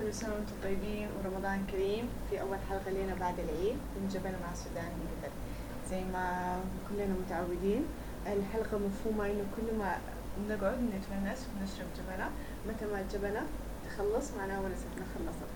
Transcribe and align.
كل 0.00 0.14
سنة 0.14 0.30
وأنتم 0.34 0.52
طيبين 0.62 1.08
ورمضان 1.18 1.66
كريم. 1.72 2.08
في 2.30 2.40
أول 2.40 2.58
حلقة 2.70 2.90
لنا 2.90 3.14
بعد 3.20 3.34
العيد 3.40 3.76
من 3.96 4.08
جبل 4.08 4.32
مع 4.44 4.52
السودان 4.52 4.92
جدا 5.02 5.30
زي 5.90 6.00
ما 6.12 6.56
كلنا 6.88 7.14
متعودين 7.26 7.84
الحلقة 8.26 8.78
مفهومة 8.78 9.26
إنه 9.26 9.44
كل 9.56 9.78
ما 9.78 9.96
نقعد 10.48 10.78
نتونس 10.82 11.46
ونشرب 11.48 11.86
جبنة. 11.98 12.28
متى 12.68 12.84
ما 12.92 13.00
الجبنة 13.00 13.42
تخلص 13.86 14.30
معناها 14.38 14.60
ونستنا 14.60 15.04
خلصت. 15.14 15.50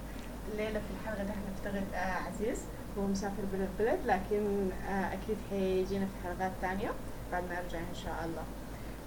الليلة 0.53 0.81
في 0.81 0.91
الحلقة 1.01 1.25
ده 1.25 1.35
هنفتقد 1.41 1.85
آه 1.95 1.99
عزيز. 2.29 2.59
هو 2.99 3.07
مسافر 3.07 3.43
بلد 3.53 3.69
بلد 3.79 3.99
لكن 4.07 4.71
آه 4.89 5.13
أكيد 5.13 5.37
حيجينا 5.51 6.07
في 6.07 6.29
حلقات 6.29 6.53
تانية 6.63 6.91
بعد 7.33 7.43
ما 7.49 7.55
يرجع 7.55 7.79
إن 7.79 7.95
شاء 8.05 8.25
الله. 8.25 8.45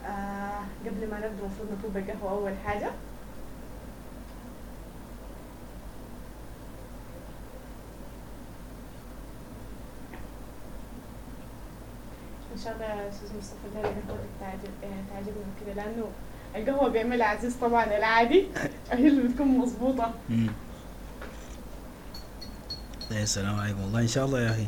آه 0.05 0.61
قبل 0.85 1.09
ما 1.11 1.17
نبدأ 1.17 1.39
المفروض 1.39 1.67
نطلب 1.79 1.97
القهوة 1.97 2.31
أول 2.31 2.53
حاجة. 2.65 2.91
ان 12.67 12.73
شاء 12.73 12.75
الله 12.89 13.03
يا 13.03 13.09
أستاذ 13.09 13.27
مصطفى 13.37 13.67
الليلة 13.67 13.87
قهوتك 14.07 14.29
تعجب 14.39 14.73
يعني 14.83 15.03
تعجبنا 15.13 15.43
كذا 15.65 15.73
لأنه 15.73 16.05
القهوه 16.55 16.89
بيعملها 16.89 17.27
عزيز 17.27 17.55
طبعا. 17.55 17.97
العادي 17.97 18.47
هي 18.91 19.07
اللي 19.07 19.27
بتكون 19.27 19.47
مظبوطة. 19.47 20.13
يا 23.11 23.23
السلام 23.23 23.59
عليكم. 23.59 23.81
والله 23.81 24.01
إن 24.01 24.07
شاء 24.07 24.25
الله 24.25 24.41
يا 24.41 24.49
أخي. 24.51 24.65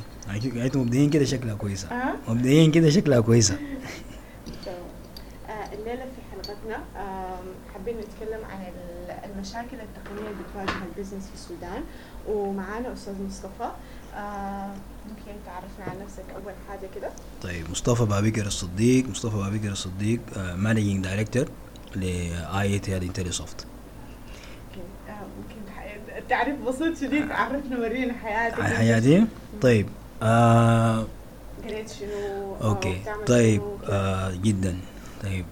أنتم 0.66 0.80
مبدئيا 0.81 1.09
كده 1.09 1.26
شكلها 1.26 1.55
كويسة. 1.55 1.88
آه؟ 1.91 2.13
مبدئيا 2.27 2.71
كده 2.71 2.90
شكلها 2.90 3.20
كويسة. 3.20 3.57
آه، 5.49 5.73
الليلة 5.73 6.04
في 6.05 6.21
حلقتنا 6.32 6.84
حابين 7.73 7.95
نتكلم 7.98 8.45
عن 8.45 8.62
ال- 8.62 9.29
المشاكل 9.32 9.77
التقنية 9.79 10.29
اللي 10.29 10.43
بتواجه 10.49 10.84
البزنس 10.85 11.27
في 11.27 11.34
السودان. 11.34 11.84
ومعانا 12.27 12.93
أستاذ 12.93 13.13
مصطفى. 13.27 13.71
آه، 14.16 14.71
ممكن 15.10 15.32
تعرفنا 15.46 15.85
عن 15.99 16.05
نفسك 16.05 16.24
أول 16.35 16.54
حاجة 16.70 16.90
كده. 16.96 17.10
طيب 17.43 17.71
مصطفى 17.71 18.05
بابكر 18.05 18.46
الصديق. 18.46 19.10
مصطفى 19.10 19.35
بابكر 19.38 19.71
الصديق 19.71 20.20
managing 20.55 21.04
director 21.04 21.45
ل 21.95 22.32
IT 22.62 22.98
IntelliSoft 22.98 23.65
ممكن 25.07 25.55
تعريف 26.29 26.55
بسيط 26.68 26.98
شديد 26.98 27.32
عرفنا 27.32 27.79
ورينا 27.79 28.13
حياتك. 28.13 28.62
حياتي؟ 28.62 29.26
طيب 29.62 29.88
آه 30.24 31.05
قريت 31.63 31.90
شنو 31.90 32.55
آه، 32.62 32.68
أوكي. 32.70 32.98
طيب 33.27 33.62
شنو. 33.62 33.77
آه 33.90 34.32
جدا. 34.35 34.77
طيب 35.23 35.46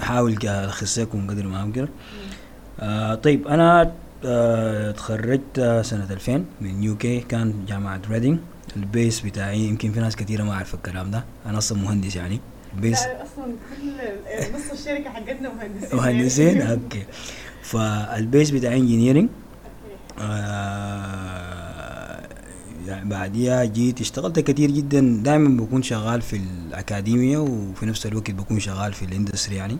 أحاول 0.00 0.38
ألخص 0.44 0.98
لكم 0.98 1.30
قدر 1.30 1.46
ما 1.46 1.62
أمكن. 1.62 1.88
آه 2.80 3.14
طيب 3.14 3.48
أنا 3.48 3.92
آه 4.24 4.90
تخرجت 4.90 5.58
آه، 5.58 5.82
سنة 5.82 6.06
2000 6.10 6.44
من 6.60 6.82
UK 6.82 7.20
كان 7.20 7.64
جامعة 7.68 8.00
ريدنج 8.10 8.38
ال 8.76 8.85
base 8.85 9.20
بتاعي 9.20 9.60
يمكن 9.60 9.92
في 9.92 10.00
ناس 10.00 10.16
كثيره 10.16 10.42
ما 10.42 10.54
عارفة 10.54 10.76
الكلام 10.76 11.10
ده. 11.10 11.24
أنا 11.46 11.58
أصلا 11.58 11.78
مهندس 11.78 12.16
يعني. 12.16 12.40
لا 12.82 12.92
أصلا 12.92 13.44
كل 13.44 13.92
نص 14.54 14.70
الشركة 14.72 15.10
حقتنا 15.10 15.52
مهندسين. 15.54 15.96
مهندسين. 15.98 16.62
أوكي. 16.62 17.04
فال 17.62 17.91
base 17.91 18.50
بتاع 18.50 18.72
engineering. 18.72 19.28
آه 20.20 21.74
يعني 22.86 23.08
بعديها 23.08 23.64
جيت 23.64 24.00
اشتغلت 24.00 24.40
كتير 24.40 24.70
جدا. 24.70 25.20
دائما 25.24 25.62
بكون 25.62 25.82
شغال 25.82 26.22
في 26.22 26.36
الأكاديمية 26.36 27.38
وفي 27.38 27.86
نفس 27.86 28.06
الوقت 28.06 28.30
بكون 28.30 28.60
شغال 28.60 28.92
في 28.92 29.04
ال 29.04 29.10
industry 29.10 29.56
يعني. 29.56 29.76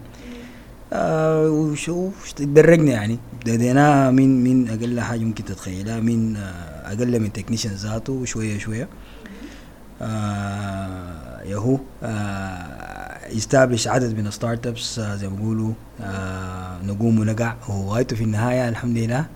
آه 0.93 1.49
وشوف 1.51 2.33
تدرجنا 2.33 2.93
يعني. 2.93 3.19
بديناها 3.47 4.11
من 4.11 4.45
من 4.45 4.69
أقل 4.69 5.01
حاجة 5.01 5.21
ممكن 5.21 5.45
تتخيلها 5.45 6.01
من 6.01 6.37
آه 6.37 6.93
أقل 6.93 7.21
من 7.21 7.33
technician 7.33 7.71
ذاته 7.71 8.13
وشويه 8.13 8.59
شوية. 8.59 8.89
آه 10.03 11.43
يهو 11.43 11.79
ي 13.31 13.37
establish 13.37 13.89
عدد 13.89 14.19
من 14.19 14.27
ال 14.27 14.67
startups 14.67 15.01
زي 15.01 15.29
ما 15.29 15.37
بيقولوا 15.37 15.73
نقوم 16.85 17.19
ونقع 17.19 17.55
وغايته 17.69 18.17
في 18.17 18.25
النهاية 18.25 18.69
الحمد 18.69 18.99
لله. 18.99 19.27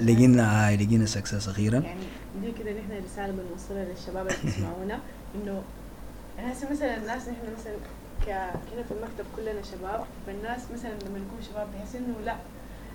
لقينا 0.00 0.76
لقينا 0.76 1.06
success 1.06 1.48
أخيرا. 1.48 1.78
يعني 1.78 2.00
دي 2.42 2.52
كده 2.52 2.70
نحن 2.70 3.04
رسالة 3.04 3.32
بنوصلها 3.32 3.84
للشباب 3.84 4.26
اللي 4.26 4.38
بيسمعونا 4.44 4.98
إنه 5.34 5.62
هسه 6.38 6.72
مثلا 6.72 6.96
الناس 6.96 7.22
نحن 7.22 7.46
مثلا 7.60 7.72
كنا 8.24 8.82
في 8.88 8.90
المكتب 8.90 9.24
كلنا 9.36 9.62
شباب 9.72 10.04
فالناس 10.26 10.60
مثلا 10.74 10.90
لما 10.90 11.18
نكون 11.18 11.38
شباب 11.50 11.68
بحس 11.74 11.96
إنه 11.96 12.14
لا 12.24 12.36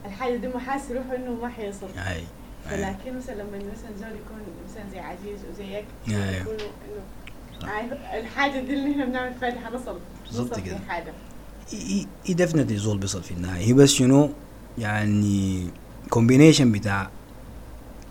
الحاجة 0.05 0.35
دي 0.35 0.47
محاس 0.47 0.89
يروحوا 0.89 1.15
إنه 1.15 1.31
ما 1.41 1.49
حيصل 1.49 1.87
أي 1.97 2.13
أي. 2.15 2.23
فلكن 2.65 3.17
مثلا 3.17 3.35
لما 3.35 3.57
مثلا 3.57 3.91
زول 3.99 4.09
يكون 4.09 4.37
مثلا 4.71 4.83
زي 4.91 4.99
عزيز 4.99 5.39
وزيك. 5.51 5.85
يكونوا 6.07 6.59
إنه 6.59 7.71
عارف 7.71 7.91
الحاجة 8.13 8.59
دي 8.59 8.73
اللي 8.73 8.89
نحن 8.89 9.05
بنعمل 9.05 9.33
فيها 9.33 9.51
حنصل 9.51 9.99
بالظبط 10.25 10.49
نوصل 10.49 10.63
كده. 10.63 10.77
حاجة 10.87 11.13
هي 12.25 12.33
definitely 12.33 12.77
زول 12.77 12.97
بيصل 12.97 13.23
في 13.23 13.31
النهاية 13.31 13.65
هي 13.65 13.73
بس 13.73 13.89
شنو 13.89 14.29
يعني 14.77 15.67
combination 16.09 16.71
بتاع 16.71 17.09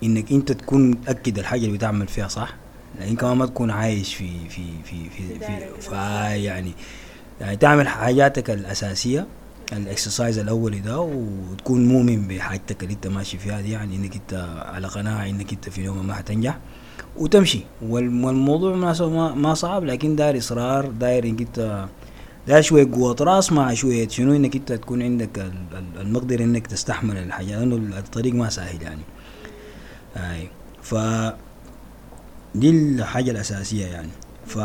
إنك 0.03 0.31
أنت 0.31 0.51
تكون 0.51 0.91
متأكد 0.91 1.39
الحاجة 1.39 1.65
اللي 1.65 1.77
بتعمل 1.77 2.07
فيها 2.07 2.27
صح 2.27 2.53
لكن 3.01 3.15
كمان 3.15 3.37
ما 3.37 3.45
تكون 3.45 3.71
عايش 3.71 4.15
في 4.15 4.49
في 4.49 4.61
في 4.83 5.09
في, 5.09 5.39
في. 5.39 5.81
في 5.81 5.95
يعني 6.45 6.71
يعني 7.41 7.57
تعمل 7.57 7.87
حاجاتك 7.87 8.49
الأساسية 8.49 9.27
الإكسرسايز 9.73 10.37
الاولي 10.39 10.79
ده 10.79 10.99
وتكون 10.99 11.85
مؤمن 11.87 12.27
بحاجتك 12.27 12.83
اللي 12.83 12.93
أنت 12.93 13.07
ماشي 13.07 13.37
فيها 13.37 13.61
دي 13.61 13.71
يعني 13.71 13.95
إنك 13.95 14.15
أنت 14.15 14.61
على 14.65 14.87
قناعة 14.87 15.29
إنك 15.29 15.51
أنت 15.53 15.69
في 15.69 15.83
يوم 15.83 16.07
ما 16.07 16.13
حتنجح 16.13 16.57
وتمشي. 17.17 17.59
وال- 17.81 18.25
والموضوع 18.25 18.75
مناسبة 18.75 19.09
ما, 19.09 19.33
ما 19.35 19.53
صعب 19.53 19.83
لكن 19.83 20.15
داير 20.15 20.37
إصرار 20.37 20.85
داير 20.85 21.23
إنك 21.25 21.41
أنت 21.41 21.85
ده 22.47 22.61
شوية 22.61 22.91
قوة 22.91 23.15
رأس 23.21 23.51
مع 23.51 23.73
شوية 23.73 24.07
شنو 24.07 24.35
إنك 24.35 24.55
أنت 24.55 24.71
تكون 24.73 25.01
عندك 25.01 25.39
ال- 25.39 25.51
ال- 25.73 26.01
المقدرة 26.01 26.43
إنك 26.43 26.67
تستحمل 26.67 27.17
الحاجة 27.17 27.59
لأنه 27.59 27.75
الطريق 27.99 28.33
ما 28.33 28.49
سهل 28.49 28.81
يعني. 28.81 29.01
أي. 30.17 30.47
ف 30.81 30.95
دي 32.55 32.69
الحاجة 32.69 33.31
الأساسية 33.31 33.85
يعني. 33.85 34.09
ف 34.47 34.57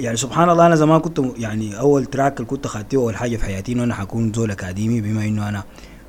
يعني 0.00 0.16
سبحان 0.16 0.50
الله 0.50 0.66
أنا 0.66 0.74
زمان 0.76 1.00
كنت 1.00 1.20
يعني 1.38 1.78
أول 1.78 2.04
track 2.06 2.36
اللي 2.36 2.46
كنت 2.46 2.66
أخدته 2.66 2.96
أول 2.96 3.16
حاجة 3.16 3.36
في 3.36 3.44
حياتي 3.44 3.72
إنه 3.72 3.84
أنا 3.84 3.94
حكون 3.94 4.32
زول 4.32 4.50
أكاديمي 4.50 5.00
بما 5.00 5.24
إنه 5.24 5.48
أنا 5.48 5.64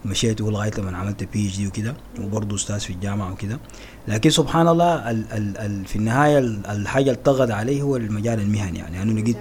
مشيت 0.06 0.42
لغاية 0.42 0.72
لما 0.78 0.98
عملت 0.98 1.24
PhD 1.34 1.68
وكده 1.68 1.94
وبرضه 2.22 2.56
أستاذ 2.56 2.80
في 2.80 2.94
الجامعة 2.94 3.32
وكده. 3.32 3.60
لكن 4.08 4.30
سبحان 4.30 4.68
الله 4.68 5.12
ال 5.12 5.26
ال 5.34 5.58
ال 5.58 5.86
في 5.86 5.96
النهاية 5.96 6.40
ال- 6.40 6.66
الحاجة 6.68 7.04
اللي 7.12 7.22
طغت 7.24 7.52
عليه 7.52 7.82
هو 7.82 7.96
المجال 7.96 8.40
المهني 8.40 8.80
يعني. 8.80 9.02
أنا 9.02 9.20
لقيت 9.20 9.38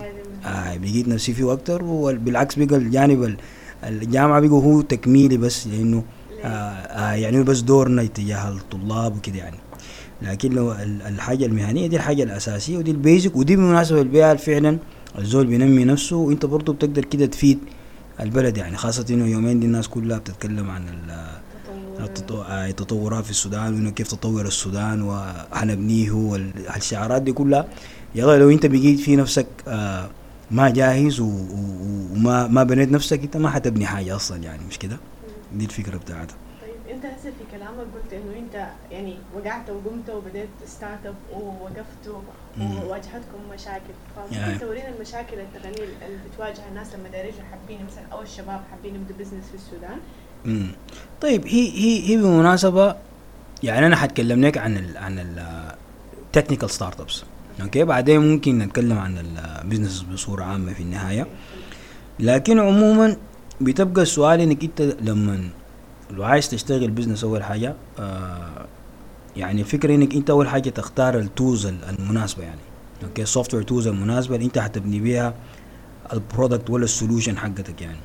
آه 0.46 0.76
لقيت 0.76 1.08
نفسي 1.08 1.34
فيه 1.34 1.52
أكتر 1.52 1.84
وبالعكس 1.84 2.58
بقى 2.58 2.76
الجانب 2.76 3.22
ال- 3.22 3.36
الجامعة 3.84 4.40
بقى 4.40 4.50
هو 4.50 4.80
تكميلي 4.80 5.36
بس 5.36 5.66
لأنه 5.66 6.04
يعني 7.14 7.42
بس 7.42 7.60
دورنا 7.60 8.04
تجاه 8.06 8.48
الطلاب 8.48 9.16
وكده 9.16 9.36
يعني. 9.38 9.56
لكن 10.22 10.52
لو 10.52 10.72
ال- 10.72 11.02
الحاجة 11.02 11.46
المهنية 11.46 11.86
دي 11.86 11.96
الحاجة 11.96 12.22
الأساسية 12.22 12.78
ودي 12.78 12.90
البيزك 12.90 13.36
ودي 13.36 13.56
بالمناسبه 13.56 14.00
البيئه 14.00 14.34
فعلا 14.34 14.78
الزول 15.18 15.46
بينمي 15.46 15.84
نفسه 15.84 16.16
وانت 16.16 16.46
برضه 16.46 16.72
بتقدر 16.72 17.04
كده 17.04 17.26
تفيد 17.26 17.58
البلد 18.20 18.56
يعني. 18.56 18.76
خاصة 18.76 19.06
انه 19.10 19.26
يومين 19.26 19.60
دي 19.60 19.66
الناس 19.66 19.88
كلها 19.88 20.18
بتتكلم 20.18 20.70
عن 20.70 20.82
آه، 21.10 22.66
التطورات 22.68 23.24
في 23.24 23.30
السودان 23.30 23.74
وانه 23.74 23.90
كيف 23.90 24.08
تطور 24.08 24.46
السودان 24.46 25.02
وحنبنيه 25.02 26.10
والشعارات 26.10 27.22
دي 27.22 27.32
كلها. 27.32 27.66
يلا 28.14 28.38
لو 28.38 28.50
انت 28.50 28.66
بقيت 28.66 29.00
في 29.00 29.16
نفسك 29.16 29.46
آه 29.68 30.08
ما 30.50 30.70
جاهز 30.70 31.20
وما 31.20 32.46
ما 32.46 32.62
بنيت 32.62 32.92
نفسك 32.92 33.22
انت 33.22 33.36
ما 33.36 33.50
حتبني 33.50 33.86
حاجة 33.86 34.16
أصلا 34.16 34.42
يعني. 34.42 34.60
مش 34.70 34.78
كده؟ 34.78 34.96
دي 35.54 35.64
الفكرة 35.64 35.96
بتاعتها. 35.96 36.36
انت 37.04 37.18
هسه 37.18 37.30
في 37.30 37.56
كلامك 37.56 37.86
قلت 37.94 38.12
انه 38.12 38.38
انت 38.38 38.66
يعني 38.90 39.16
وقعت 39.34 39.70
وقمت 39.70 40.10
وبديت 40.10 40.48
startup 40.66 41.14
ووقفت. 41.32 42.24
وواجهتكم 42.60 43.40
مشاكل 43.54 43.94
يعني. 44.32 44.44
فممكن 44.46 44.60
تورينا 44.60 44.88
المشاكل 44.88 45.36
التقنيه 45.40 45.88
اللي 46.06 46.18
بتواجه 46.32 46.60
الناس 46.70 46.94
لما 46.94 47.08
دايرين 47.08 47.32
حابين 47.50 47.86
مثلا 47.86 48.04
أو 48.12 48.22
الشباب 48.22 48.60
حابين 48.70 48.94
يبدوا 48.94 49.16
business 49.18 49.44
في 49.48 49.54
السودان 49.54 49.98
مم. 50.44 50.70
طيب 51.20 51.46
هي 51.46 51.68
هي 51.70 52.10
هي 52.10 52.16
بالمناسبه 52.16 52.96
يعني 53.62 53.86
أنا 53.86 53.96
حتكلم 53.96 54.44
لك 54.44 54.58
عن 54.58 54.76
ال 54.76 54.96
عن 54.98 55.18
ال 56.26 56.70
technical 56.70 57.00
startups 57.00 57.24
أوكي 57.62 57.84
بعدين 57.84 58.20
ممكن 58.20 58.58
نتكلم 58.58 58.98
عن 58.98 59.18
ال 59.18 59.27
business 59.27 60.02
بصورة 60.02 60.44
عامة 60.44 60.72
في 60.72 60.82
النهاية 60.82 61.26
لكن 62.20 62.58
عموما 62.58 63.16
بتبقى 63.60 64.02
السؤال 64.02 64.40
إنك 64.40 64.64
أنت 64.64 64.82
لما 64.82 65.48
لو 66.16 66.24
عايز 66.24 66.48
تشتغل 66.48 66.90
business 66.90 67.24
أول 67.24 67.42
حاجة 67.44 67.74
آه 67.98 68.66
يعني 69.36 69.60
الفكرة 69.60 69.94
إنك 69.94 70.14
أنت 70.14 70.30
أول 70.30 70.48
حاجة 70.48 70.70
تختار 70.70 71.18
ال 71.18 71.26
tools 71.26 71.66
المناسبة 71.66 72.42
يعني. 72.42 72.60
أوكي؟ 73.04 73.22
ال 73.22 73.54
software 73.54 73.62
tools 73.62 73.86
المناسبة 73.86 74.34
اللي 74.34 74.46
أنت 74.46 74.58
حتبني 74.58 75.00
بيها 75.00 75.34
ال 76.12 76.19
product 76.19 76.70
ولا 76.70 76.84
ال 76.84 76.90
solution 76.90 77.38
حقتك 77.38 77.82
يعني. 77.82 77.98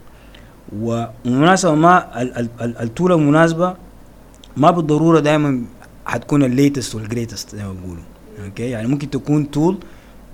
ومناسبة 0.76 1.76
ما 1.76 2.22
ال- 2.22 2.38
ال- 2.38 2.50
ال- 2.62 2.78
ال 2.78 2.85
tool 2.85 3.12
المناسبة 3.12 3.76
ما 4.58 4.72
بالضرورة 4.72 5.20
دائما 5.20 5.62
حتكون 6.06 6.44
ال 6.44 6.51
latest 6.51 6.96
وال 6.96 7.08
greatest 7.08 7.56
زي 7.56 7.64
ما 7.64 7.74
بيقولوا. 7.74 8.04
أوكي؟ 8.46 8.70
يعني 8.70 8.88
ممكن 8.88 9.10
تكون 9.10 9.52
tool 9.52 9.78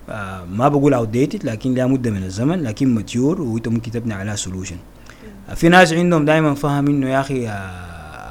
آه 0.09 0.45
ما 0.45 0.67
بقول 0.67 0.93
outdated 0.93 1.43
لكن 1.45 1.73
لها 1.73 1.85
مده 1.85 2.11
من 2.11 2.23
الزمن 2.23 2.63
لكن 2.63 2.95
mature 2.95 3.41
وإنت 3.41 3.67
ممكن 3.67 3.91
تبني 3.91 4.13
عليها 4.13 4.35
solution 4.35 4.77
في 5.53 5.69
ناس 5.69 5.93
عندهم 5.93 6.25
دائما 6.25 6.55
فهم 6.55 6.87
إنه 6.87 7.09
يا 7.09 7.19
أخي 7.19 7.47
آه 7.47 7.51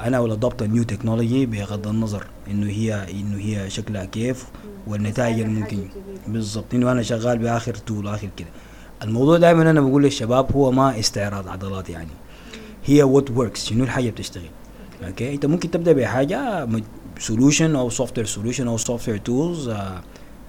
أنا 0.07 0.19
ولا 0.19 0.35
ضبط 0.35 0.61
ال 0.61 0.66
new 0.66 0.83
technology 0.83 1.45
بغض 1.45 1.87
النظر 1.87 2.25
إنه 2.51 2.67
هي 2.67 3.07
إنه 3.11 3.37
هي 3.37 3.69
شكلها 3.69 4.05
كيف 4.05 4.45
والنتائج 4.87 5.39
الممكن. 5.39 5.87
بالضبط 6.27 6.73
إنه 6.73 6.91
أنا 6.91 7.01
شغال 7.01 7.37
بآخر 7.37 7.75
tool 7.75 8.07
آخر 8.07 8.29
كده. 8.37 8.47
الموضوع 9.03 9.37
دائما 9.37 9.71
أنا 9.71 9.81
بقول 9.81 10.03
للشباب 10.03 10.51
هو 10.51 10.71
ما 10.71 10.99
استعراض 10.99 11.47
عضلات 11.47 11.89
يعني. 11.89 12.09
هي 12.85 13.03
what 13.03 13.31
works 13.31 13.65
شنو 13.65 13.83
الحاجة 13.83 14.09
بتشتغل. 14.09 14.49
أوكي؟ 15.07 15.33
أنت 15.33 15.45
ممكن 15.45 15.71
تبدأ 15.71 15.93
بحاجة 15.93 16.67
solution 17.19 17.75
أو 17.75 17.89
software 17.89 18.27
solution 18.27 18.67
أو 18.67 18.77
software 18.77 19.17
tools 19.17 19.71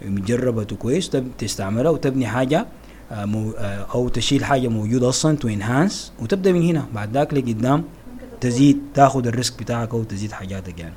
مجربة 0.02 0.64
كويس 0.64 1.10
تستعملها 1.38 1.90
وتبني 1.90 2.26
حاجة 2.26 2.66
أو 3.10 4.08
تشيل 4.08 4.44
حاجة 4.44 4.68
موجودة 4.68 5.08
أصلا 5.08 5.36
to 5.36 5.48
enhance 5.48 6.12
وتبدأ 6.22 6.52
من 6.52 6.62
هنا. 6.62 6.86
بعد 6.94 7.12
ذاك 7.12 7.34
لقدام 7.34 7.84
تزيد 8.40 8.78
تاخذ 8.94 9.26
ال 9.26 9.32
risk 9.32 9.58
بتاعك 9.62 9.94
أو 9.94 10.02
تزيد 10.02 10.32
حاجاتك 10.32 10.78
يعني. 10.80 10.94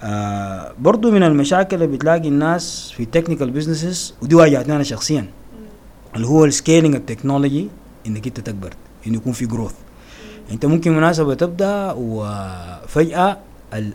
آه 0.00 0.72
برضو 0.78 1.10
من 1.10 1.22
المشاكل 1.22 1.82
اللي 1.82 1.96
بتلاقي 1.96 2.28
الناس 2.28 2.92
في 2.96 3.02
ال 3.02 3.07
technical 3.07 3.50
businesses 3.50 4.14
ودي 4.22 4.34
واجهتني 4.34 4.74
أنا 4.76 4.82
شخصيا 4.82 5.26
اللي 6.16 6.26
هو 6.26 6.44
ال 6.44 6.50
scaling 6.50 6.94
ال 6.94 7.01
technology 7.01 7.68
إنك 8.06 8.26
أنت 8.26 8.40
تكبر 8.40 8.74
إنه 9.06 9.16
يكون 9.16 9.32
في 9.32 9.46
growth 9.46 9.74
أنت 10.52 10.66
ممكن 10.66 10.96
مناسبة 10.96 11.34
تبدأ 11.34 11.92
وفجأة 11.96 13.38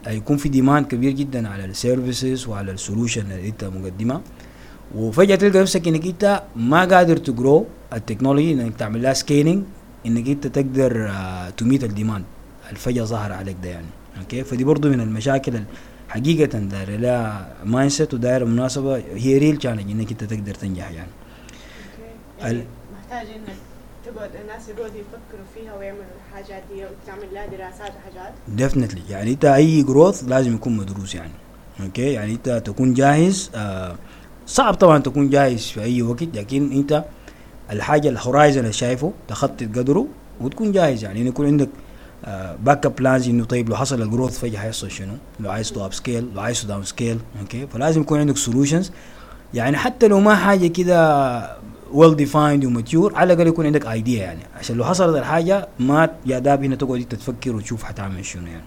يكون 0.07 0.38
في 0.38 0.50
demand 0.50 0.88
كبير 0.88 1.12
جدا 1.12 1.50
على 1.50 1.66
ال 1.66 1.75
services 1.75 2.48
وعلى 2.48 2.72
ال 2.72 2.78
solution 2.78 3.31
اللي 3.31 3.50
أنت 3.50 3.63
مقدمها. 3.63 4.22
وفجأة 4.96 5.36
تلقى 5.36 5.60
نفسك 5.62 5.88
إنك 5.88 6.06
أنت 6.06 6.44
ما 6.56 6.86
قادر 6.86 7.18
ت 7.18 7.27
grow 7.27 7.66
ال 7.94 7.99
technology 7.99 8.54
إنك 8.54 8.76
تعمل 8.76 9.02
لها 9.04 9.14
scaling 9.14 9.64
إنك 10.06 10.28
أنت 10.30 10.48
تقدر 10.48 11.12
ت 11.58 11.63
meet 11.63 11.84
ال 11.84 11.89
demand. 11.89 12.26
الفجأة 12.72 13.04
ظهر 13.04 13.32
عليك 13.34 13.58
ده 13.64 13.70
يعني. 13.70 13.86
أوكي؟ 14.20 14.44
فدي 14.44 14.64
برضو 14.64 14.90
من 14.90 15.02
المشاكل 15.02 15.56
ال- 15.56 15.64
حقيقة 16.10 16.60
دايرة 16.60 16.96
لها 16.96 17.54
mindset 17.66 18.14
ودايرة 18.14 18.46
مناسبة. 18.46 18.96
هي 19.16 19.38
real 19.38 19.58
challenge 19.58 19.92
إنك 19.92 20.12
أنت 20.12 20.24
تقدر 20.24 20.54
تنجح 20.54 20.92
يعني. 20.92 21.10
يعني 22.42 22.64
محتاج 22.94 23.28
إنك 23.28 23.56
تقعد 24.06 24.30
الناس 24.42 24.70
يقعدوا 24.70 24.86
يفكروا 24.88 25.46
فيها 25.56 25.76
ويعملوا 25.78 26.04
الحاجات 26.30 26.64
دي 26.74 26.84
وتعمل 26.86 27.34
لها 27.34 27.46
دراسات 27.46 27.92
وحاجات. 27.98 28.34
definitely 28.48 29.02
يعني 29.10 29.32
أنت 29.32 29.46
أي 29.46 29.84
growth 29.84 30.24
لازم 30.28 30.54
يكون 30.56 30.78
مدروس 30.78 31.16
يعني. 31.16 31.32
أوكي؟ 31.84 32.14
يعني 32.14 32.32
أنت 32.34 32.62
تكون 32.66 32.94
جاهز 32.94 33.52
آه 33.56 33.96
صعب 34.50 34.74
طبعا 34.74 34.98
تكون 34.98 35.30
جاهز 35.30 35.62
في 35.66 35.81
أي 35.81 36.01
وقت 36.01 36.24
لكن 36.24 36.72
أنت 36.72 37.04
الحاجة 37.72 38.10
ال 38.10 38.16
horizon 38.16 38.60
اللي 38.60 38.74
شايفه 38.74 39.12
تخطط 39.28 39.63
قدره 39.63 40.07
وتكون 40.42 40.72
جاهز. 40.72 41.04
يعني 41.04 41.25
يكون 41.28 41.46
عندك 41.46 41.69
backup 42.64 42.96
plans 42.96 43.30
إنه 43.30 43.46
طيب 43.46 43.69
لو 43.69 43.75
حصل 43.75 44.01
ال 44.02 44.07
growth 44.07 44.40
فجأة 44.40 44.60
حيحصل 44.60 44.92
شنو؟ 44.92 45.13
لو 45.40 45.51
عايز 45.51 45.72
to 45.72 45.86
upscale 45.86 46.28
لو 46.36 46.42
عايز 46.42 46.62
to 46.62 46.68
downscale 46.68 47.20
أوكي 47.42 47.68
فلازم 47.68 48.01
يكون 48.01 48.19
عندك 48.19 48.38
solutions 48.38 48.92
يعني 49.54 49.78
حتى 49.78 50.07
لو 50.07 50.19
ما 50.19 50.36
حاجة 50.36 50.68
كده 50.68 51.57
well 51.94 52.16
defined 52.16 52.66
و 52.66 52.73
mature 52.73 53.16
على 53.16 53.34
الأقل 53.34 53.48
يكون 53.48 53.66
عندك 53.66 53.86
idea 53.86 54.22
يعني. 54.24 54.40
عشان 54.60 54.75
لو 54.78 54.86
حصلت 54.86 55.18
الحاجة 55.18 55.68
ما 55.80 56.10
يا 56.25 56.40
دابك 56.40 56.64
هنا 56.63 56.75
تقعد 56.75 57.00
أنت 57.00 57.16
تفكر 57.16 57.56
وتشوف 57.56 57.84
حتعمل 57.84 58.25
شنو 58.25 58.48
يعني. 58.48 58.63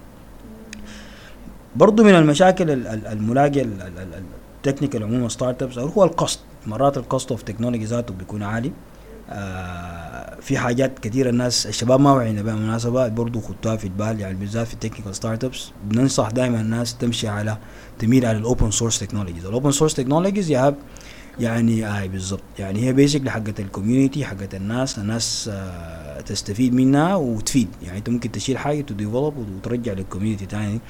برضو 1.76 2.04
من 2.04 2.14
المشاكل 2.14 2.70
ال- 2.70 2.86
ال- 2.86 3.06
الملاقيه 3.06 3.66
ال 4.66 4.70
technical 4.70 5.02
عموما 5.02 5.28
startups 5.28 5.78
هو 5.78 6.04
ال 6.04 6.12
cost 6.12 6.40
مرات 6.66 6.98
ال 6.98 7.05
cost 7.05 7.30
of 7.30 7.42
technology 7.42 7.84
ذاته 7.84 8.14
بيكون 8.14 8.42
عالي. 8.42 8.72
آه 9.30 10.40
في 10.40 10.58
حاجات 10.58 10.98
كثيرة 10.98 11.30
الناس 11.30 11.66
الشباب 11.66 12.00
ما 12.00 12.12
وعينا 12.12 12.42
بها 12.42 12.54
مناسبة 12.54 13.08
برضو 13.08 13.40
خدوها 13.40 13.76
في 13.76 13.84
البال 13.84 14.20
يعني 14.20 14.34
بالذات 14.34 14.66
في 14.66 14.74
ال 14.74 15.14
technical 15.14 15.44
startups 15.44 15.70
بننصح 15.84 16.30
دائما 16.30 16.60
الناس 16.60 16.96
تمشي 16.96 17.28
على 17.28 17.56
تميل 17.98 18.26
على 18.26 18.38
ال 18.38 18.45
open 18.45 18.70
source 18.70 18.98
technologies 18.98 19.46
ال 19.46 19.51
open 19.51 19.70
source 19.70 19.94
technologies 19.94 20.50
يا 20.50 20.74
يعني 21.40 21.72
اي 21.98 22.04
آه 22.04 22.06
بالضبط. 22.06 22.42
يعني 22.58 22.84
هي 22.86 22.92
basic 22.92 23.20
لحقت 23.20 23.60
ال 23.60 23.67
community 23.67 24.24
حقت 24.24 24.54
الناس 24.54 24.98
الناس 24.98 25.50
آه 25.52 26.20
تستفيد 26.20 26.74
منها 26.74 27.14
وتفيد. 27.14 27.68
يعني 27.82 27.98
أنت 27.98 28.08
ممكن 28.08 28.32
تشيل 28.32 28.58
حاجة 28.58 28.80
ت 28.80 28.87
develop 28.87 29.36
وترجع 29.36 29.92
لل 29.92 30.02
community 30.02 30.46
تاني. 30.46 30.80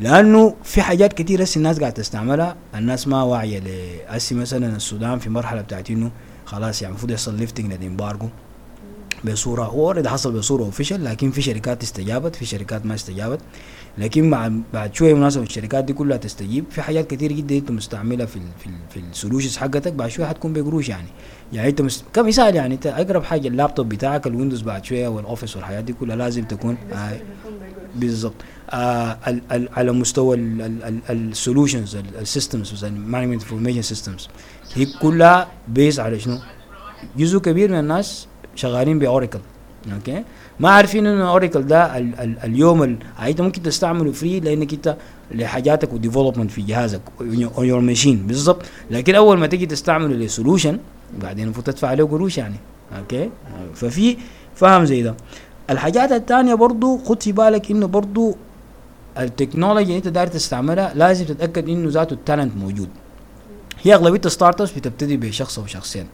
لأنه 0.00 0.54
في 0.64 0.82
حاجات 0.82 1.12
كتير 1.12 1.42
هسه 1.42 1.58
الناس 1.58 1.78
قاعدة 1.80 1.94
تستعملها. 1.94 2.56
الناس 2.74 3.08
ما 3.08 3.22
واعية 3.22 3.62
هسه 4.08 4.36
مثلا 4.36 4.76
السودان 4.76 5.18
في 5.18 5.30
مرحلة 5.30 5.60
بتاعت 5.60 5.90
إنه 5.90 6.10
خلاص 6.44 6.82
يعني 6.82 6.90
المفروض 6.92 7.12
يحصل 7.12 7.34
lifting 7.34 7.72
لل 7.72 7.84
embargo 7.84 8.28
بصورة. 9.24 9.64
هو 9.64 9.86
already 9.86 10.08
حصل 10.08 10.32
بصورة 10.32 10.62
official 10.62 11.04
لكن 11.04 11.30
في 11.30 11.42
شركات 11.42 11.82
استجابت 11.82 12.36
في 12.36 12.46
شركات 12.46 12.86
ما 12.86 12.94
استجابت. 12.94 13.40
لكن 13.98 14.30
مع 14.30 14.52
بعد 14.74 14.94
شوية 14.94 15.14
مناسبة 15.14 15.42
الشركات 15.42 15.84
دي 15.84 15.92
كلها 15.92 16.16
تستجيب. 16.16 16.64
في 16.70 16.82
حاجات 16.82 17.10
كتير 17.10 17.32
جدا 17.32 17.56
أنت 17.56 17.70
مستعملها 17.70 18.26
في 18.26 18.36
ال 18.36 18.42
في 18.58 18.66
ال 18.66 18.72
في 18.90 19.00
ال 19.00 19.06
solutions 19.06 19.56
حقتك 19.56 19.92
بعد 19.92 20.08
شوية 20.10 20.26
حتكون 20.26 20.52
بقروش 20.52 20.88
يعني. 20.88 21.08
يعني 21.52 21.68
أنت 21.68 21.82
مست... 21.82 22.04
كمثال 22.14 22.54
يعني 22.54 22.74
أنت 22.74 22.86
أقرب 22.86 23.24
حاجة 23.24 23.48
اللابتوب 23.48 23.88
بتاعك 23.88 24.26
الويندوز 24.26 24.62
بعد 24.62 24.84
شوية 24.84 25.08
والأوفيس 25.08 25.56
والحاجات 25.56 25.80
دي 25.80 25.92
كلها 25.92 26.16
لازم 26.16 26.44
تكون 26.44 26.76
آه 26.92 27.12
بالضبط. 27.96 28.34
آه 28.70 29.18
ال 29.28 29.40
ال 29.52 29.68
على 29.72 29.92
مستوى 29.92 30.36
ال 31.10 31.19
solutions 31.19 31.96
ال 32.20 32.28
systems 32.28 32.84
ال 32.84 32.89
management 32.89 33.42
information 33.42 33.82
systems 33.82 34.28
هي 34.74 34.86
كلها 35.02 35.48
based 35.68 36.00
على 36.00 36.20
شنو؟ 36.20 36.38
جزء 37.16 37.38
كبير 37.38 37.70
من 37.70 37.78
الناس 37.78 38.26
شغالين 38.54 38.98
ب 38.98 39.04
Oracle 39.04 39.40
أوكي؟ 39.92 40.24
ما 40.60 40.70
عارفين 40.70 41.06
إنه 41.06 41.28
Oracle 41.30 41.62
ده 41.66 41.98
ال 41.98 42.20
ال 42.20 42.38
اليوم 42.44 42.82
ال 42.82 42.96
أنت 43.22 43.40
ممكن 43.40 43.62
تستعمله 43.62 44.12
free 44.12 44.40
لأنك 44.40 44.72
أنت 44.72 44.96
لحاجاتك 45.30 45.92
و 45.92 45.97
development 45.97 46.50
في 46.50 46.62
جهازك 46.62 47.00
on 47.20 47.66
your 47.66 47.80
machine 47.80 48.26
بالضبط. 48.26 48.62
لكن 48.90 49.14
أول 49.14 49.38
ما 49.38 49.46
تيجي 49.46 49.66
تستعمله 49.66 50.14
ل 50.14 50.21
solution 50.21 50.78
بعدين 51.20 51.44
المفروض 51.44 51.66
تدفع 51.66 51.88
عليه 51.88 52.04
قروش 52.04 52.38
يعني. 52.38 52.56
أوكي؟ 52.98 53.30
ففي 53.74 54.16
فهم 54.54 54.84
زي 54.84 55.02
ده. 55.02 55.14
الحاجات 55.70 56.12
الثانية 56.12 56.54
برضو 56.54 56.98
خد 56.98 57.22
في 57.22 57.32
بالك 57.32 57.70
إنه 57.70 57.86
برضو 57.86 58.36
التكنولوجيا 59.18 59.82
اللي 59.86 59.96
أنت 59.96 60.08
داير 60.08 60.26
تستعملها 60.26 60.92
لازم 60.94 61.24
تتأكد 61.24 61.68
إنه 61.68 61.88
ذاته 61.90 62.14
ال 62.14 62.20
talent 62.20 62.56
موجود. 62.56 62.88
هي 63.82 63.94
أغلبية 63.94 64.20
ال 64.26 64.60
startups 64.60 64.72
بتبتدي 64.72 65.16
بشخص 65.16 65.58
أو 65.58 65.66
شخصين. 65.66 66.06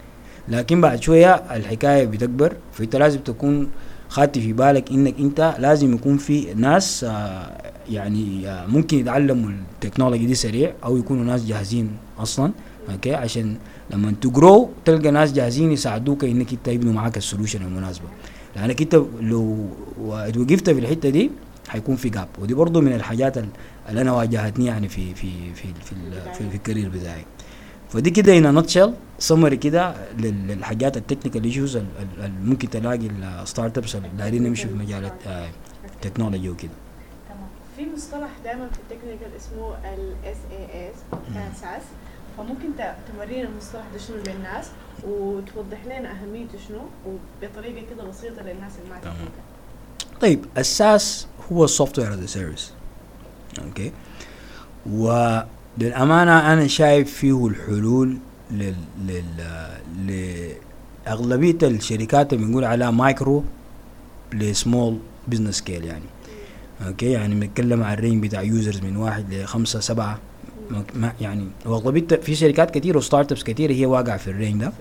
لكن 0.49 0.81
بعد 0.81 1.03
شوية 1.03 1.35
الحكاية 1.35 2.05
بتكبر 2.07 2.57
فأنت 2.73 2.97
لازم 2.97 3.19
تكون 3.19 3.69
خدت 4.09 4.39
في 4.39 4.53
بالك 4.53 4.91
إنك 4.91 5.15
أنت 5.19 5.55
لازم 5.59 5.95
يكون 5.95 6.17
في 6.17 6.55
ناس 6.55 7.05
آه 7.05 7.51
يعني 7.91 8.49
آه 8.49 8.67
ممكن 8.67 8.99
يتعلموا 8.99 9.51
التكنولوجي 9.75 10.27
دي 10.27 10.35
سريع 10.35 10.73
أو 10.85 10.97
يكونوا 10.97 11.25
ناس 11.25 11.45
جاهزين 11.45 11.91
أصلا. 12.19 12.53
أوكي؟ 12.93 13.15
عشان 13.15 13.57
لما 13.91 14.15
ت 14.21 14.31
grow 14.31 14.71
تلقى 14.85 15.11
ناس 15.11 15.33
جاهزين 15.33 15.73
يساعدوك 15.73 16.25
إنك 16.25 16.53
انت 16.53 16.69
يبنوا 16.69 16.93
معاك 16.93 17.17
ال 17.17 17.22
solution 17.22 17.63
المناسبة. 17.63 18.09
لأنك 18.57 18.83
انت 18.83 18.95
لو 19.21 19.67
وقفت 20.05 20.71
في 20.71 20.79
الحتة 20.79 21.09
دي 21.09 21.31
حيكون 21.69 21.97
في 21.97 22.09
gap 22.09 22.29
ودي 22.39 22.55
برضو 22.55 22.81
من 22.81 22.93
الحاجات 22.93 23.39
اللي 23.39 24.01
أنا 24.01 24.13
واجهتني 24.13 24.67
يعني 24.67 24.89
في 24.89 25.15
في 25.15 25.55
في 25.55 25.75
في, 25.75 25.95
في, 26.35 26.51
في 26.51 26.57
ال 26.57 26.61
career 26.61 26.89
بتاعي. 26.89 27.25
فدي 27.91 28.11
كده 28.11 28.39
هنا 28.39 28.51
nutshell 28.51 28.95
summary 29.19 29.57
كده 29.57 29.95
للحاجات 30.19 30.97
ال 30.97 31.01
technical 31.01 31.45
issues 31.45 31.77
اللي 31.77 32.33
ممكن 32.45 32.71
تلاقي 32.71 33.07
ال 33.43 33.79
startups 33.79 33.97
اللي 33.97 34.09
دايرين 34.19 34.47
يمشوا 34.47 34.71
في 34.71 34.77
مجال 34.77 35.11
ال 35.95 36.00
technology 36.00 36.51
وكده. 36.51 36.71
تمام. 37.29 37.49
في 37.77 37.87
مصطلح 37.95 38.31
دائما 38.45 38.69
في 38.69 38.79
ال 38.79 38.84
technical 38.84 39.29
اسمه 39.37 39.69
ال 39.95 40.37
SaaS 40.53 41.83
فممكن 42.39 42.69
تورينا 43.17 43.49
المصطلح 43.49 43.85
ده 43.93 43.99
شنو 43.99 44.17
للناس 44.17 44.67
وتوضح 45.07 45.85
لنا 45.87 46.11
أهميته 46.13 46.59
شنو 46.69 46.81
وبطريقة 47.07 47.87
كده 47.91 48.05
بسيطة 48.05 48.43
للناس 48.43 48.73
اللي 48.79 48.91
ما 48.91 48.99
تفهمها 49.01 49.29
طيب 50.21 50.45
ال 50.59 50.72
SaaS 50.72 51.27
هو 51.53 51.65
ال 51.65 51.99
software 51.99 52.15
as 52.15 52.25
service 52.25 52.73
أوكي؟ 53.65 53.93
وللامانه 54.91 56.53
أنا 56.53 56.67
شايف 56.67 57.15
فيه 57.15 57.47
الحلول 57.47 58.19
لل 58.51 58.75
لل 59.07 60.55
لأغلبية 61.07 61.59
الشركات 61.63 62.33
اللي 62.33 62.45
بنقول 62.47 62.65
عليها 62.65 62.91
micro 62.91 63.45
ل 64.33 64.44
small 64.44 64.99
business 65.29 65.57
scale 65.59 65.85
يعني. 65.85 66.05
أوكي؟ 66.87 67.11
يعني 67.11 67.35
بنتكلم 67.35 67.83
عن 67.83 67.93
ال 67.95 68.00
range 68.00 68.27
بتاع 68.27 68.43
users 68.43 68.81
من 68.81 68.97
واحد 68.97 69.35
لخمسة 69.35 69.81
سبعة. 69.81 70.19
ما 70.95 71.13
يعني 71.21 71.47
واغلبيه 71.67 72.17
في 72.17 72.35
شركات 72.35 72.71
كتير 72.71 72.97
و 72.97 73.33
startups 73.33 73.43
كتير 73.43 73.73
هي 73.73 73.87
واقعة 73.87 74.17
في 74.17 74.31
ال 74.31 74.36
range 74.36 74.61
ده. 74.61 74.73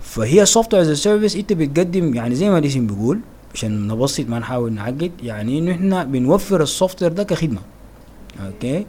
فهي 0.00 0.46
software 0.46 0.82
as 0.82 0.92
service 0.92 1.36
إنت 1.36 1.52
بتقدم 1.52 2.14
يعني 2.14 2.34
زي 2.34 2.50
ما 2.50 2.58
الاسم 2.58 2.86
بيقول 2.86 3.20
عشان 3.54 3.88
نبسط 3.88 4.28
ما 4.28 4.38
نحاول 4.38 4.72
نعقد 4.72 5.12
يعني 5.22 5.58
إنه 5.58 5.72
إحنا 5.72 6.04
بنوفر 6.04 6.62
ال 6.62 7.02
software 7.02 7.12
ده 7.12 7.22
كخدمة. 7.22 7.60
أوكي؟ 8.46 8.86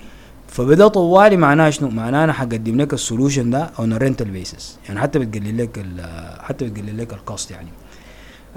فبدا 0.47 0.87
طوالي 0.87 1.37
معناه 1.37 1.69
شنو؟ 1.69 1.89
معناه 1.89 2.23
أنا 2.23 2.33
حقدم 2.33 2.81
لك 2.81 2.93
ال 2.93 3.00
solution 3.00 3.49
ده 3.49 3.71
on 3.79 3.93
rental 3.93 4.29
basis 4.29 4.77
يعني 4.87 4.99
حتى 4.99 5.19
بتقلل 5.19 5.57
لك 5.57 5.85
حتى 6.39 6.65
بتقلل 6.65 6.97
لك 6.97 7.13
ال 7.13 7.21
cost 7.21 7.51
يعني. 7.51 7.69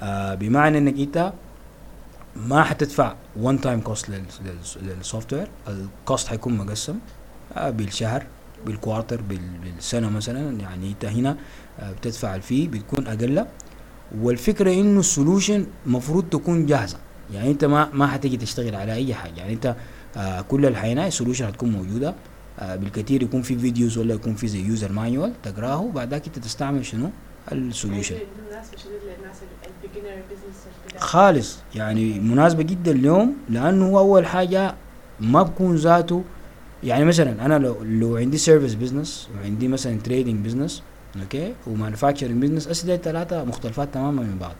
آه 0.00 0.34
بمعنى 0.34 0.78
إنك 0.78 0.98
إنت 0.98 1.32
ما 2.36 2.62
حتدفع 2.62 3.14
one 3.36 3.60
time 3.60 3.80
cost 3.80 4.06
لل 4.82 4.92
software 4.92 5.32
ال 5.32 5.48
cost 5.68 6.28
حيكون 6.28 6.56
مقسم. 6.56 6.98
بالشهر 7.56 8.26
بال 8.66 8.78
quarter 8.78 9.20
بال- 9.22 9.58
بالسنة 9.74 10.10
مثلا 10.10 10.60
يعني 10.60 10.88
انت 10.88 11.04
هنا 11.04 11.36
آه 11.80 11.92
بتدفع 11.92 12.34
ال 12.34 12.42
fee 12.42 12.66
بتكون 12.66 13.06
أقل. 13.06 13.44
والفكرة 14.20 14.72
إنه 14.72 15.00
ال 15.00 15.08
solution 15.08 15.66
المفروض 15.86 16.24
تكون 16.30 16.66
جاهزة. 16.66 16.96
يعني 17.34 17.50
انت 17.50 17.64
ما 17.64 17.88
ما 17.92 18.06
حتيجي 18.06 18.36
تشتغل 18.36 18.74
على 18.74 18.92
أي 18.94 19.14
حاجة. 19.14 19.34
يعني 19.40 19.52
انت 19.52 19.76
آه 20.16 20.40
كل 20.40 20.66
الحيناء 20.66 21.08
ال 21.08 21.12
solution 21.12 21.44
هتكون 21.44 21.70
موجودة. 21.70 22.14
آه 22.60 22.76
بالكثير 22.76 23.22
يكون 23.22 23.42
في 23.42 23.58
videos 23.58 23.98
ولا 23.98 24.14
يكون 24.14 24.34
في 24.34 24.48
زي 24.48 24.60
user 24.66 24.92
manual 24.92 25.32
تقراه 25.42 25.80
وبعد 25.80 26.10
ذاك 26.10 26.26
انت 26.26 26.38
تستعمل 26.38 26.86
شنو؟ 26.86 27.10
ال 27.52 27.60
beginner 27.60 28.18
business 30.30 30.58
خالص. 30.98 31.58
يعني 31.74 32.20
مناسبة 32.20 32.62
جدا 32.62 32.90
اليوم 32.90 33.36
لأنه 33.50 33.86
هو 33.88 33.98
أول 33.98 34.26
حاجة 34.26 34.74
ما 35.20 35.42
بكون 35.42 35.76
ذاته 35.76 36.24
يعني 36.84 37.04
مثلا 37.04 37.46
أنا 37.46 37.58
لو 37.58 37.76
لو 37.82 38.16
عندي 38.16 38.38
service 38.38 38.74
business 38.74 39.28
وعندي 39.36 39.68
مثلا 39.68 39.98
trading 40.04 40.44
business 40.46 40.82
okay 41.22 41.54
و 41.66 41.72
manufacturing 41.72 42.42
business 42.42 42.68
أسئلة 42.68 42.96
ثلاثة 42.96 43.44
مختلفات 43.44 43.94
تماما 43.94 44.22
من 44.22 44.38
بعض. 44.40 44.54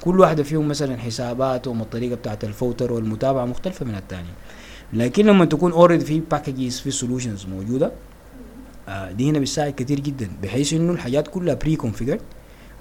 كل 0.00 0.20
واحدة 0.20 0.42
فيهم 0.42 0.68
مثلا 0.68 0.96
حساباتهم 0.96 1.80
الطريقة 1.80 2.14
بتاعت 2.16 2.44
الفوتر 2.44 2.92
والمتابعة 2.92 3.44
مختلفة 3.44 3.86
من 3.86 3.94
الثانية 3.94 4.30
لكن 4.92 5.26
لما 5.26 5.44
تكون 5.44 5.72
already 5.72 6.04
في 6.04 6.20
packages 6.30 6.78
في 6.80 6.90
solutions 6.90 7.46
موجودة 7.46 7.92
آه 8.88 9.12
دي 9.12 9.30
هنا 9.30 9.38
بتساعد 9.38 9.72
كتير 9.72 10.00
جدا 10.00 10.28
بحيث 10.42 10.72
إنه 10.72 10.92
الحاجات 10.92 11.28
كلها 11.28 11.54
pre-configured 11.54 12.18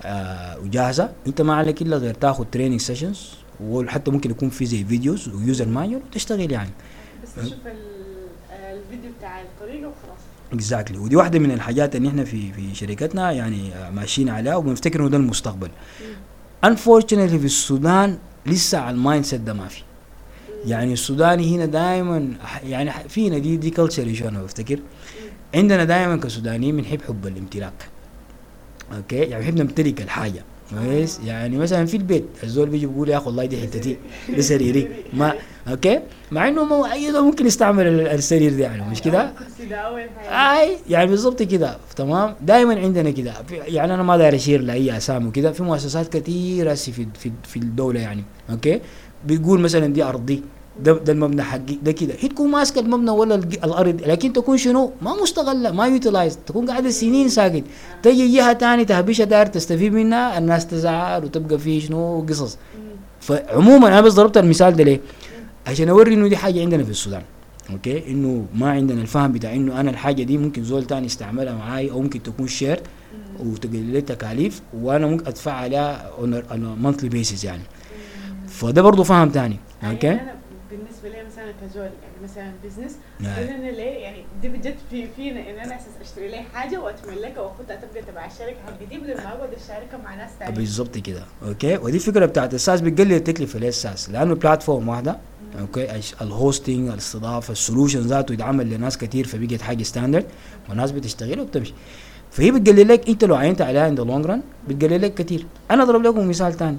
آه 0.04 0.60
وجاهزة. 0.60 1.10
أنت 1.28 1.42
ما 1.42 1.56
عليك 1.56 1.82
إلا 1.82 1.98
غير 1.98 2.14
تاخذ 2.14 2.44
training 2.46 2.80
sessions 2.82 3.30
وحتى 3.64 4.12
ممكن 4.12 4.32
يكون 4.32 4.50
في 4.50 4.66
زي 4.66 4.84
videos 4.84 5.30
و 5.30 5.37
user 5.37 5.68
manual 5.68 6.02
وتشتغل 6.12 6.52
يعني. 6.52 6.70
بس 7.24 7.36
تشوف 7.36 7.54
ال- 7.68 7.97
الفيديو 8.88 9.12
بتاع 9.20 9.42
الطريقة 9.42 9.88
وخلاص. 9.88 10.18
exactly 10.54 10.98
ودي 10.98 11.16
واحدة 11.16 11.40
من 11.40 11.52
الحاجات 11.52 11.96
اللي 11.96 12.10
إحنا 12.10 12.24
في 12.24 12.52
في 12.54 12.76
شركتنا 12.76 13.32
يعني 13.32 13.74
آه، 13.76 13.90
ماشيين 13.90 14.30
عليها 14.30 14.56
وبنفتكر 14.56 15.00
إنه 15.00 15.10
ده 15.10 15.18
المستقبل. 15.18 15.70
unfortunately 16.64 17.40
في 17.40 17.46
السودان 17.46 18.18
لسه 18.46 18.78
على 18.78 18.96
ال 18.96 19.26
mindset 19.26 19.42
ده 19.42 19.54
ما 19.54 19.68
في. 19.68 19.82
يعني 20.66 20.94
السوداني 20.94 21.56
هنا 21.56 21.66
دائما 21.66 22.34
يعني 22.64 22.92
فينا 23.10 23.38
دي 23.38 23.58
دي 23.58 23.70
culture 23.70 24.28
أنا 24.28 24.44
بفتكر. 24.44 24.80
عندنا 25.56 25.84
دائما 25.84 26.18
كسودانيين 26.18 26.78
بنحب 26.78 27.02
حب 27.08 27.28
الامتلاك. 27.28 27.90
okay؟ 28.96 29.16
يعني 29.16 29.44
بنحب 29.44 29.58
نمتلك 29.62 30.02
الحاجة. 30.02 30.44
كويس؟ 30.70 31.20
يعني 31.26 31.58
مثلا 31.58 31.86
في 31.86 31.98
البيت 31.98 32.26
الزول 32.44 32.70
بيجي 32.70 32.86
بيقول 32.88 33.10
يا 33.10 33.18
أخي 33.18 33.26
والله 33.26 33.46
دي 33.46 33.58
حتتي 33.62 33.98
ده 34.30 34.42
سريري. 34.42 34.88
ما 35.14 35.34
okay؟ 35.68 36.00
مع 36.32 36.48
إنه 36.48 36.64
ما 36.64 36.94
أي 36.94 37.12
زول 37.12 37.24
ممكن 37.24 37.46
يستعمل 37.46 37.88
ال- 37.88 38.08
السرير 38.08 38.52
ده 38.58 38.64
يعني 38.64 38.90
مش 38.92 39.02
كده؟ 39.02 39.32
أي 40.30 40.78
يعني 40.90 41.08
بالضبط 41.10 41.44
كده 41.44 41.78
تمام؟ 41.96 42.36
دائما 42.42 42.80
عندنا 42.80 43.12
كده. 43.12 43.34
يعني 43.52 43.94
أنا 43.94 44.04
ما 44.04 44.18
داير 44.18 44.36
أشير 44.36 44.62
لأي 44.62 44.98
أسامي 44.98 45.28
وكده. 45.28 45.52
في 45.52 45.64
مؤسسات 45.64 46.18
كثيره 46.18 46.74
في 46.74 47.06
في 47.44 47.58
الدولة 47.58 48.00
يعني 48.00 48.24
okay؟ 48.50 48.80
بيقول 49.26 49.60
مثلا 49.60 49.88
دي 49.94 50.04
أرضي. 50.04 50.44
ده 50.84 50.94
ده 50.94 51.14
المبنى 51.14 51.44
حقي 51.44 51.76
ده 51.84 51.92
كده. 51.92 52.14
هي 52.20 52.28
تكون 52.28 52.52
ماسكة 52.52 52.80
المبنى 52.80 53.12
ولا 53.12 53.36
الأرض 53.36 54.02
لكن 54.06 54.34
تكون 54.34 54.58
شنو؟ 54.58 54.92
ما 55.02 55.22
مستغلة 55.22 55.72
ما 55.72 55.88
utilized 55.88 56.38
تكون 56.46 56.70
قاعدة 56.70 56.90
سنين 56.90 57.30
ساكت. 57.30 57.64
تجي 58.04 58.36
جهة 58.36 58.54
تاني 58.54 58.86
تهبشها 58.86 59.24
داير 59.26 59.46
تستفيد 59.46 59.94
منها 59.94 60.38
الناس 60.38 60.68
تزعل 60.68 61.24
وتبقى 61.26 61.60
في 61.60 61.82
شنو؟ 61.82 62.26
قصص. 62.30 62.58
فعموما 63.22 63.88
أنا 63.88 64.02
بس 64.02 64.14
ضربت 64.14 64.38
المثال 64.38 64.76
ده 64.76 64.84
ليه؟ 64.84 65.00
عشان 65.68 65.90
أوري 65.90 66.14
إنه 66.14 66.28
دي 66.28 66.38
حاجة 66.38 66.62
عندنا 66.62 66.84
في 66.84 66.90
السودان 66.90 67.22
okay؟ 67.72 68.12
إنه 68.12 68.46
ما 68.56 68.72
عندنا 68.72 69.02
الفهم 69.02 69.32
بتاع 69.32 69.54
إنه 69.54 69.80
أنا 69.80 69.92
الحاجة 69.92 70.24
دي 70.24 70.38
ممكن 70.38 70.64
زول 70.64 70.86
تاني 70.86 71.06
يستعملها 71.06 71.54
معاي 71.54 71.92
أو 71.92 72.02
ممكن 72.02 72.24
تكون 72.24 72.48
share 72.48 72.80
وتقلل 73.40 73.86
لي 73.94 74.02
تكاليف 74.02 74.62
وأنا 74.82 75.08
ممكن 75.08 75.28
أدفع 75.28 75.52
عليها 75.52 76.12
on 76.22 76.54
monthly 76.82 77.10
basis 77.10 77.46
يعني. 77.46 77.64
فده 78.48 78.82
برضه 78.82 79.04
فهم 79.04 79.30
تاني 79.30 79.58
أوكي؟ 79.84 80.20
بالنسبة 80.72 81.10
لي 81.10 81.24
مثلا 81.24 81.54
كزول 81.62 81.84
يعني 81.84 82.24
مثلا 82.24 82.52
business 82.64 82.98
نعم. 83.20 83.34
أنا 83.34 83.72
ليه 83.72 83.84
يعني 83.84 84.26
دي 84.42 84.50
بجد 84.50 84.76
في 84.90 85.08
فينا 85.16 85.40
إن 85.40 85.60
أنا 85.60 85.76
أساس 85.76 85.94
أشتري 86.02 86.28
لي 86.28 86.42
حاجة 86.42 86.82
وأتملكها 86.82 87.42
وأخدها 87.42 87.76
تبقى 87.76 88.04
تبع 88.04 88.26
الشركة 88.26 88.58
حقي 88.66 88.86
دي 88.86 88.98
بدل 88.98 89.18
ما 89.18 89.28
أقعد 89.28 89.50
أشاركها 89.54 89.98
مع 89.98 90.16
ناس 90.16 90.30
ثانية 90.40 90.56
بالظبط 90.56 90.98
كده. 90.98 91.24
okay؟ 91.48 91.78
ودي 91.78 91.98
الفكرة 91.98 92.26
بتاعت 92.26 92.54
ال 92.54 92.59
SaaS 92.59 92.82
بتقلل 92.82 93.14
التكلفة 93.14 93.60
ليه 93.60 93.68
ال 93.68 93.75
SaaS؟ 93.75 94.10
لأنه 94.10 94.36
platform 94.36 94.90
واحدة. 94.90 95.18
okay؟ 95.60 96.02
ال 96.22 96.30
hosting 96.30 96.90
الاستضافة 96.90 97.52
ال 97.52 97.57
solution 97.57 98.00
ذاته 98.00 98.34
يتعمل 98.34 98.70
لناس 98.70 98.98
كتير 98.98 99.28
فبقت 99.28 99.62
حاجة 99.62 99.84
standard 99.84 100.26
والناس 100.70 100.92
بتشتغل 100.92 101.40
وبتمشي. 101.40 101.74
فهي 102.32 102.52
بتقلل 102.52 102.88
لك 102.88 103.10
أنت 103.10 103.24
لو 103.24 103.36
عينت 103.36 103.62
عليها 103.62 103.84
عند 103.84 104.00
long 104.00 104.26
run 104.26 104.42
بتقلل 104.68 105.02
لك 105.02 105.14
كتير. 105.14 105.46
أنا 105.72 105.84
أضرب 105.84 106.02
لكم 106.04 106.30
مثال 106.30 106.54
ثاني 106.54 106.78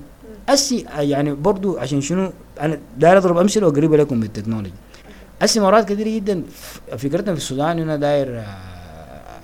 أسي 0.49 0.87
يعني 0.99 1.35
برضو 1.35 1.79
عشان 1.79 2.01
شنو 2.01 2.33
أنا 2.61 2.79
داير 2.99 3.19
أضرب 3.19 3.37
أمثلة 3.39 3.67
وقريبة 3.67 3.97
لكم 3.97 4.21
بال 4.21 4.29
technology 4.29 4.73
أسي 5.43 5.61
مرات 5.61 5.89
كثير 5.89 6.09
جدا 6.09 6.43
فكرتنا 6.99 7.35
في 7.35 7.41
السودان 7.41 7.79
أنا 7.79 7.97
داير 7.97 8.39
آه، 8.39 8.45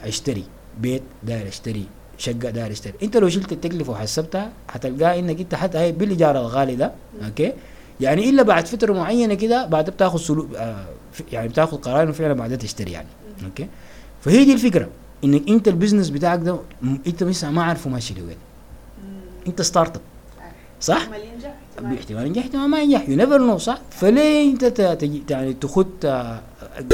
أشتري 0.04 0.44
بيت 0.80 1.02
داير 1.23 1.49
أشتري 1.49 1.84
شقة 2.18 2.50
داير 2.50 2.70
أشتري. 2.73 2.92
أنت 3.02 3.16
لو 3.16 3.28
شلت 3.28 3.52
التكلفة 3.52 3.92
وحسبتها 3.92 4.50
حتلقاه 4.68 5.18
إنك 5.18 5.40
أنت 5.40 5.54
حتى 5.54 5.78
هي 5.78 5.92
بالإيجار 5.92 6.37
الغالي 6.40 6.76
ده 6.76 6.92
okay؟ 7.24 7.52
يعني 8.00 8.30
إلا 8.30 8.42
بعد 8.42 8.66
فترة 8.66 8.92
معينة 8.92 9.34
كده 9.34 9.66
بعد 9.66 9.90
بتاخذ 9.90 10.18
slow 10.18 10.48
آه 10.56 10.84
يعني 11.32 11.49
بتاخذ 11.49 11.76
قرار 11.76 12.02
إنه 12.02 12.12
فعلا 12.12 12.32
بعدها 12.32 12.56
تشتري 12.56 12.92
يعني 12.92 13.06
okay؟ 13.44 13.66
فهي 14.25 14.44
دي 14.44 14.52
الفكرة 14.52 14.88
إنك 15.25 15.49
أنت 15.49 15.68
ال 15.68 15.73
business 15.73 16.10
بتاعك 16.11 16.38
ده 16.40 16.58
أنت 17.06 17.23
لسه 17.23 17.50
ما 17.50 17.62
عارفه 17.62 17.90
ماشي 17.90 18.14
لوين. 18.14 18.37
أنت 19.46 19.62
startup 19.62 20.02
صح؟ 20.84 20.96
احتمال 20.96 21.20
ينجح 21.32 21.54
احتمال 21.74 21.94
باحتمال 21.96 22.26
ينجح 22.26 22.42
احتمال 22.42 22.68
ما 22.70 22.80
ينجح. 22.80 23.08
you 23.08 23.16
never 23.16 23.38
know 23.38 23.58
صح؟ 23.58 23.78
فليه 23.90 24.52
أنت 24.52 24.80
يعني 25.30 25.52
تخد 25.54 25.86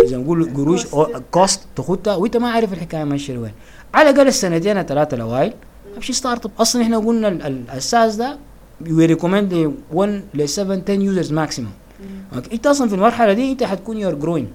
زي 0.05 0.17
ما 0.17 0.23
نقول 0.23 0.55
قروش. 0.55 0.87
cost 1.31 1.61
تخدها 1.77 2.15
وأنت 2.17 2.37
ما 2.37 2.49
عارف 2.51 2.73
الحكاية 2.73 3.05
ماشية 3.05 3.35
لوين 3.35 3.53
على 3.95 4.11
الأقل 4.11 4.27
السنتين 4.29 4.79
الثلاثة 4.79 5.15
الأوائل. 5.15 5.53
امشي 5.97 6.13
startup 6.13 6.51
أصلا 6.59 6.83
إحنا 6.83 6.99
قلنا 6.99 7.29
ال- 7.29 7.43
ال- 7.43 7.65
الأساس 7.71 8.17
ده 8.17 8.37
we 8.91 9.07
recommend 9.07 9.75
1 9.93 10.23
ل 10.35 10.49
7 10.49 10.83
10 10.89 10.93
users 11.03 11.33
maximum 11.33 11.73
أنت 12.53 12.67
أصلا 12.67 12.89
في 12.89 12.95
المرحلة 12.95 13.33
دي 13.33 13.53
أنت 13.53 13.63
حتكون 13.65 13.97
you're 13.97 14.15
growing 14.15 14.49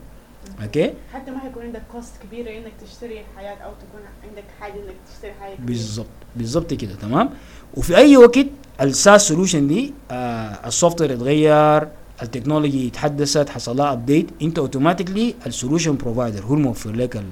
okay 0.64 0.94
حتى 1.14 1.32
ما 1.32 1.40
حيكون 1.40 1.64
عندك 1.64 1.82
cost 1.92 2.14
كبيره 2.24 2.50
إنك 2.50 2.72
تشتري 2.86 3.22
حياه 3.38 3.56
أو 3.56 3.72
تكون 3.72 4.02
عندك 4.30 4.44
حاجة 4.60 4.74
إنك 4.74 4.96
تشتري 5.14 5.32
حاجة. 5.42 5.56
بالظبط 5.60 6.08
بالظبط 6.36 6.74
كده 6.74 6.96
تمام؟ 6.96 7.30
وفي 7.78 7.98
أي 7.98 8.18
وقت 8.18 8.46
ال 8.82 8.91
SaaS 8.91 9.28
solution 9.28 9.68
دي 9.68 9.94
آه 10.12 10.68
ال 10.68 11.02
software 11.02 11.14
اتغير 11.14 11.88
ال 12.24 12.29
technology 12.29 12.88
اتحدثت 12.88 13.50
حصل 13.50 13.78
لها 13.78 13.94
update 13.94 14.28
أنت 14.42 14.60
automatically 14.60 15.36
ال 15.48 15.53
solution 15.53 15.98
provider 15.98 16.44
هو 16.46 16.54
الموفر 16.54 16.92
لك 16.92 17.24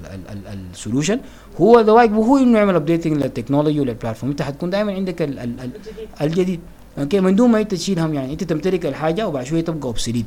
ال 0.72 0.77
solution 0.77 1.20
هو 1.60 1.80
ده 1.80 1.92
واجبه 1.92 2.16
هو 2.16 2.36
انه 2.38 2.58
يعمل 2.58 2.74
updating 2.74 3.16
لل 3.16 3.27
technology 3.27 3.80
ولل 3.80 3.94
platform 3.94 4.30
أنت 4.30 4.42
حتكون 4.42 4.70
دائما 4.70 4.92
عندك 4.92 5.22
ال 5.22 5.38
ال 5.38 5.60
ال 5.60 5.60
الجديد. 5.60 6.08
الجديد. 6.20 6.60
okay 6.98 7.20
من 7.20 7.36
دون 7.36 7.50
ما 7.50 7.60
أنت 7.60 7.74
تشيل 7.74 7.98
هم 7.98 8.14
يعني. 8.14 8.32
أنت 8.32 8.44
تمتلك 8.44 8.86
الحاجة 8.86 9.28
وبعد 9.28 9.44
شوية 9.44 9.60
تبقى 9.60 9.86
obsolete 9.88 10.26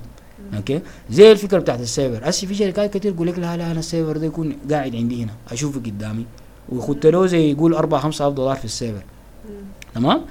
okay؟ 0.56 0.79
زي 1.10 1.32
الفكرة 1.32 1.60
بتاعت 1.60 1.79
ال 1.82 1.88
server. 1.88 2.29
هسه 2.29 2.48
في 2.48 2.56
شركات 2.56 2.98
كتير 2.98 3.13
يقول 3.13 3.27
لك 3.27 3.39
لا 3.39 3.58
لا 3.58 3.72
أنا 3.72 3.79
ال 3.79 3.85
server 3.85 4.17
ده 4.17 4.25
يكون 4.25 4.56
قاعد 4.72 4.96
عندي 4.96 5.24
هنا. 5.24 5.32
أشوفه 5.51 5.79
قدامي. 5.79 6.25
ويخد 6.70 7.06
له 7.06 7.25
زي 7.25 7.51
يقول 7.51 7.74
4 7.74 8.00
5000 8.01 8.34
دولار 8.34 8.56
في 8.56 8.65
ال 8.65 8.70
server. 8.70 9.03
مم. 9.50 9.56
تمام؟ 9.96 10.22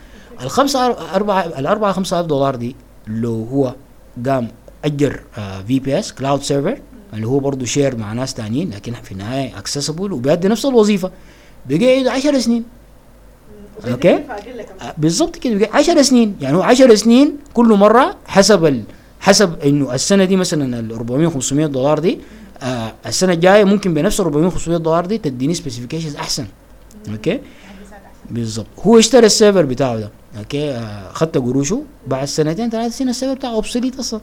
الخمسة 0.42 0.86
أربعة 1.14 1.46
الأربعة 1.46 1.92
خمسة 1.92 2.20
ألف 2.20 2.26
دولار 2.26 2.56
دي 2.56 2.76
لو 3.06 3.44
هو 3.52 3.74
قام 4.26 4.48
أجر 4.84 5.20
VPS 5.66 6.12
cloud 6.12 6.42
server 6.42 6.78
اللي 7.14 7.26
هو 7.26 7.38
برضه 7.38 7.64
share 7.64 7.96
مع 7.96 8.12
ناس 8.12 8.34
تانيين 8.34 8.70
لكن 8.70 8.92
في 8.92 9.12
النهاية 9.12 9.58
accessible 9.58 10.12
وبيأدي 10.12 10.48
نفس 10.48 10.66
الوظيفة. 10.66 11.10
بيقعد 11.66 12.06
10 12.06 12.38
سنين. 12.38 12.64
كمان. 14.00 14.24
آه، 14.80 14.94
بالظبط 14.98 15.36
كده. 15.36 15.54
بيقعد 15.54 15.76
10 15.76 16.02
سنين. 16.02 16.36
يعني 16.40 16.56
هو 16.56 16.62
10 16.62 16.94
سنين 16.94 17.36
كل 17.54 17.66
مرة 17.68 18.16
حسب 18.26 18.64
ال 18.64 18.82
حسب 19.26 19.60
إنه 19.60 19.94
السنة 19.94 20.24
دي 20.24 20.36
مثلا 20.36 20.80
ال 20.80 20.92
400 20.92 21.28
500 21.28 21.66
دولار 21.66 21.98
دي 21.98 22.18
آه 22.62 22.92
السنة 23.06 23.32
الجاية 23.32 23.64
ممكن 23.64 23.94
بنفس 23.94 24.20
ال 24.20 24.24
400 24.24 24.50
500 24.50 24.78
دولار 24.78 25.06
دي 25.06 25.18
تديني 25.18 25.54
specifications 25.54 26.16
أحسن. 26.16 26.46
okay. 27.10 27.40
بالضبط. 28.30 28.66
هو 28.84 28.98
اشترى 28.98 29.26
ال 29.26 29.32
server 29.32 29.64
بتاعه 29.64 29.96
ده. 29.96 30.10
okay؟ 30.38 30.70
آه، 30.70 31.12
خدت 31.12 31.38
قروشه 31.38 31.82
بعد 32.06 32.24
سنتين 32.24 32.70
ثلاث 32.70 32.96
سنين 32.96 33.10
ال 33.10 33.14
server 33.14 33.34
بتاعه 33.34 33.52
obsolete 33.52 33.98
أصلا. 33.98 34.20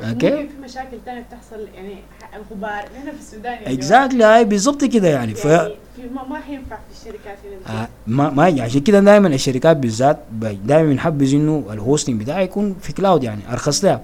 okay؟ 0.00 0.30
في 0.30 0.48
مشاكل 0.64 0.96
تانية 1.06 1.20
بتحصل 1.20 1.68
يعني 1.74 1.96
الغبار 2.36 2.84
هنا 3.02 3.12
في 3.12 3.18
السودان 3.20 3.58
جماعة. 3.58 3.72
exactly 3.74 4.24
هاي 4.24 4.44
بالضبط 4.44 4.84
كده 4.84 5.08
يعني. 5.08 5.34
ف 5.34 5.44
يعني 5.44 5.74
في 5.96 6.02
ما, 6.14 6.24
ما 6.28 6.40
حينفع 6.40 6.76
في 6.76 7.00
الشركات 7.00 7.38
هنا. 7.68 7.82
آه، 7.82 7.88
ما 8.06 8.30
ما 8.30 8.62
عشان 8.62 8.80
كده 8.80 9.00
دائما 9.00 9.28
الشركات 9.28 9.76
بالذات 9.76 10.18
دائما 10.64 10.88
بنحبذ 10.92 11.34
إنه 11.34 11.64
ال 11.72 11.78
hosting 11.78 12.20
بتاعه 12.20 12.40
يكون 12.40 12.76
في 12.80 12.92
cloud 12.92 13.24
يعني 13.24 13.40
أرخص 13.52 13.84
لها. 13.84 14.02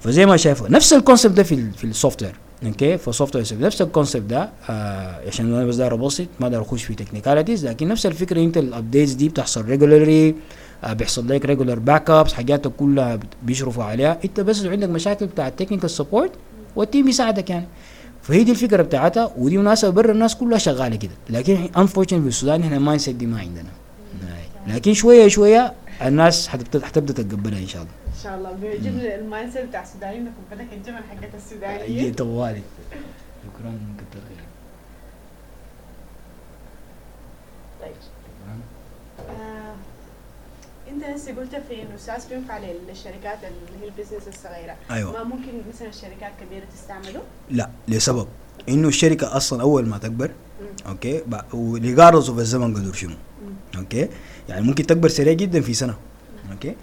فزي 0.00 0.26
ما 0.26 0.36
شايفه 0.36 0.68
نفس 0.68 0.92
ال 0.92 0.97
concept 0.97 1.34
ده 1.34 1.42
في 1.42 1.70
في 1.70 1.84
ال 1.84 2.22
software 2.22 2.34
okay 2.66 2.98
فال 2.98 3.36
software 3.36 3.46
نفس 3.52 3.82
ال 3.82 3.88
concept 3.88 4.30
ده 4.30 4.50
آه 4.70 5.20
عشان 5.26 5.54
أنا 5.54 5.64
بس 5.64 5.76
داير 5.76 5.94
أبسط 5.94 6.26
ما 6.40 6.48
داير 6.48 6.62
أخش 6.62 6.82
في 6.84 6.94
technicalities 6.94 7.66
لكن 7.66 7.88
نفس 7.88 8.06
الفكرة 8.06 8.40
أنت 8.40 8.56
ال 8.56 8.63
updates 8.63 9.12
دي 9.12 9.28
بتحصل 9.28 9.64
regularly 9.64 10.28
آه 10.28 10.34
بيحصل 10.84 11.28
لك 11.28 11.44
regular 11.44 11.78
backups 11.78 12.32
حاجاتك 12.32 12.72
كلها 12.76 13.18
بيشرفوا 13.42 13.84
عليها. 13.84 14.18
انت 14.24 14.40
بس 14.40 14.62
لو 14.62 14.70
عندك 14.70 14.88
مشاكل 14.88 15.26
بتاع 15.26 15.48
ال 15.48 15.52
technical 15.52 15.90
support 15.90 16.32
وال 16.76 16.87
team 16.87 17.08
يساعدك 17.08 17.50
يعني. 17.50 17.66
فهي 18.22 18.44
دي 18.44 18.50
الفكرة 18.50 18.82
بتاعتها 18.82 19.32
ودي 19.38 19.58
مناسبة 19.58 19.90
برا 19.90 20.12
الناس 20.12 20.36
كلها 20.36 20.58
شغالة 20.58 20.96
كده. 20.96 21.12
لكن 21.30 21.68
unfortunately 21.76 22.22
في 22.22 22.28
السودان 22.28 22.62
إحنا 22.62 22.76
ال 22.76 23.00
mindset 23.00 23.16
دي 23.16 23.26
ما 23.26 23.40
عندنا. 23.40 23.68
هاي. 24.28 24.74
لكن 24.76 24.94
شوية 24.94 25.28
شوية 25.28 25.72
الناس 26.02 26.48
حتبدا 26.48 26.86
حتبدأ 26.86 27.12
تتقبلها 27.12 27.58
إن 27.58 27.66
شاء 27.66 27.82
الله. 27.82 27.92
إن 28.08 28.22
شاء 28.22 28.36
الله. 28.38 28.52
بيعجبني 28.52 29.14
ال 29.14 29.52
mindset 29.52 29.64
بتاع 29.64 29.82
السودانيين 29.82 30.26
إنكم 30.26 30.40
بدك 30.52 30.72
الجبن 30.72 30.96
حقت 31.10 31.34
السودانيين 31.34 32.14
طوالي. 32.14 32.62
شكرا 33.42 33.72
كتر 33.98 34.20
خيرك 34.28 34.46
طيب. 37.80 37.92
آه، 39.30 39.69
انت 40.90 41.04
هسه 41.04 41.34
قلت 41.36 41.50
في 41.68 41.82
انه 41.82 41.94
ال 41.94 42.00
SaaS 42.00 42.26
بينفع 42.26 42.58
للشركات 42.58 43.38
اللي 43.44 43.84
هي 43.84 43.88
ال 43.88 43.92
business 43.92 44.28
الصغيرة. 44.28 44.76
أيوه. 44.90 45.12
ما 45.12 45.24
ممكن 45.24 45.52
مثلا 45.74 45.88
الشركات 45.88 46.32
كبيرة 46.40 46.64
تستعمله؟ 46.74 47.22
لا 47.50 47.70
لسبب. 47.88 48.26
إنه 48.68 48.88
الشركة 48.88 49.36
أصلا 49.36 49.62
أول 49.62 49.86
ما 49.86 49.98
تكبر 49.98 50.30
مم. 50.60 50.66
okay 50.88 51.22
و 51.52 51.59
regardless 51.59 52.28
of 52.28 52.38
الزمن 52.38 52.74
قدر 52.76 52.92
شنو. 52.92 53.10
مم. 53.10 53.78
okay؟ 53.78 54.08
يعني 54.48 54.66
ممكن 54.66 54.86
تكبر 54.86 55.08
سريع 55.08 55.32
جدا 55.32 55.60
في 55.60 55.74
سنة. 55.74 55.94
okay؟ 56.52 56.76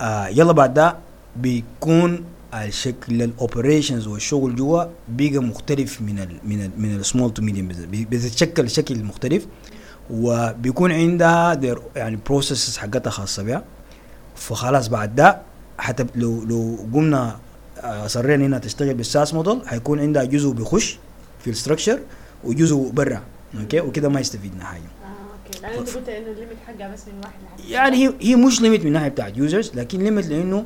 آه 0.00 0.26
يلا 0.26 0.52
بعد 0.52 0.74
ده 0.74 0.96
بيكون 1.36 2.24
الشكل 2.54 3.22
ال 3.22 3.30
operations 3.30 4.06
والشغل 4.06 4.56
جوا 4.56 4.84
بيجي 5.08 5.38
مختلف 5.38 6.00
من 6.00 6.18
ال 6.18 6.38
من 6.44 6.64
ال 6.64 6.70
من 6.78 6.96
ال 6.96 7.02
small 7.02 7.34
to 7.34 7.42
medium 7.42 7.68
business 7.68 7.86
بتتشكل 7.90 8.70
شكل 8.70 9.04
مختلف. 9.04 9.46
وبيكون 10.10 10.92
عندها 10.92 11.60
يعني 11.96 12.18
processes 12.26 12.76
حقتها 12.76 13.10
خاصة 13.10 13.42
بها 13.42 13.64
فخلاص 14.36 14.88
بعد 14.88 15.14
ده 15.14 15.38
حتى 15.78 16.06
لو 16.14 16.44
لو 16.44 16.78
قمنا 16.92 17.38
آه، 17.80 18.06
اصرينا 18.06 18.46
إنها 18.46 18.58
تشتغل 18.58 18.94
بال 18.94 19.07
SaaS 19.07 19.34
model 19.34 19.68
حيكون 19.68 20.00
عندها 20.00 20.24
جزء 20.24 20.50
بيخش 20.50 20.98
في 21.40 21.50
ال 21.50 21.55
structure 21.55 21.98
وجزء 22.44 22.90
برا. 22.92 23.22
okay؟ 23.60 23.80
وكده 23.80 24.08
ما 24.08 24.20
يستفيدنا 24.20 24.64
حاجة. 24.64 24.80
آه 24.82 25.66
okay. 25.66 25.92
قلت 25.92 26.08
انه 26.08 26.30
ال 26.30 26.34
limit 26.34 26.56
حقها 26.66 26.92
بس 26.92 27.00
من 27.08 27.18
واحد 27.24 27.34
لحد. 27.58 27.70
يعني 27.70 27.96
هي 27.96 28.14
هي 28.20 28.36
مش 28.36 28.60
limit 28.60 28.84
من 28.84 28.92
ناحية 28.92 29.08
بتاعت 29.08 29.36
users 29.36 29.74
لكن 29.74 29.98
limit 29.98 30.26
لأنه 30.26 30.64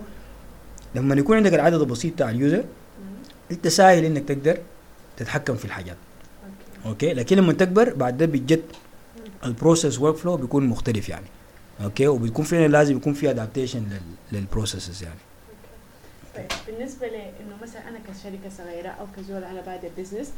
لما 0.94 1.14
يكون 1.14 1.36
عندك 1.36 1.54
العدد 1.54 1.80
البسيط 1.80 2.12
بتاع 2.12 2.30
ال 2.30 2.36
user. 2.36 2.64
أنت 3.50 3.68
سهل 3.68 4.04
إنك 4.04 4.28
تقدر 4.28 4.58
تتحكم 5.16 5.54
في 5.56 5.64
الحاجات. 5.64 5.96
okay. 6.86 7.06
okay؟ 7.06 7.14
لكن 7.14 7.36
لما 7.36 7.52
تكبر 7.52 7.94
بعد 7.94 8.16
ده 8.16 8.26
بجد 8.26 8.62
ال 9.46 10.00
process 10.00 10.16
workflow 10.16 10.36
بيكون 10.36 10.66
مختلف 10.66 11.08
يعني. 11.08 11.26
okay 11.84 12.08
وبتكون 12.08 12.44
فينا 12.44 12.68
لازم 12.68 12.96
يكون 12.96 13.12
في 13.12 13.30
adaptation 13.30 13.86
لل 14.32 14.45
processes 14.45 15.02
يعني. 15.02 15.18
طيب 16.36 16.46
بالنسبة 16.66 17.06
لإنه 17.06 17.56
مثلا 17.62 17.88
أنا 17.88 17.98
كشركة 17.98 18.56
صغيرة 18.58 18.88
أو 18.88 19.06
كزول 19.16 19.44
أنا 19.44 19.60
بادئ 19.60 19.90
business 19.98 20.32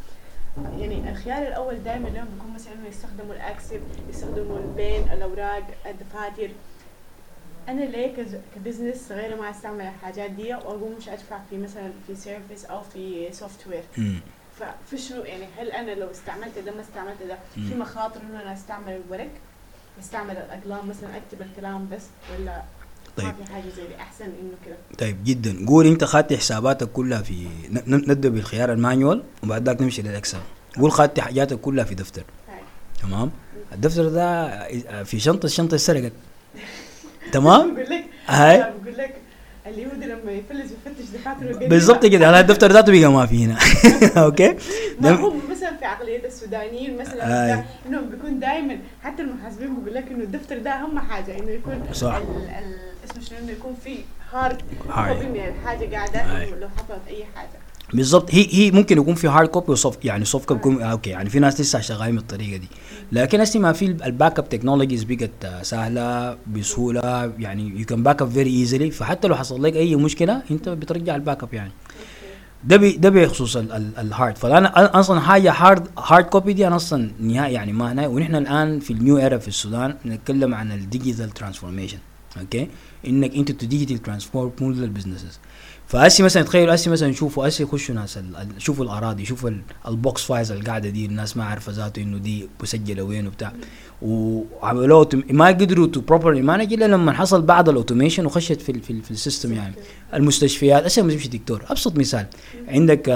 يعني 0.78 1.10
الخيار 1.10 1.42
الأول 1.48 1.82
دائما 1.84 2.08
لهم 2.08 2.26
بيكون 2.34 2.54
مثلا 2.54 2.72
إنه 2.72 2.88
يستخدموا 2.88 3.34
الأكسب 3.34 3.80
يستخدموا 4.10 4.58
ال 4.58 4.72
pen 4.72 5.12
الأوراق 5.12 5.66
الدفاتر. 5.86 6.50
أنا 7.68 7.82
ليه 7.82 8.14
ك 8.54 8.60
business 8.60 9.08
صغيرة 9.08 9.36
ما 9.36 9.50
أستعمل 9.50 9.80
الحاجات 9.80 10.30
دي 10.30 10.54
وأقوم 10.54 10.94
مش 10.98 11.08
أدفع 11.08 11.38
في 11.50 11.58
مثلا 11.58 11.90
في 12.06 12.14
service 12.14 12.64
أو 12.64 12.82
في 12.82 13.28
software. 13.32 13.82
ففي 14.60 14.98
شنو 15.02 15.22
يعني؟ 15.22 15.44
هل 15.58 15.70
أنا 15.70 15.90
لو 15.90 16.10
استعملت 16.10 16.58
ده 16.66 16.72
ما 16.74 16.80
استعملت 16.80 17.22
ده 17.28 17.38
في. 17.54 17.74
مخاطر 17.74 18.20
إنه 18.20 18.42
أنا 18.42 18.52
أستعمل 18.52 19.00
الورق؟ 19.06 19.30
أستعمل 20.00 20.36
الأقلام 20.36 20.88
مثلا 20.88 21.08
أكتب 21.16 21.42
الكلام 21.42 21.88
بس 21.92 22.02
ولا 22.32 22.62
طيب. 23.16 23.26
ما 23.26 23.32
في 23.32 23.52
حاجة 23.52 23.68
زي 23.76 23.86
دي؟ 23.88 23.96
أحسن 23.96 24.24
إنه 24.24 24.52
كده. 24.66 24.76
طيب 24.98 25.24
جدا. 25.24 25.66
قول 25.66 25.86
أنت 25.86 26.04
خدت 26.04 26.32
حساباتك 26.32 26.88
كلها 26.92 27.22
في 27.22 27.46
نبدأ 27.86 28.28
بالخيار 28.28 28.72
ال 28.72 28.79
manual 28.79 29.22
وبعد 29.42 29.66
ذاك 29.66 29.82
نمشي 29.82 30.02
لل 30.02 30.11
Excel. 30.11 30.38
قول 30.78 30.92
خدت 30.92 31.20
حاجاتك 31.20 31.60
كلها 31.60 31.84
في 31.84 31.94
دفتر. 31.94 32.24
هاي. 32.48 32.60
تمام؟ 33.02 33.30
الدفتر 33.72 34.08
ده 34.08 35.02
في 35.04 35.20
شنطة 35.20 35.46
الشنطة 35.46 35.74
اتسرقت 35.74 36.12
تمام؟ 37.32 37.74
بقول 37.74 37.90
لك 37.90 38.04
هاي؟ 38.26 38.58
بقول 38.82 38.98
لك 38.98 39.14
اليهودي 39.68 40.06
لما 40.06 40.32
يفلس 40.32 40.72
يفتش 40.72 41.04
دفاتره. 41.14 41.68
بالضبط 41.68 42.06
كده 42.06 42.30
هذا 42.30 42.40
الدفتر 42.40 42.72
ذاته 42.72 42.92
بقى 43.00 43.12
ما 43.12 43.26
في 43.26 43.44
هنا 43.44 43.58
okay 44.24 44.48
ما 45.00 45.10
ده- 45.10 45.14
هم 45.14 45.40
مثلا 45.50 45.76
في 45.76 45.84
عقلية 45.84 46.24
السودانيين 46.26 46.96
مثلا. 46.98 47.14
بتاع 47.24 47.64
إنهم 47.88 48.08
بيكون 48.08 48.40
دائما 48.40 48.78
حتى 49.04 49.22
المحاسبين 49.22 49.74
بيقول 49.74 49.94
لك 49.94 50.04
إنه 50.10 50.24
الدفتر 50.24 50.58
ده 50.58 50.70
أهم 50.70 50.98
حاجة 50.98 51.38
إنه 51.38 51.50
يكون 51.50 51.84
صح. 51.92 52.20
اسمه 53.10 53.22
شنو 53.24 53.38
إنه 53.38 53.52
يكون 53.52 53.76
في 53.84 53.98
hard 54.32 54.62
قاعدة 55.94 56.20
هاي. 56.20 56.48
إنه 56.48 56.56
لو 56.56 56.68
حصلت 56.68 57.00
أي 57.08 57.24
حاجة 57.36 57.48
بالضبط 57.92 58.34
هي 58.34 58.46
هي 58.50 58.70
ممكن 58.70 58.98
يكون 58.98 59.14
في 59.14 59.28
hard 59.28 59.48
copy 59.48 59.72
و 59.72 59.79
soft 59.79 60.04
يعني 60.04 60.24
soft 60.24 60.48
copy 60.48 60.60
يكون 60.60 60.82
آه، 60.82 60.86
okay. 60.86 61.10
يعني 61.10 61.30
في 61.30 61.38
ناس 61.38 61.60
لسه 61.60 61.80
شغالين 61.80 62.16
بالطريقة 62.16 62.56
دي. 62.56 62.68
لكن 63.12 63.40
هسه 63.40 63.60
ما 63.60 63.72
في 63.72 63.84
ال 63.86 64.38
backup 64.38 64.48
technologies 64.48 65.04
بقت 65.04 65.62
سهلة 65.62 66.36
بسهولة. 66.46 67.32
يعني 67.38 67.78
you 67.80 67.86
can 67.86 68.02
back 68.02 68.22
up 68.22 68.30
very 68.30 68.50
easily 68.60 68.90
فحتى 68.90 69.28
لو 69.28 69.36
حصل 69.36 69.62
لك 69.62 69.76
أي 69.76 69.96
مشكلة 69.96 70.42
أنت 70.50 70.68
بترجع 70.68 71.16
ال 71.16 71.42
backup 71.42 71.54
يعني. 71.54 71.72
ده 72.64 72.76
بي 72.76 72.92
ده 72.92 73.10
بخصوص 73.10 73.56
ال- 73.56 73.72
ال- 73.72 73.98
ال 73.98 74.06
hard 74.06 74.36
فأنا 74.38 75.00
أصلا 75.00 75.20
حاجة 75.20 75.52
hard 75.52 75.88
hard 75.98 76.24
copy 76.24 76.52
دي 76.52 76.66
أنا 76.66 76.76
أصلا 76.76 77.10
نهائي 77.20 77.54
يعني 77.54 77.72
ما 77.72 77.92
هنا 77.92 78.06
ونحن 78.06 78.34
الآن 78.36 78.80
في 78.80 78.92
ال 78.92 78.99
new 78.99 79.18
era 79.18 79.38
في 79.38 79.48
السودان 79.48 79.94
نتكلم 80.06 80.54
عن 80.54 80.72
ال 80.72 80.80
digital 80.80 81.30
transformation 81.30 81.98
okay؟ 82.40 82.68
إنك 83.06 83.34
أنت 83.34 83.52
to 83.52 83.66
digital 83.66 83.98
transform 84.02 84.52
ال 84.60 84.67
businesses 84.67 85.38
فأسي 85.88 86.22
مثلا 86.22 86.42
تخيلوا 86.42 86.74
أسي 86.74 86.90
مثلا 86.90 87.12
شوفوا 87.12 87.46
أسي 87.46 87.62
يخشوا 87.62 87.94
ناس 87.94 88.18
شوفوا 88.58 88.84
الأراضي 88.84 89.24
شوفوا 89.24 89.50
ال- 89.50 89.62
box 89.88 90.24
files 90.24 90.52
القاعدة 90.52 90.88
دي 90.88 91.06
الناس 91.06 91.36
ما 91.36 91.44
عارفة 91.44 91.72
ذاته 91.72 92.02
إنه 92.02 92.18
دي 92.18 92.48
مسجلة 92.62 93.02
وين 93.02 93.26
وبتاع. 93.26 93.52
وعملوها 94.02 95.04
autom- 95.04 95.32
ما 95.32 95.46
قدروا 95.46 95.86
to 95.86 96.00
properly 96.00 96.42
manage 96.42 96.72
إلا 96.72 96.84
لما 96.84 97.12
حصل 97.12 97.42
بعض 97.42 97.68
ال 97.68 97.74
automation 97.74 98.26
وخشت 98.26 98.60
في 98.60 98.72
ال- 98.72 98.80
في, 98.80 98.90
ال- 98.92 99.02
في 99.02 99.10
ال 99.10 99.16
system 99.16 99.52
يعني. 99.52 99.74
المستشفيات 100.14 100.84
اسهل 100.84 101.04
ما 101.06 101.12
تمشي 101.12 101.28
دكتور. 101.28 101.62
أبسط 101.70 101.96
مثال 101.98 102.26
عندك 102.68 103.08
آه 103.08 103.14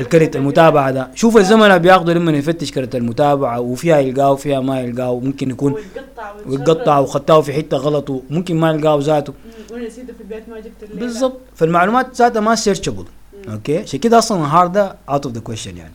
الكرت 0.00 0.36
المتابعة 0.36 0.90
ده. 0.90 1.08
شوف 1.14 1.36
الزمن 1.36 1.78
بياخذوا 1.78 2.14
لما 2.14 2.32
يفتش 2.32 2.72
كرت 2.72 2.96
المتابعة 2.96 3.60
وفيها 3.60 3.98
يلقاه 3.98 4.32
وفيها 4.32 4.60
ما 4.60 4.80
يلقاه 4.80 5.20
ممكن 5.20 5.50
يكون 5.50 5.72
ويتقطع 5.72 6.32
ويتقطع 6.46 6.98
وخدته 6.98 7.40
في 7.40 7.52
حتة 7.52 7.76
غلط 7.76 8.10
وممكن 8.10 8.56
ما 8.60 8.70
يلقاه 8.70 8.98
ذاته 9.02 9.32
وأنا 9.72 9.86
نسيته 9.86 10.12
في 10.12 10.20
البيت 10.20 10.48
ما 10.48 10.60
جبت 10.60 10.94
بالضبط. 11.00 11.38
فالمعلومات 11.56 12.16
ذاتها 12.16 12.40
ما 12.40 12.54
searchable. 12.54 13.04
okay؟ 13.48 13.78
عشان 13.78 13.98
كده 14.00 14.18
أصلا 14.18 14.40
ال 14.40 14.46
hard 14.46 14.72
ده 14.72 14.96
out 15.08 15.26
of 15.26 15.34
the 15.34 15.40
question 15.40 15.76
يعني. 15.76 15.92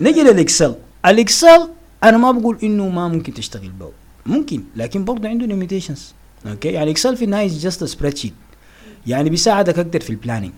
نجي 0.00 0.22
لل 0.22 0.35
Excel. 0.35 0.74
ال 1.06 1.16
Excel 1.16 1.68
أنا 2.04 2.16
ما 2.16 2.30
بقول 2.30 2.58
إنه 2.62 2.88
ما 2.88 3.08
ممكن 3.08 3.34
تشتغل 3.34 3.70
به 3.80 3.90
ممكن 4.26 4.62
لكن 4.76 5.04
برضه 5.04 5.28
عنده 5.28 5.46
limitations 5.46 6.14
okay 6.46 6.68
يعني 6.68 6.90
Excel 6.90 7.16
في 7.16 7.24
النهاية 7.24 7.48
just 7.58 7.84
spreadsheet 7.84 8.32
يعني 9.06 9.30
بيساعدك 9.30 9.78
أكتر 9.78 10.00
في 10.00 10.10
ال 10.10 10.15
planning 10.15 10.52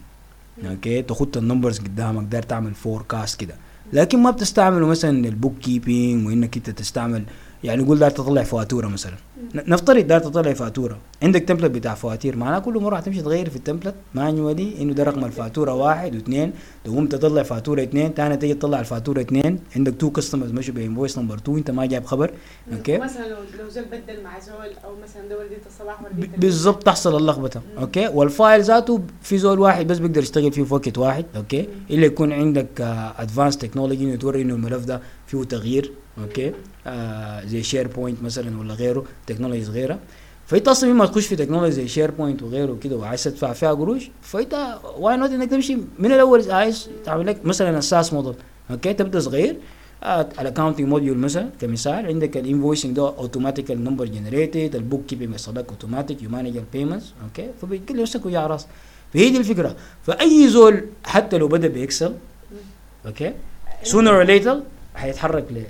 okay 0.67 1.03
تخط 1.03 1.37
ال 1.37 1.42
numbers 1.42 1.79
قدامك 1.79 2.25
داير 2.25 2.43
تعمل 2.43 2.75
forecast 2.75 3.41
كده. 3.41 3.55
لكن 3.93 4.19
ما 4.23 4.31
بتستعمله 4.31 4.87
مثلا 4.87 5.29
ال 5.29 5.59
bookkeeping 5.59 6.27
وإنك 6.27 6.57
أنت 6.57 6.71
تستعمل 6.71 7.25
يعني 7.65 7.83
قول 7.85 7.99
داير 7.99 8.11
تطلع 8.11 8.43
فاتوره 8.43 8.87
مثلا. 8.87 9.15
نفترض 9.55 10.07
داير 10.07 10.21
تطلع 10.21 10.53
فاتوره 10.53 10.99
عندك 11.23 11.41
template 11.41 11.71
بتاع 11.71 11.95
فواتير 11.95 12.37
معناه 12.37 12.59
كل 12.59 12.79
مرة 12.79 12.97
حتمشي 12.97 13.23
تغير 13.23 13.51
في 13.51 13.57
ال 13.57 13.61
template 13.61 13.95
manually 14.15 14.83
إنه 14.83 14.93
ده 14.93 15.05
رقم 15.05 15.25
الفاتورة 15.25 15.75
واحد 15.75 16.15
واثنين 16.15 16.53
تقوم 16.85 17.07
تطلع 17.07 17.43
فاتورة 17.43 17.83
اثنين 17.83 18.13
ثاني 18.13 18.37
تيجي 18.37 18.55
تطلع 18.55 18.81
الفاتورة 18.81 19.21
اثنين. 19.21 19.59
عندك 19.77 19.95
two 19.99 20.11
customers 20.11 20.51
مشوا 20.53 20.75
ب 20.75 20.80
invoice 20.80 21.19
number 21.19 21.35
2 21.35 21.59
انت 21.59 21.71
ما 21.71 21.87
جايب 21.87 22.05
خبر. 22.05 22.31
okay؟ 22.73 22.99
مثلا 22.99 23.29
لو 23.29 23.69
زول 23.69 23.85
بدل 23.85 24.23
مع 24.25 24.41
زول 24.41 24.73
أو 24.85 24.91
مثلا 25.03 25.29
ده 25.29 25.39
وردية 25.39 25.63
الصباح 25.67 26.03
بالضبط 26.39 26.83
تحصل 26.83 27.17
اللخبطة. 27.17 27.61
أوكي؟ 27.79 28.09
وال 28.09 28.27
file 28.27 28.63
ذاته 28.63 29.01
في 29.23 29.39
زول 29.39 29.59
واحد 29.59 29.87
بس 29.87 29.99
بيقدر 29.99 30.23
يشتغل 30.23 30.53
فيه 30.53 30.65
في 30.65 30.75
وقت 30.75 30.99
واحد. 30.99 31.25
okay؟ 31.37 31.69
إلا 31.91 32.07
يكون 32.07 32.33
عندك 32.33 32.81
advanced 33.19 33.59
technology 33.59 34.17
توري 34.17 34.43
إنه 34.43 34.55
الملف 34.55 34.85
ده 34.85 35.01
فيه 35.27 35.43
تغيير. 35.43 35.93
okay؟ 36.19 36.53
آه 36.87 37.45
زي 37.45 37.63
SharePoint 37.63 38.23
مثلا 38.23 38.59
ولا 38.61 38.75
غيره 38.75 39.05
technologies 39.27 39.71
غيرها. 39.71 39.99
فانت 40.47 40.69
أصلا 40.69 40.91
لما 40.91 41.07
تخش 41.07 41.27
في 41.27 41.37
technology 41.37 41.73
زي 41.73 41.89
SharePoint 41.89 42.43
وغيره 42.43 42.73
وكده 42.73 42.97
وعايز 42.97 43.25
تدفع 43.25 43.53
فيها 43.53 43.73
قروش 43.73 44.11
فانت 44.23 44.79
why 44.99 45.17
not 45.17 45.31
إنك 45.31 45.51
تمشي 45.51 45.77
من 45.99 46.13
الأول 46.13 46.51
عايز 46.51 46.89
تعمل 47.05 47.27
لك 47.27 47.47
مثلا 47.47 47.79
ال 47.79 47.86
SaaS 47.86 48.13
model 48.13 48.35
okay؟ 48.71 48.93
تبدأ 48.93 49.21
صغير. 49.21 49.57
ال 50.41 50.45
accounting 50.45 50.89
module 50.89 51.19
مثلا 51.19 51.49
كمثال 51.61 52.07
عندك 52.07 52.37
ال 52.37 52.43
invoicing 52.43 52.97
ده 52.97 53.03
automatical 53.03 53.85
number 53.85 54.05
generated 54.05 54.77
ال 54.77 55.07
bookkeeping 55.07 55.31
يحصل 55.31 55.57
automatic 55.57 56.23
you 56.23 56.31
manage 56.31 56.57
ال 56.57 56.63
payments 56.63 57.13
okay؟ 57.25 57.51
فبيكل 57.63 58.03
نفسك 58.03 58.27
ويا 58.27 58.47
راس. 58.47 58.67
فهي 59.15 59.31
دي 59.31 59.39
الفكرة. 59.39 59.77
فأي 60.07 60.49
زول 60.49 60.85
حتى 61.05 61.39
لو 61.39 61.49
بدأ 61.49 61.69
ب 61.69 61.76
Excel 61.76 62.15
okay؟ 63.07 63.33
sooner 63.83 64.15
or 64.15 64.23
later 64.23 64.61
حيتحرك 64.95 65.47
ل 65.53 65.65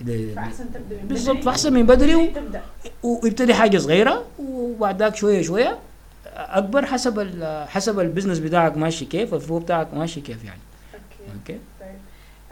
ل 0.00 0.34
فأحسن 0.36 0.64
تبدأ 0.72 0.96
بدري. 1.02 1.42
فأحسن 1.42 1.72
من 1.72 1.86
بدري 1.86 2.14
و- 2.14 3.20
ويبتدي 3.24 3.54
حاجة 3.54 3.78
صغيرة 3.78 4.24
وبعد 4.38 5.02
ذاك 5.02 5.16
شوية 5.16 5.42
شوية 5.42 5.78
أكبر 6.26 6.86
حسب 6.86 7.18
ال- 7.18 7.68
حسب 7.68 8.00
ال 8.00 8.04
business 8.04 8.38
بتاعك 8.38 8.76
ماشي 8.76 9.04
كيف 9.04 9.34
ال 9.34 9.39
flow 9.39 9.58
بتاعك 9.58 9.94
ماشي 9.94 10.20
كيف 10.20 10.44
يعني. 10.44 10.60
okay. 10.94 11.32
okay. 11.38 11.60
طيب. 11.80 11.96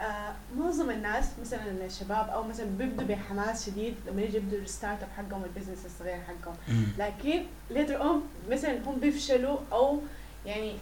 آه 0.01 0.33
معظم 0.57 0.89
الناس 0.89 1.25
مثلا 1.41 1.85
الشباب 1.85 2.29
أو 2.29 2.43
مثلا 2.43 2.65
بيبدوا 2.77 3.07
بحماس 3.07 3.65
شديد 3.65 3.93
لما 4.07 4.21
يجي 4.21 4.37
يبدوا 4.37 4.59
ال 4.59 4.97
startup 5.03 5.09
حقهم 5.17 5.43
ال 5.43 5.47
business 5.47 5.77
الصغير 5.85 6.17
حقهم. 6.27 6.55
لكن 6.99 7.41
later 7.69 8.01
on 8.01 8.21
مثلا 8.51 8.77
هم 8.85 8.99
بيفشلوا 8.99 9.57
أو 9.71 9.99
يعني 10.45 10.73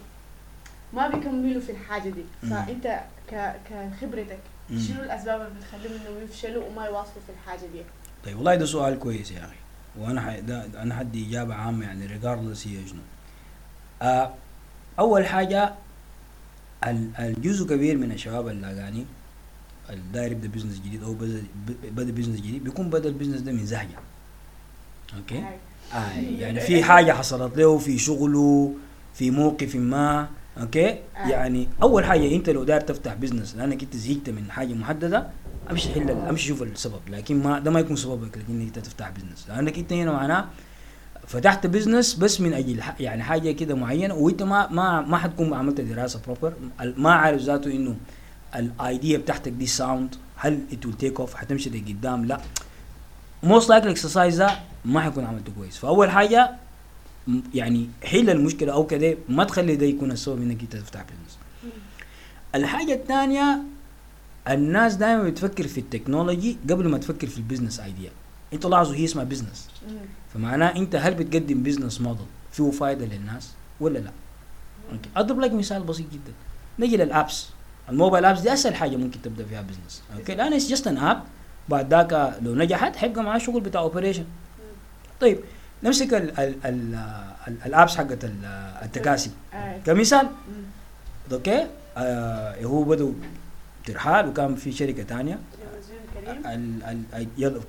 ما 0.92 1.08
بيكملوا 1.08 1.60
في 1.60 1.72
الحاجة 1.72 2.08
دي. 2.10 2.24
فأنت 2.50 3.00
ك 3.30 3.52
كخبرتك. 3.70 4.38
شنو 4.70 5.02
الأسباب 5.02 5.40
اللي 5.40 5.52
بتخليهم 5.60 6.00
إنهم 6.00 6.22
يفشلوا 6.24 6.64
وما 6.68 6.84
يواصلوا 6.84 7.22
في 7.26 7.32
الحاجة 7.32 7.60
دي؟ 7.72 7.82
طيب 8.24 8.36
والله 8.36 8.54
ده 8.54 8.66
سؤال 8.66 8.98
كويس 8.98 9.30
يا 9.30 9.44
أخي. 9.44 9.56
وأنا 9.98 10.20
ح... 10.20 10.38
ده 10.38 10.82
أنا 10.82 10.94
حدي 10.94 11.28
إجابة 11.28 11.54
عامة 11.54 11.86
يعني 11.86 12.06
regardless 12.06 12.66
هي 12.66 12.88
شنو. 12.88 13.00
آه 14.02 14.34
أول 14.98 15.26
حاجة 15.26 15.74
ال- 16.86 17.10
الجزء 17.18 17.66
كبير 17.68 17.96
من 17.96 18.12
الشباب 18.12 18.48
اللاقاني 18.48 19.04
الداير 19.90 20.32
يبدأ 20.32 20.48
business 20.48 20.78
جديد 20.80 21.02
أو 21.02 21.14
بدأ 21.92 22.12
business 22.12 22.36
جديد 22.40 22.64
بيكون 22.64 22.90
بدأ 22.90 23.08
ال 23.08 23.12
business 23.12 23.40
ده 23.40 23.52
من 23.52 23.66
زهجة. 23.66 23.98
okay. 25.16 25.44
آه 25.94 26.10
يعني 26.38 26.60
في 26.68 26.84
حاجة 26.84 27.12
حصلت 27.12 27.56
له 27.58 27.78
في 27.78 27.98
شغله 27.98 28.74
في 29.14 29.30
موقف 29.30 29.76
ما. 29.76 30.28
okay؟ 30.60 30.88
آه. 30.90 30.98
يعني 31.28 31.68
أول 31.82 32.04
حاجة 32.04 32.34
أنت 32.34 32.50
لو 32.50 32.64
داير 32.64 32.80
تفتح 32.80 33.14
business 33.14 33.56
لأنك 33.56 33.82
أنت 33.82 33.96
زهقت 33.96 34.30
من 34.30 34.50
حاجة 34.50 34.74
محددة 34.74 35.26
أمشي 35.70 35.92
حل 35.94 36.10
أمشي 36.10 36.48
شوف 36.48 36.62
السبب 36.62 37.00
لكن 37.08 37.42
ما 37.42 37.58
ده 37.58 37.70
ما 37.70 37.80
يكون 37.80 37.96
سببك 37.96 38.38
لكن 38.38 38.60
أنت 38.60 38.78
تفتح 38.78 39.10
business 39.10 39.48
لأنك 39.48 39.78
أنت 39.78 39.92
هنا 39.92 40.12
معناه 40.12 40.44
فتحت 41.26 41.66
business 41.66 42.14
بس 42.14 42.40
من 42.40 42.52
أجل 42.52 42.80
يعني 43.00 43.22
حاجة 43.22 43.50
كده 43.52 43.74
معينة 43.74 44.14
وأنت 44.14 44.42
ما 44.42 44.68
ما 44.68 45.00
ما 45.00 45.18
حتكون 45.18 45.54
عملت 45.54 45.80
دراسة 45.80 46.20
proper 46.26 46.52
ما 46.96 47.12
عارف 47.12 47.40
ذاته 47.42 47.70
إنه 47.70 47.96
ال 48.56 48.68
idea 48.68 49.18
بتاعتك 49.18 49.52
دي 49.52 49.66
sound 49.66 50.14
هل 50.36 50.60
it 50.72 50.86
will 50.86 50.94
take 50.96 51.20
off 51.20 51.34
حتمشي 51.34 51.70
لقدام؟ 51.70 52.24
لا. 52.24 52.40
most 53.42 53.68
likely 53.70 53.84
ال 53.84 53.90
exercise 53.90 54.36
ده 54.36 54.50
ما 54.84 55.00
حيكون 55.00 55.24
عملته 55.24 55.52
كويس. 55.58 55.76
فأول 55.76 56.10
حاجة 56.10 56.50
يعني 57.54 57.88
حل 58.04 58.30
المشكلة 58.30 58.72
أو 58.72 58.86
كده 58.86 59.16
ما 59.28 59.44
تخلي 59.44 59.76
ده 59.76 59.86
يكون 59.86 60.10
السبب 60.10 60.42
إنك 60.42 60.60
أنت 60.60 60.76
تفتح 60.76 61.00
business 61.02 61.38
الحاجة 62.54 62.94
الثانية 62.94 63.62
الناس 64.48 64.94
دائما 64.94 65.22
بتفكر 65.22 65.66
في 65.66 65.78
ال 65.80 65.87
technology 65.87 66.56
قبل 66.70 66.88
ما 66.88 66.98
تفكر 66.98 67.26
في 67.26 67.38
ال 67.38 67.43
business 67.43 67.80
idea 67.80 68.10
أنتوا 68.52 68.70
لاحظوا 68.70 68.94
هي 68.94 69.04
اسمها 69.04 69.24
business. 69.24 69.68
فمعناه 70.34 70.76
أنت 70.76 70.96
هل 70.96 71.14
بتقدم 71.14 71.62
business 71.62 72.00
model 72.00 72.26
فيه 72.52 72.70
فايدة 72.70 73.06
للناس 73.06 73.50
ولا 73.80 73.98
لا؟ 73.98 74.10
okay 74.92 75.08
أضرب 75.16 75.40
لك 75.40 75.52
مثال 75.52 75.82
بسيط 75.82 76.06
جدا. 76.12 76.32
نجي 76.78 76.96
لل 76.96 77.10
apps. 77.10 77.46
ال 77.88 77.93
mobile 77.93 78.24
apps 78.24 78.40
دي 78.40 78.52
أسهل 78.52 78.74
حاجة 78.74 78.96
ممكن 78.96 79.22
تبدأ 79.22 79.44
فيها 79.44 79.62
business 79.62 80.02
okay 80.18 80.34
لأن 80.34 80.52
it's 80.52 80.68
just 80.68 80.86
an 80.86 80.96
app 80.98 81.22
بعد 81.68 81.90
ذاك 81.94 82.38
لو 82.42 82.54
نجحت 82.54 82.96
حيبقى 82.96 83.22
معاه 83.24 83.38
شغل 83.38 83.60
بتاع 83.60 83.80
operation 83.80 84.24
طيب 85.20 85.38
نمسك 85.84 86.14
ال 86.14 86.38
ال 86.40 86.54
ال 86.64 86.94
ال 87.48 87.56
ال 87.66 87.72
apps 87.72 87.96
حقت 87.96 88.24
ال- 88.24 88.44
التكاسي. 88.82 89.30
كمثال. 89.86 90.26
okay؟ 91.32 91.66
آه 91.96 92.64
هو 92.64 92.82
بدوا 92.82 93.12
ترحال 93.86 94.28
وكان 94.28 94.54
في 94.54 94.72
شركة 94.72 95.02
ثانية 95.02 95.38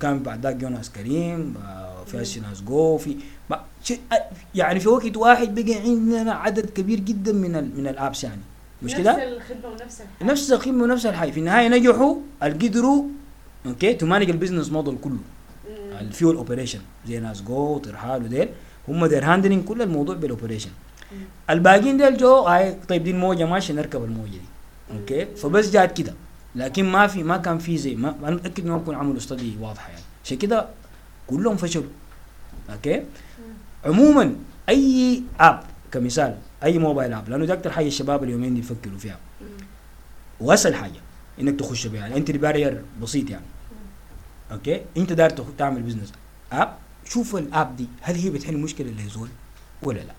كان 0.00 0.22
بعد 0.22 0.42
ذاك 0.42 0.56
جوناس 0.56 0.90
كريم 0.90 1.54
آه، 1.66 2.04
في 2.04 2.22
أسيناس 2.22 2.60
جو 2.62 2.98
في 2.98 3.16
آه، 3.52 3.64
يعني 4.54 4.80
في 4.80 4.88
وقت 4.88 5.16
واحد 5.16 5.54
بقى 5.54 5.74
عندنا 5.74 6.32
عدد 6.32 6.70
كبير 6.70 7.00
جدا 7.00 7.32
من 7.32 7.56
ال 7.56 7.70
من 7.80 7.86
الأبس 7.86 8.24
يعني. 8.24 8.40
مش 8.82 8.92
نفس 8.92 9.00
كده؟ 9.00 9.28
الخدمة 9.36 9.68
ونفس 9.68 10.00
الحاجة. 10.00 10.30
نفس 10.32 10.52
القيمه 10.52 10.82
ونفس 10.84 11.06
الحاجة. 11.06 11.30
في 11.30 11.40
النهاية 11.40 11.68
نجحوا 11.68 12.14
قدروا 12.42 13.04
أوكي 13.66 13.94
تمانج 13.94 14.30
البزنس 14.30 14.72
موديل 14.72 14.96
كله. 15.02 15.18
الفيول 16.00 16.36
اوبريشن 16.36 16.78
زي 17.08 17.18
ناس 17.18 17.42
جو 17.42 17.74
وترحال 17.74 18.22
وديل 18.22 18.48
هم 18.88 19.06
دير 19.06 19.24
هاندلنج 19.24 19.64
كل 19.64 19.82
الموضوع 19.82 20.14
بالاوبريشن. 20.14 20.70
الباقيين 21.50 21.96
ديل 21.96 22.16
جو 22.16 22.34
هاي 22.40 22.76
طيب 22.88 23.04
دي 23.04 23.10
الموجة 23.10 23.46
ماشيه 23.46 23.74
نركب 23.74 24.04
الموجة 24.04 24.30
دي. 24.30 24.48
أوكي 24.92 25.24
فبس 25.36 25.70
جات 25.70 25.96
كده. 25.98 26.14
لكن 26.54 26.84
ما 26.84 27.06
في 27.06 27.22
ما 27.22 27.36
كان 27.36 27.58
في 27.58 27.78
زي 27.78 27.94
ما 27.94 28.14
أنا 28.22 28.36
متاكد 28.36 28.64
انهم 28.64 28.80
يكون 28.80 28.94
عملوا 28.94 29.16
study 29.16 29.56
واضحة 29.60 29.88
يعني. 29.88 30.02
عشان 30.24 30.38
كده 30.38 30.66
كلهم 31.26 31.56
فشلوا. 31.56 31.84
okay 32.72 33.02
عموما 33.84 34.36
أي 34.68 35.22
app 35.40 35.60
كمثال 35.92 36.36
أي 36.64 36.78
mobile 36.78 37.12
app 37.12 37.28
لأنه 37.28 37.44
ده 37.44 37.54
أكثر 37.54 37.70
حاجة 37.70 37.86
الشباب 37.86 38.24
اليومين 38.24 38.54
دي 38.54 38.60
يفكروا 38.60 38.98
فيها. 38.98 39.18
وأسهل 40.40 40.74
حاجة 40.74 41.00
إنك 41.40 41.60
تخش 41.60 41.86
بها. 41.86 42.06
ال 42.06 42.11
entry 42.11 42.38
barrier 42.38 42.82
بسيط 43.02 43.30
يعني. 43.30 43.44
okay؟ 44.52 44.80
أنت 44.96 45.12
داير 45.12 45.30
تعمل 45.30 45.82
business 45.82 46.12
app 46.52 46.76
شوف 47.04 47.36
ال 47.36 47.46
app 47.46 47.76
دي 47.76 47.86
هل 48.00 48.14
هي 48.14 48.30
بتحل 48.30 48.56
مشكلة 48.56 48.88
اللي 48.88 49.04
يزول 49.04 49.28
ولا 49.82 49.98
لا؟ 49.98 50.14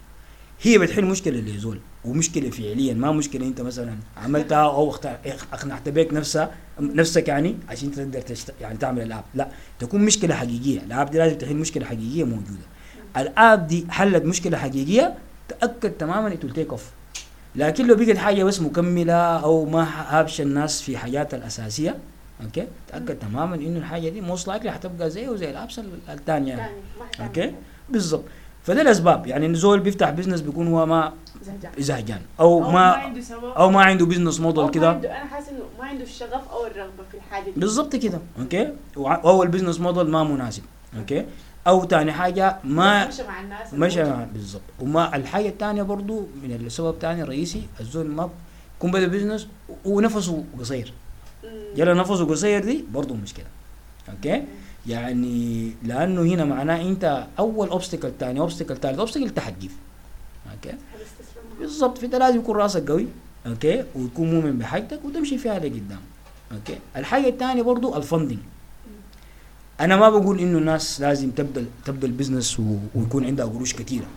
هي 0.62 0.78
بتحل 0.78 1.06
مشكلة 1.06 1.40
اللي 1.40 1.56
يزول 1.56 1.80
ومشكلة 2.06 2.50
فعليا 2.50 2.94
ما 2.94 3.12
مشكلة 3.12 3.48
أنت 3.48 3.62
مثلا 3.62 3.96
عملتها 4.18 4.58
أو 4.58 4.96
اقنعت 5.54 5.90
بك 5.90 6.14
نفسها 6.14 6.52
نفسك 6.80 7.28
يعني 7.28 7.56
عشان 7.70 7.92
تقدر 7.92 8.22
تشت... 8.22 8.54
يعني 8.62 8.78
تعمل 8.78 9.02
ال 9.02 9.06
app. 9.06 9.24
لا 9.36 9.48
تكون 9.80 10.02
مشكلة 10.02 10.36
حقيقية. 10.36 10.80
ال 10.80 10.88
app 10.88 11.12
دي 11.12 11.18
لازم 11.18 11.38
تحل 11.38 11.56
مشكلة 11.56 11.86
حقيقية 11.86 12.24
موجودة. 12.24 12.66
ال 13.18 13.30
app 13.30 13.68
دي 13.68 13.86
حلت 13.90 14.26
مشكلة 14.26 14.58
حقيقية 14.58 15.18
تأكد 15.50 15.92
تماما 15.92 16.28
انه 16.28 16.54
take 16.54 16.70
off 16.70 16.86
لكن 17.56 17.88
لو 17.88 17.96
بقت 17.96 18.18
حاجة 18.18 18.44
بس 18.44 18.62
مكملة 18.62 19.14
أو 19.14 19.66
ما 19.66 19.88
هابشة 20.10 20.42
الناس 20.42 20.82
في 20.82 20.98
حاجاتها 20.98 21.38
الأساسية 21.38 21.96
okay؟ 22.44 22.68
تأكد 22.88 23.20
تماما 23.20 23.56
إنه 23.56 23.80
الحاجة 23.80 24.10
دي 24.10 24.22
most 24.22 24.48
likely 24.48 24.72
حتبقى 24.72 25.10
زيه 25.10 25.30
وزي 25.30 25.50
ال 25.50 25.56
apps 25.56 25.82
الثانية 26.10 26.54
يعني. 26.54 26.72
okay. 27.20 27.54
بالضبط. 27.90 28.24
فده 28.64 28.82
الأسباب. 28.82 29.28
يعني 29.28 29.46
الزول 29.46 29.80
بيفتح 29.80 30.10
business 30.10 30.42
بيكون 30.42 30.68
هو 30.68 30.86
ما 30.86 31.14
زهجان. 31.78 32.22
أو, 32.40 32.64
أو 32.64 32.72
ما 32.72 32.72
ما 32.72 32.80
عنده 32.92 33.22
أو 33.58 33.70
ما 33.70 33.82
عنده 33.84 34.06
business 34.06 34.40
model 34.40 34.64
ما 34.64 34.70
كده. 34.70 34.90
عنده 34.90 35.12
أنا 35.18 35.26
حاسه 35.26 35.52
إنه 35.52 35.64
ما 35.80 35.86
عنده 35.86 36.04
الشغف 36.04 36.52
أو 36.52 36.66
الرغبة 36.66 37.04
في 37.12 37.18
الحاجة 37.18 37.44
دي. 37.46 37.52
بالضبط 37.60 37.96
كده. 37.96 38.20
okay؟ 38.40 38.74
أو 38.98 39.44
ال 39.44 39.48
business 39.48 39.80
model 39.80 40.10
ما 40.10 40.24
مناسب. 40.24 40.64
okay؟ 41.00 41.26
أو 41.68 41.84
تاني 41.84 42.12
حاجة 42.12 42.58
ما 42.64 43.08
مشى 43.08 43.24
مع 43.24 43.42
الناس. 43.42 43.74
مشى. 43.74 44.04
مع- 44.04 44.28
بالضبط. 44.34 44.62
وما 44.80 45.16
الحاجة 45.16 45.50
الثانية 45.50 45.84
برضو 45.84 46.28
من 46.44 46.52
السبب 46.66 46.90
الثاني 46.94 47.22
الرئيسي 47.22 47.68
الزول 47.80 48.08
ما 48.08 48.30
يكون 48.78 48.92
بدا 48.92 49.08
business 49.08 49.48
ونفسه 49.86 50.44
قصير. 50.60 50.94
يلا 51.76 51.94
نفسه 51.94 52.26
قصير 52.26 52.64
دي؟ 52.64 52.84
برضو 52.94 53.14
مشكله 53.14 53.46
okay؟ 54.10 54.44
يعني 54.88 55.72
لأنه 55.84 56.22
هنا 56.22 56.46
معناه 56.46 56.82
أنت 56.82 57.28
أول 57.40 57.70
obstacle 57.70 58.12
ثاني 58.20 58.40
obstacle 58.40 58.78
ثالث 58.78 59.00
obstacle 59.00 59.24
انت 59.24 59.40
حتجيب 59.40 59.72
okay. 60.54 60.78
بالضبط. 61.60 61.98
فانت 61.98 62.16
لازم 62.16 62.40
يكون 62.40 62.56
رأسك 62.56 62.92
قوي. 62.92 63.08
okay؟ 63.48 63.84
وتكون 63.96 64.34
مؤمن 64.34 64.58
بحاجتك 64.58 65.00
وتمشي 65.06 65.38
فيها 65.38 65.60
لقدام 65.60 66.00
okay؟ 66.52 66.80
الحاجة 66.96 67.28
الثانية 67.28 67.62
برضو 67.62 67.98
ال 67.98 68.03
funding 68.03 68.40
أنا 69.80 69.96
ما 69.96 70.10
بقول 70.10 70.40
إنه 70.40 70.58
الناس 70.58 71.02
لازم 71.02 71.32
تبدا 71.32 71.66
تبدا 71.86 72.08
ال 72.08 72.14
business 72.14 72.62
ويكون 72.96 73.26
عندها 73.26 73.46
قروش 73.46 73.74
كثيره 73.74 74.08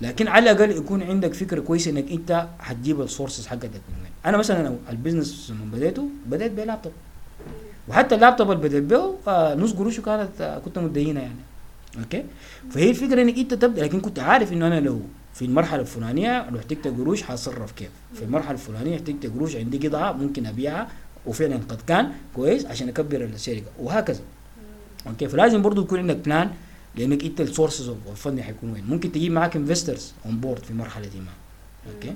لكن 0.00 0.28
على 0.28 0.50
الأقل 0.50 0.70
يكون 0.70 1.02
عندك 1.02 1.34
فكرة 1.34 1.60
كويسة 1.60 1.90
إنك 1.90 2.10
أنت 2.10 2.46
حتجيب 2.58 3.00
ال 3.00 3.06
sources 3.06 3.46
حقتك 3.46 3.64
من 3.64 3.94
وين 4.02 4.12
أنا 4.26 4.36
مثلا 4.36 4.76
ال 4.90 4.97
business 4.97 5.50
لما 5.50 5.76
بديته 5.76 6.08
بديت 6.26 6.52
بلابتوب 6.52 6.92
وحتى 7.88 8.14
اللابتوب 8.14 8.50
اللي 8.50 8.68
بديت 8.68 8.82
به 8.82 9.14
آه، 9.28 9.54
نص 9.54 9.72
قروشه 9.72 10.00
كانت 10.00 10.40
آه، 10.40 10.58
كنت 10.58 10.78
مدينه 10.78 11.20
يعني. 11.20 11.40
okay؟ 11.98 12.24
فهي 12.70 12.90
الفكرة 12.90 13.22
إنك 13.22 13.38
أنت 13.38 13.54
تبدأ 13.54 13.82
لكن 13.82 14.00
كنت 14.00 14.18
عارف 14.18 14.52
إنه 14.52 14.66
أنا 14.66 14.80
لو 14.80 15.00
في 15.34 15.44
المرحلة 15.44 15.80
الفلانية 15.80 16.50
لو 16.50 16.58
احتجت 16.58 16.86
قروش 16.86 17.22
حاتصرف 17.22 17.72
كيف. 17.72 17.90
في 18.14 18.24
المرحلة 18.24 18.52
الفلانية 18.52 18.96
احتجت 18.96 19.26
قروش 19.26 19.56
عندي 19.56 19.88
قطعة 19.88 20.12
ممكن 20.12 20.46
أبيعها 20.46 20.88
وفعلا 21.26 21.56
قد 21.68 21.80
كان 21.86 22.12
كويس 22.36 22.66
عشان 22.66 22.88
أكبر 22.88 23.24
الشركة 23.24 23.66
وهكذا. 23.78 24.20
okay؟ 25.06 25.28
فلازم 25.28 25.62
برضو 25.62 25.82
يكون 25.82 25.98
عندك 25.98 26.16
plan 26.16 26.50
لأنك 26.96 27.24
أنت 27.24 27.40
ال 27.40 27.46
sources 27.46 27.88
of 27.88 27.98
ال 28.10 28.16
fund 28.16 28.40
حيكون 28.40 28.70
وين. 28.72 28.84
ممكن 28.88 29.12
تجيب 29.12 29.32
معاك 29.32 29.56
investors 29.56 30.12
on 30.26 30.36
board 30.36 30.62
في 30.64 30.74
مرحلة 30.74 31.10
ما. 31.16 31.32
okay؟ 31.94 32.14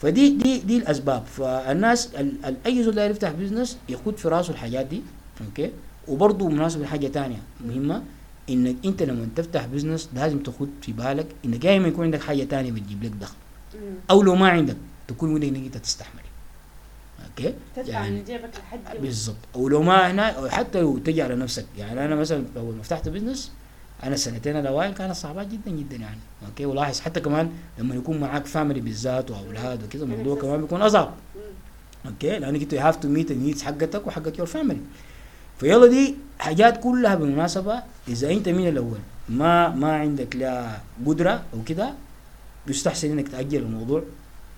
فدي 0.00 0.28
دي 0.36 0.58
دي 0.58 0.76
الأسباب. 0.76 1.24
فالناس 1.26 2.14
ال- 2.14 2.44
ال- 2.44 2.56
أي 2.66 2.82
زول 2.82 2.94
داير 2.94 3.10
يفتح 3.10 3.30
business 3.30 3.78
يخد 3.88 4.16
في 4.16 4.28
راسه 4.28 4.50
الحاجات 4.52 4.86
دي. 4.86 5.02
okay؟ 5.46 5.70
وبرضه 6.08 6.48
مناسبة 6.48 6.86
حاجة 6.86 7.06
تانية 7.06 7.38
مهمة 7.66 8.02
إنك 8.50 8.76
أنت 8.84 9.02
لما 9.02 9.28
تفتح 9.36 9.66
business 9.66 10.08
لازم 10.14 10.38
تخد 10.38 10.68
في 10.82 10.92
بالك 10.92 11.26
انك 11.44 11.58
دائما 11.62 11.88
يكون 11.88 12.04
عندك 12.04 12.22
حاجة 12.22 12.44
تانية 12.44 12.72
بتجيب 12.72 13.04
لك 13.04 13.10
دخل. 13.10 13.34
أو 14.10 14.22
لو 14.22 14.34
ما 14.34 14.48
عندك 14.48 14.76
تكون 15.08 15.34
ودك 15.34 15.48
إنك 15.48 15.56
أنت 15.64 15.76
تستحمل. 15.76 16.20
أوكي؟ 17.30 17.54
تدفع 17.76 18.08
من 18.08 18.24
جيبك 18.24 18.50
لحد. 18.58 19.00
بالضبط. 19.02 19.36
أو 19.54 19.68
لو 19.68 19.82
ما 19.82 20.10
هنا 20.10 20.48
حتى 20.50 20.80
لو 20.80 20.98
تجي 20.98 21.22
على 21.22 21.36
نفسك. 21.36 21.64
يعني 21.78 22.04
أنا 22.04 22.14
مثلا 22.14 22.44
ما 22.56 22.82
فتحت 22.82 23.08
business 23.08 23.50
أنا 24.04 24.14
السنتين 24.14 24.56
الاوائل 24.56 24.92
كانت 24.94 25.12
صعبات 25.12 25.46
جدا 25.46 25.70
جدا 25.70 25.96
يعني. 25.96 26.18
okay؟ 26.48 26.66
ولاحظ 26.66 27.00
حتى 27.00 27.20
كمان 27.20 27.50
لما 27.78 27.94
يكون 27.94 28.20
معاك 28.20 28.46
family 28.46 28.80
بالذات 28.80 29.30
وأولاد 29.30 29.84
وكذا 29.84 30.04
الموضوع 30.04 30.36
كمان 30.40 30.60
بيكون 30.60 30.82
أصعب. 30.82 31.14
okay؟ 32.06 32.38
لأنك 32.38 32.62
أنت 32.62 32.74
have 32.74 32.96
to 32.96 33.08
meet 33.08 33.30
ال 33.30 33.35
needs 33.35 33.62
حقتك 33.62 34.06
وحقت 34.06 34.38
your 34.38 34.46
family 34.46 34.80
ف 35.58 35.67
يلا 35.67 35.86
دي 35.86 36.14
حاجات 36.38 36.82
كلها 36.82 37.14
بالمناسبة 37.14 37.82
إذا 38.08 38.30
أنت 38.30 38.48
من 38.48 38.68
الأول؟ 38.68 38.98
ما 39.28 39.68
ما 39.68 39.96
عندك 39.96 40.36
لا 40.36 40.76
قدرة 41.06 41.42
أو 41.54 41.62
كده 41.66 41.92
يستحسن 42.66 43.10
إنك 43.10 43.28
تأجل 43.28 43.58
الموضوع. 43.58 44.02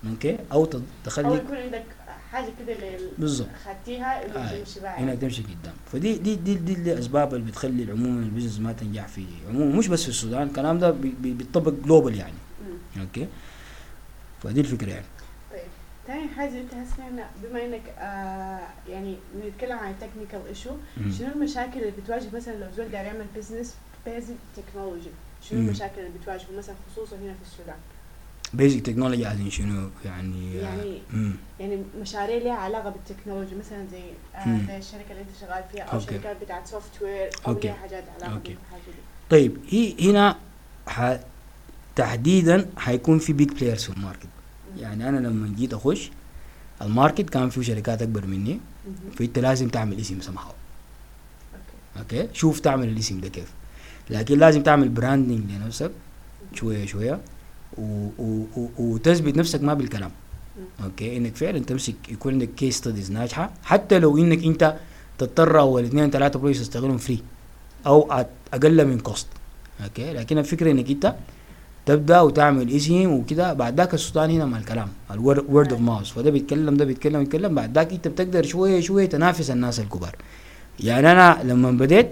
okay؟ 0.09 0.37
أو 0.51 0.65
ت- 0.65 0.75
أو 0.75 0.81
تخلي 1.05 1.35
يكون 1.35 1.57
عندك 1.57 1.83
حاجة 2.31 2.49
كده 2.59 2.73
غير 2.73 2.99
بالظبط. 3.17 3.47
خدتيها 3.65 4.25
انك 4.25 4.35
آه. 4.35 4.57
تمشي 4.59 4.79
بها 4.79 4.99
انك 4.99 5.21
تمشي 5.21 5.43
قدام. 5.43 5.73
فدي 5.91 6.17
دي 6.17 6.35
دي 6.35 6.55
دي 6.55 6.93
الاسباب 6.93 7.33
اللي 7.33 7.45
بتخلي 7.51 7.91
عموما 7.91 8.19
ال 8.19 8.23
business 8.23 8.59
ما 8.59 8.73
تنجح 8.73 9.07
في 9.07 9.25
عموما 9.49 9.75
مش 9.77 9.87
بس 9.87 10.03
في 10.03 10.09
السودان 10.09 10.43
الكلام 10.47 10.79
ده 10.79 10.91
بي- 10.91 11.13
بي- 11.21 11.33
بيطبق 11.33 11.73
global 11.85 12.15
يعني. 12.15 12.33
مم. 12.95 13.01
أوكي؟ 13.01 13.27
فدي 14.43 14.59
الفكرة 14.61 14.89
يعني. 14.89 15.05
طيب. 15.51 15.61
تاني 16.07 16.27
حاجة 16.27 16.61
انت 16.61 16.73
هسه 16.73 17.03
إحنا 17.03 17.29
بما 17.43 17.65
انك 17.65 17.81
آه 17.99 18.59
يعني 18.89 19.15
بنتكلم 19.35 19.77
عن 19.77 19.91
ال 19.91 19.97
technical 19.97 20.47
issue. 20.47 20.69
شنو 21.17 21.27
المشاكل 21.35 21.79
اللي 21.79 21.91
بتواجه 22.03 22.35
مثلا 22.35 22.53
لو 22.53 22.67
زول 22.77 22.89
داير 22.89 23.05
يعمل 23.05 23.25
business 23.37 23.75
basic 24.05 24.35
technology 24.57 25.09
شنو. 25.49 25.59
المشاكل 25.59 25.99
اللي 26.01 26.11
بتواجهه 26.21 26.57
مثلا 26.57 26.75
خصوصا 26.91 27.15
هنا 27.15 27.33
في 27.33 27.41
السودان؟ 27.51 27.75
basic 28.53 28.81
technology 28.81 29.25
عايزين 29.25 29.49
شنو 29.49 29.89
يعني 30.05 30.55
يعني 30.55 31.01
مم. 31.13 31.33
يعني 31.59 31.83
مشاريع 32.01 32.37
لها 32.37 32.53
علاقة 32.53 32.89
بال 32.89 33.00
technology 33.00 33.55
مثلا 33.55 33.85
زي 33.91 34.03
آه. 34.35 34.67
زي 34.67 34.77
الشركة 34.77 35.11
اللي 35.11 35.21
انت 35.21 35.29
شغال 35.41 35.63
فيها 35.71 35.83
أو 35.83 35.99
okay. 35.99 36.05
شركات 36.05 36.41
بتاعت 36.41 36.67
software 36.67 37.29
أو 37.47 37.51
okay. 37.53 37.71
حاجات 37.71 38.03
علاقة 38.15 38.33
okay. 38.33 38.51
دي 38.51 38.57
طيب 39.29 39.57
هي 39.69 40.09
هنا 40.09 40.35
ح... 40.87 41.17
تحديدا 41.95 42.69
حيكون 42.77 43.19
في 43.19 43.33
big 43.33 43.51
players 43.51 43.83
في 43.83 43.89
ال 43.89 43.94
market 43.94 44.27
يعني 44.77 45.09
أنا 45.09 45.27
لما 45.27 45.55
جيت 45.55 45.73
أخش 45.73 46.11
ال 46.81 46.88
market 46.88 47.29
كان 47.29 47.49
فيه 47.49 47.61
شركات 47.61 48.01
أكبر 48.01 48.25
مني. 48.25 48.59
فأنت 49.19 49.39
لازم 49.39 49.69
تعمل 49.69 49.99
اسم 49.99 50.19
somehow 50.21 50.53
okay 51.97 52.21
okay 52.21 52.33
شوف 52.33 52.59
تعمل 52.59 52.87
الاسم 52.89 53.19
ده 53.21 53.29
كيف 53.29 53.51
لكن 54.09 54.39
لازم 54.39 54.63
تعمل 54.63 54.89
branding 54.89 55.51
لنفسك 55.51 55.91
شوية 56.53 56.85
شوية. 56.85 57.19
وتثبت 58.77 59.37
نفسك 59.37 59.63
ما 59.63 59.73
بالكلام. 59.73 60.11
okay؟ 60.83 61.17
إنك 61.17 61.35
فعلا 61.35 61.59
تمسك 61.59 61.95
يكون 62.09 62.33
عندك 62.33 62.49
case 62.57 62.77
studies 62.77 63.11
ناجحة 63.11 63.51
حتى 63.63 63.99
لو 63.99 64.17
إنك 64.17 64.43
أنت 64.43 64.75
تضطر 65.17 65.59
اول 65.59 65.83
اثنين 65.83 66.09
ثلاثة 66.09 66.39
projects 66.39 66.67
تشتغلهم 66.67 66.97
free 66.97 67.19
أو 67.85 68.11
أقل 68.53 68.87
من 68.87 68.99
cost 68.99 69.27
okay؟ 69.83 70.13
لكن 70.13 70.37
الفكرة 70.37 70.71
إنك 70.71 70.89
أنت 70.89 71.15
تبدأ 71.85 72.21
وتعمل 72.21 72.71
اسم 72.71 73.05
وكده 73.11 73.53
بعد 73.53 73.77
ذاك 73.77 73.93
السودان 73.93 74.29
هنا 74.29 74.45
مع 74.45 74.57
الكلام 74.57 74.89
ال 75.11 75.23
word 75.23 75.71
of 75.71 75.81
mouth 75.81 76.11
فده 76.11 76.29
بيتكلم 76.29 76.77
ده 76.77 76.85
بيتكلم 76.85 77.21
يتكلم 77.21 77.55
بعد 77.55 77.75
ذاك 77.75 77.91
أنت 77.91 78.07
بتقدر 78.07 78.43
شوية 78.43 78.79
شوية 78.81 79.05
تنافس 79.05 79.51
الناس 79.51 79.79
الكبار. 79.79 80.15
يعني 80.79 81.11
أنا 81.11 81.39
لما 81.43 81.71
بديت 81.71 82.09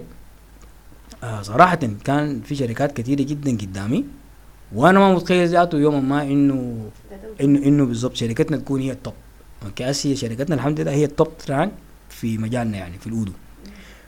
آه 1.22 1.42
صراحة 1.42 1.80
كان 2.04 2.40
في 2.40 2.54
شركات 2.54 2.92
كثيره 2.96 3.22
جدا 3.22 3.50
قدامي 3.50 4.04
وأنا 4.74 4.98
ما 4.98 5.14
متخيل 5.14 5.48
ذاته 5.48 5.78
يوما 5.78 6.00
ما 6.00 6.22
إنه. 6.22 6.90
إنه 7.40 7.58
إنه 7.66 7.84
بالضبط 7.86 8.16
شركتنا 8.16 8.56
تكون 8.56 8.80
هي 8.80 8.92
ال 8.92 8.96
top. 8.96 9.14
okay؟ 9.66 9.90
هسه 9.90 10.14
شركتنا 10.14 10.54
الحمد 10.54 10.80
لله 10.80 10.90
هي 10.92 11.04
ال 11.04 11.12
top 11.12 11.38
رانك 11.38 11.72
في 12.10 12.38
مجالنا 12.38 12.78
يعني 12.78 12.98
في 12.98 13.06
ال 13.06 13.10
Odoo. 13.10 13.32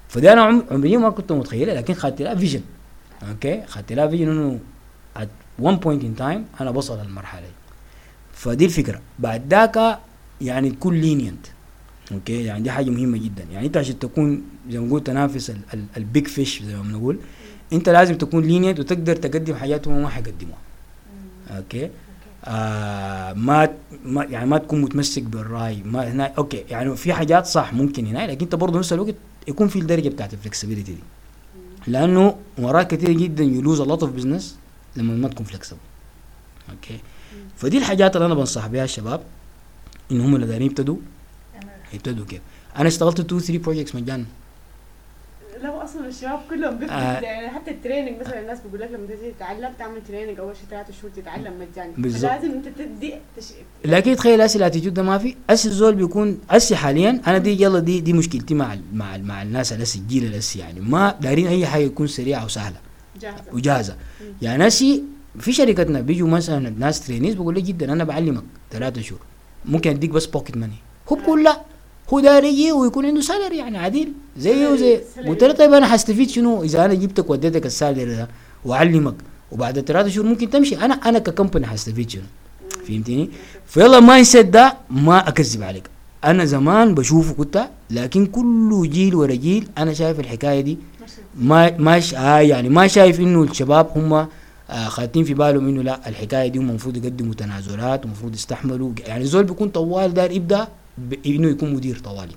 فدي 0.09 0.33
أنا 0.33 0.42
عم- 0.42 0.64
عمري 0.71 0.97
ما 0.97 1.11
كنت 1.11 1.33
متخيلها 1.33 1.75
لكن 1.75 1.94
خدت 1.94 2.23
لها 2.23 2.35
vision 2.35 2.61
okay؟ 3.31 3.62
خدت 3.66 3.92
لها 3.92 4.07
vision 4.07 4.28
إنه 4.29 4.59
at 5.18 5.29
one 5.62 5.77
point 5.85 6.03
in 6.03 6.21
time 6.21 6.61
أنا 6.61 6.71
بوصل 6.71 6.99
للمرحلة 7.03 7.40
دي. 7.40 7.53
فدي 8.33 8.64
الفكرة. 8.64 9.01
بعد 9.18 9.42
ذاك 9.55 9.99
يعني 10.40 10.71
تكون 10.71 10.94
lenient 10.94 11.46
okay؟ 12.12 12.44
يعني 12.44 12.62
دي 12.62 12.71
حاجة 12.71 12.90
مهمة 12.90 13.18
جدا. 13.18 13.44
يعني 13.53 13.66
أنت 13.66 13.77
عشان 13.77 13.99
تكون 13.99 14.42
زي 14.71 14.79
ما 14.79 14.87
نقول 14.87 15.05
تنافس 15.05 15.53
ال 15.96 16.04
big 16.04 16.26
fish 16.26 16.62
زي 16.62 16.77
ما 16.77 16.83
بنقول. 16.83 17.18
انت 17.72 17.88
لازم 17.88 18.14
تكون 18.14 18.44
lenient 18.44 18.81
وتقدر 18.81 19.16
تقدم 19.16 19.54
حاجات 19.54 19.88
هم 19.88 20.02
ما 20.02 20.09
حيقدموها. 20.09 20.59
okay؟ 21.50 21.90
آه 22.44 23.33
ما 23.33 23.68
ما 24.04 24.24
يعني 24.24 24.46
ما 24.46 24.59
تكون 24.59 24.81
متمسك 24.81 25.22
بالرأي 25.22 25.83
ما 25.85 26.12
هنا 26.12 26.33
okay 26.38 26.64
يعني 26.70 26.96
في 26.96 27.12
حاجات 27.12 27.46
صح 27.46 27.72
ممكن 27.72 28.07
هنا 28.07 28.26
لكن 28.26 28.44
انت 28.44 28.54
برضه 28.54 28.78
نفس 28.78 28.92
الوقت 28.92 29.14
يكون 29.48 29.68
في 29.68 29.78
الدرجة 29.78 30.09
بتاعت 30.09 30.33
ال 30.35 30.38
flexibility 30.38 30.83
دي. 30.83 30.96
لأنه 31.87 32.37
مرات 32.59 32.90
كثير 32.90 33.12
جدا 33.12 33.44
ي 33.44 33.52
lose 33.52 33.81
lot 33.81 34.02
of 34.02 34.12
business 34.12 34.57
لما 34.96 35.14
ما 35.14 35.28
تكون 35.28 35.46
flexible 35.46 35.78
okay؟ 36.70 36.98
فدي 37.57 37.78
الحاجات 37.78 38.16
اللي 38.16 38.26
أنا 38.26 38.35
بنصح 38.35 38.66
بها 38.66 38.85
الشباب 38.85 39.20
إن 40.12 40.20
هم 40.20 40.35
اللي 40.35 40.46
دايرين 40.46 40.66
يبتدوا 40.66 40.96
يبتدوا 41.92 42.24
كيف. 42.26 42.40
أنا 42.76 42.88
اشتغلت 42.88 43.20
2 43.20 43.40
3 43.40 43.59
projects 43.59 43.94
مجانا. 43.94 44.24
لو 45.64 45.73
أصلا 45.73 46.07
الشباب 46.09 46.40
كلهم 46.51 46.79
بيفكروا 46.79 47.01
آه. 47.01 47.21
يعني 47.21 47.49
حتى 47.49 47.71
ال 47.70 47.76
training 47.76 48.20
مثلا 48.21 48.40
الناس 48.40 48.59
بيقول 48.61 48.81
لك 48.81 48.90
لما 48.90 49.07
تيجي 49.07 49.33
تتعلم 49.33 49.73
تعمل 49.79 50.03
training 50.09 50.38
أول 50.38 50.57
شيء 50.57 50.64
ثلاثة 50.71 50.92
شهور 51.01 51.11
تتعلم 51.16 51.53
مجاني 51.61 51.92
بالظبط. 51.99 52.33
لازم 52.33 52.51
أنت 52.51 52.68
تدي 52.79 53.14
تش... 53.37 53.44
لكن 53.85 54.16
تخيل 54.16 54.40
هسه 54.40 54.57
ال 54.57 54.61
attitude 54.61 54.94
ده 54.94 55.03
ما 55.03 55.18
في. 55.18 55.37
هسه 55.51 55.68
الزول 55.71 55.94
بيكون 55.94 56.38
هسه 56.51 56.77
حاليا 56.77 57.21
أنا 57.27 57.38
دي 57.38 57.62
يلا 57.62 57.79
دي 57.79 58.01
دي 58.01 58.12
مشكلتي 58.12 58.55
مع 58.55 58.73
ال 58.75 58.81
مع 58.92 59.16
ال 59.16 59.25
مع 59.27 59.42
الناس 59.42 59.73
هسه 59.73 60.01
الجيل 60.01 60.35
هسه 60.35 60.61
يعني 60.61 60.81
ما 60.81 61.14
دايرين 61.21 61.47
أي 61.47 61.66
حاجة 61.66 61.83
يكون 61.83 62.07
سريعة 62.07 62.44
وسهله 62.44 62.77
جاهزة. 63.21 63.42
وجاهزة. 63.53 63.97
يعني 64.42 64.59
ناسي 64.59 65.03
في 65.40 65.53
شركتنا 65.53 66.01
بيجوا 66.01 66.29
مثلا 66.29 66.68
الناس 66.68 67.07
trainees 67.07 67.35
بقول 67.35 67.55
لك 67.55 67.62
جدا 67.62 67.92
أنا 67.92 68.05
بعلمك 68.05 68.42
ثلاثة 68.71 69.01
شهور. 69.01 69.21
ممكن 69.64 69.90
أديك 69.90 70.11
بس 70.11 70.27
pocket 70.26 70.57
money 70.57 70.74
هو 71.12 71.16
بقول 71.16 71.44
لا. 71.44 71.61
هو 72.12 72.21
داير 72.21 72.44
يجي 72.44 72.73
ويكون 72.73 73.07
عنده 73.07 73.21
salary 73.20 73.57
يعني 73.57 73.79
عديل. 73.79 74.12
زيه 74.38 74.68
وزي. 74.68 75.01
قلت 75.27 75.44
له 75.44 75.53
طيب 75.53 75.73
أنا 75.73 75.87
حستفيد 75.87 76.31
شنو؟ 76.31 76.62
إذا 76.62 76.85
أنا 76.85 76.94
جبتك 76.94 77.31
وديتك 77.31 77.66
ال 77.66 77.72
salary 77.72 78.04
ده 78.05 78.29
وأعلمك. 78.64 79.14
وبعد 79.53 79.81
ثلاثة 79.81 80.09
شهور 80.09 80.27
ممكن 80.27 80.51
تمشي. 80.51 80.77
أنا 80.77 80.94
أنا 80.94 81.18
ك 81.18 81.24
company 81.24 81.66
حستفيد 81.66 82.11
شنو. 82.11 82.23
فهمتني؟ 82.88 83.31
فيلا 83.66 84.01
ما 84.01 84.18
ينسد 84.18 84.51
ده 84.51 84.77
ما 84.90 85.29
أكذب 85.29 85.62
عليك. 85.62 85.87
أنا 86.25 86.44
زمان 86.44 86.94
بشوفه 86.94 87.35
كنت 87.35 87.68
لكن 87.90 88.27
كل 88.27 88.88
جيل 88.90 89.14
ورا 89.14 89.35
جيل. 89.35 89.68
أنا 89.79 89.92
شايف 89.92 90.21
الحكاية 90.21 90.61
دي. 90.61 90.79
ما 91.40 91.77
ما. 91.79 92.03
آه 92.16 92.38
يعني 92.38 92.68
ما 92.68 92.87
شايف 92.87 93.21
إنه 93.21 93.42
الشباب 93.42 93.87
هم 93.97 94.12
آه 94.12 94.29
خاتين 94.88 95.25
في 95.25 95.35
بالهم 95.35 95.68
إنه 95.68 95.83
لا 95.83 96.09
الحكاية 96.09 96.49
دي 96.49 96.59
المفروض 96.59 96.97
يقدموا 96.97 97.35
تنازلات 97.35 98.07
ومفروض 98.07 98.35
يستحملوا. 98.35 98.92
يعني 99.07 99.25
زول 99.25 99.44
بيكون 99.44 99.68
طوال 99.68 100.14
داير 100.14 100.31
يبدأ 100.31 100.68
ب... 100.98 101.14
إنه 101.26 101.48
يكون 101.48 101.74
مدير 101.74 101.98
طوالي. 101.98 102.32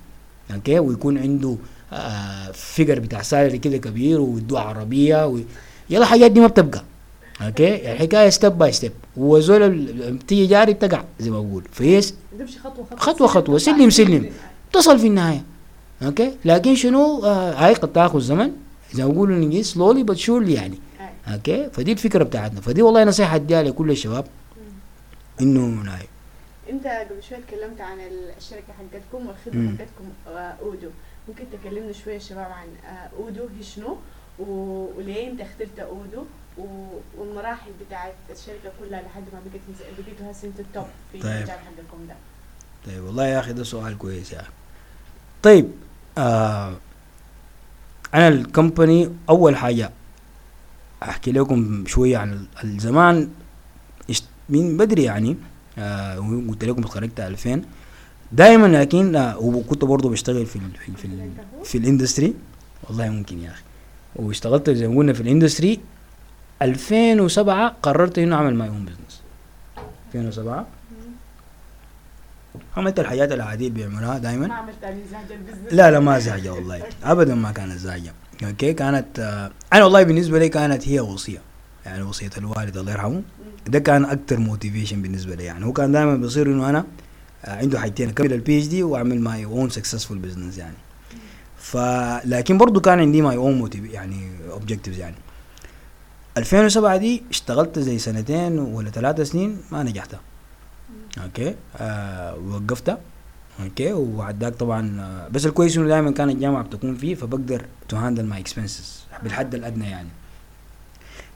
okay 0.54 0.80
ويكون 0.80 1.18
عنده 1.18 1.56
آه 1.94 2.52
figure 2.52 3.00
بتاع 3.00 3.22
salary 3.22 3.58
كده 3.58 3.78
كبير 3.78 4.22
ويدوه 4.22 4.60
عربية 4.60 5.28
و... 5.28 5.40
يلا 5.90 6.04
الحاجات 6.04 6.32
دي 6.32 6.40
ما 6.40 6.48
بتبقى. 6.48 6.84
okay؟ 7.42 7.92
الحكاية 7.92 8.30
step 8.30 8.58
by 8.58 8.72
step 8.72 8.92
وزول 9.18 9.70
بتيجي 10.12 10.46
جاري 10.46 10.74
بتقع 10.74 11.04
زي 11.20 11.30
ما 11.30 11.40
بقول. 11.42 11.64
فهي 11.72 12.02
س- 12.02 12.14
نمشي 12.40 12.60
خطوة. 12.60 12.86
خطوة 12.98 13.28
خطوة. 13.28 13.58
سلم 13.58 13.90
سلم. 13.90 14.30
تصل 14.74 15.00
في 15.00 15.08
النهاية. 15.08 15.44
okay؟ 16.04 16.32
لكن 16.46 16.76
شنو؟ 16.76 17.26
آه 17.26 17.54
هاي 17.54 17.74
قد 17.74 17.94
تاخذ 17.94 18.20
زمن. 18.20 18.52
زي 18.94 19.06
ما 19.06 19.24
الانجليز 19.24 19.72
slowly 19.74 20.04
but 20.04 20.30
يعني. 20.30 20.78
okay؟ 21.28 21.70
فدي 21.74 21.92
الفكرة 21.92 22.24
بتاعتنا. 22.24 22.62
فدي 22.62 22.82
والله 22.82 23.04
نصيحة 23.04 23.36
اديها 23.36 23.64
لكل 23.64 23.92
الشباب. 23.92 24.26
إنه 25.42 25.84
انت 26.72 26.88
قبل 26.88 27.24
شوية 27.24 27.40
تكلمت 27.48 27.82
عن 27.82 28.00
الشركة 28.38 28.74
حقتكم 28.74 29.28
والخدمة. 29.28 29.70
حقتكم 29.78 30.06
آه، 30.28 30.56
Odoo 30.62 30.90
ممكن 31.28 31.44
تكلمنا 31.54 31.92
شوية 31.92 32.18
شباب 32.18 32.52
عن 32.52 32.68
آه، 32.86 33.10
أودو 33.20 33.48
هي 33.58 33.64
شنو 33.64 33.98
وليه 34.40 35.32
انت 35.32 35.42
اخترت 35.42 35.80
أودو 35.80 36.24
والمراحل 37.18 37.72
بتاعت 37.88 38.14
الشركة 38.32 38.72
كلها 38.80 39.02
لحد 39.02 39.24
ما 39.34 39.40
بقيت 39.46 39.62
بقيتوا 40.08 40.32
هسه 40.32 40.48
أنتوا 40.48 40.64
التوب 40.66 40.86
في 41.12 41.20
طيب. 41.20 41.32
المجال 41.32 41.50
حقكم 41.60 42.08
ده 42.08 42.16
طيب 42.86 43.04
والله 43.04 43.26
يا 43.26 43.40
أخي 43.40 43.54
ده 43.54 43.64
سؤال 43.64 43.98
كويس 43.98 44.32
يا 44.34 44.40
أخي. 44.42 44.50
طيب 45.44 45.72
آه 46.18 46.74
أنا 48.14 48.28
الكومباني 48.28 49.10
أول 49.30 49.56
حاجة 49.58 49.92
أحكي 51.04 51.32
لكم 51.32 51.84
شوية 51.88 52.18
عن 52.18 52.46
الزمان 52.64 53.32
من 54.50 54.78
بدري 54.78 55.04
يعني 55.04 55.38
آه 55.78 56.16
قلت 56.50 56.66
لكم 56.66 56.82
اتخرجت 56.82 57.20
2000 57.20 57.62
دائما 58.32 58.68
لكن 58.68 59.16
آه 59.16 59.38
وكنت 59.40 59.86
برضه 59.86 60.10
بشتغل 60.10 60.46
في 60.46 60.56
ال 60.56 60.62
في, 60.86 60.90
ال 60.90 60.96
في, 60.98 61.06
ال 61.06 61.32
في 61.66 61.78
ال 61.78 61.83
industry. 61.83 62.34
والله 62.90 63.10
ممكن 63.10 63.40
يا 63.42 63.50
أخي. 63.52 63.62
واشتغلت 64.16 64.70
زي 64.70 64.88
ما 64.88 64.98
قلنا 64.98 65.14
في 65.14 65.22
ال 65.22 65.27
industry. 65.27 65.80
2007 66.62 67.76
قررت 67.84 68.20
إنه 68.20 68.36
أعمل 68.36 68.56
my 68.56 68.70
own 68.70 68.86
business 68.86 69.22
2007 70.16 70.66
عملت 72.78 73.00
الحاجات 73.00 73.32
العادية 73.32 73.68
اللي 73.68 73.80
بيعملوها 73.80 74.18
دائما 74.18 74.48
ما 74.48 74.54
عملت 74.54 74.76
لا 75.72 75.92
لا 75.92 76.00
ما 76.00 76.20
زعجة 76.20 76.54
والله. 76.54 76.84
ابدا 77.04 77.36
ما 77.36 77.52
كانت 77.52 77.72
زعجة 77.78 78.14
okay 78.44 78.74
كانت 78.74 79.20
آه، 79.20 79.52
أنا 79.74 79.84
والله 79.84 80.04
بالنسبة 80.04 80.40
لي 80.40 80.50
كانت 80.50 80.88
هي 80.88 81.00
وصية. 81.00 81.42
يعني 81.86 82.04
وصية 82.04 82.30
الوالد 82.38 82.78
الله 82.78 82.92
يرحمه. 82.92 83.22
ده 83.68 83.80
كان 83.80 84.06
أكتر 84.06 84.40
motivation 84.40 85.02
بالنسبة 85.02 85.36
لي 85.36 85.44
يعني. 85.44 85.66
هو 85.66 85.74
كان 85.74 85.92
دائما 85.92 86.16
بيصير 86.16 86.48
إنه 86.48 86.70
أنا 86.70 86.86
آه، 87.46 87.56
عنده 87.56 87.80
حاجتين 87.80 88.10
أكمل 88.10 88.34
ال 88.34 88.58
PhD 88.58 88.84
وأعمل 88.84 89.22
my 89.22 89.46
own 89.46 89.70
successful 89.70 90.18
business 90.18 90.58
يعني. 90.58 90.76
ف 91.58 91.78
لكن 92.26 92.58
برضه 92.58 92.80
كان 92.82 93.00
عندي 93.00 93.22
my 93.22 93.38
motive 93.38 93.86
يعني 93.86 94.30
objectives 94.52 94.98
يعني. 95.00 95.16
2007 96.38 96.98
دي 96.98 97.24
اشتغلت 97.30 97.80
زي 97.80 98.00
سنتين 98.00 98.60
ولا 98.60 98.90
ثلاثة 98.90 99.24
سنين 99.24 99.58
ما 99.72 99.84
نجحت 99.84 100.16
okay؟ 101.24 101.56
آه 101.78 102.36
وقفتها. 102.36 102.98
okay؟ 103.64 103.94
وبعد 103.94 104.56
طبعا 104.60 105.02
آه 105.02 105.28
بس 105.28 105.46
الكويس 105.46 105.78
إنه 105.78 105.88
دائما 105.88 106.12
كانت 106.12 106.32
الجامعة 106.32 106.64
بتكون 106.64 106.96
فيه 106.96 107.16
فبقدر 107.16 107.66
to 107.90 107.98
handle 107.98 108.26
my 108.26 108.40
expenses 108.40 109.04
بالحد 109.24 109.56
الأدنى 109.56 109.90
يعني. 109.90 110.10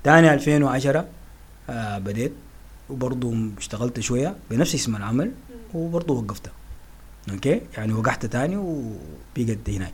تاني 0.06 0.34
2010 0.34 1.06
آه 1.70 1.98
بديت. 1.98 2.32
وبرضه 2.90 3.36
اشتغلت 3.58 4.00
شوية 4.00 4.36
بنفس 4.52 4.76
اسم 4.76 4.96
العمل 4.96 5.32
وبرضه 5.74 6.14
وقفتها 6.14 6.52
okay؟ 7.32 7.62
يعني 7.78 7.94
وقعت 7.94 8.26
تاني 8.26 8.58
وبقت 8.58 9.70
هنا 9.70 9.92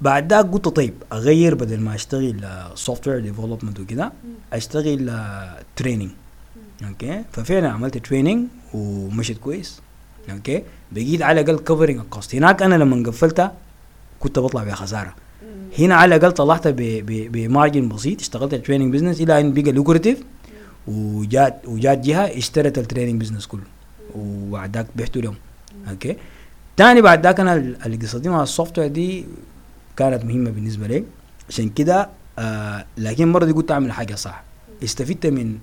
بعد 0.00 0.32
ذاك 0.32 0.46
قلت 0.46 0.68
طيب 0.68 0.94
أغير 1.12 1.54
بدل 1.54 1.80
ما 1.80 1.94
أشتغل 1.94 2.48
software 2.74 3.20
development 3.20 3.80
وكده 3.80 4.12
أشتغل 4.52 5.20
training 5.76 6.10
okay؟ 6.88 7.24
ففعلا 7.32 7.68
عملت 7.70 7.98
training 7.98 8.46
ومشيت 8.74 9.38
كويس. 9.38 9.80
okay؟ 10.30 10.62
بقيت 10.92 11.22
على 11.22 11.40
الأقل 11.40 11.58
covering 11.58 11.98
ال 11.98 12.05
cost 12.05 12.34
هناك 12.34 12.62
أنا 12.62 12.74
لما 12.74 13.08
قفلتها 13.08 13.52
كنت 14.20 14.38
بطلع 14.38 14.64
بخسارة. 14.64 15.14
هنا 15.78 15.94
على 15.94 16.16
الأقل 16.16 16.32
طلعتها 16.32 16.70
ب 17.34 17.42
margin 17.42 17.88
بسيط 17.88 18.20
اشتغلت 18.20 18.54
ال 18.54 18.58
training 18.58 18.92
business 18.94 19.20
إلى 19.20 19.40
أن 19.40 19.52
بقى 19.52 19.72
lucrative 19.72 20.18
وجات 20.88 21.62
وجات 21.66 21.98
جهة 21.98 22.24
اشترت 22.38 22.78
ال 22.78 22.83
training 22.83 23.20
business 23.20 23.46
كله 23.46 23.62
وبعد 24.16 24.76
ذاك 24.76 24.86
بعته 24.96 25.20
لهم. 25.20 25.34
okay؟ 25.90 26.16
تاني 26.76 27.02
بعد 27.02 27.22
ذاك 27.26 27.40
أنا 27.40 27.54
ال- 27.54 27.76
القصة 27.86 28.18
دي 28.18 28.28
مع 28.28 28.42
ال 28.42 28.78
software 28.78 28.88
دي 28.88 29.24
كانت 29.96 30.24
مهمة 30.24 30.50
بالنسبة 30.50 30.86
لي. 30.86 31.04
عشان 31.48 31.68
كده 31.68 32.08
آه 32.38 32.84
لكن 32.98 33.32
مره 33.32 33.44
دي 33.44 33.52
قلت 33.52 33.70
أعمل 33.70 33.92
حاجة 33.92 34.14
صح. 34.14 34.42
استفدت 34.84 35.26
من 35.26 35.58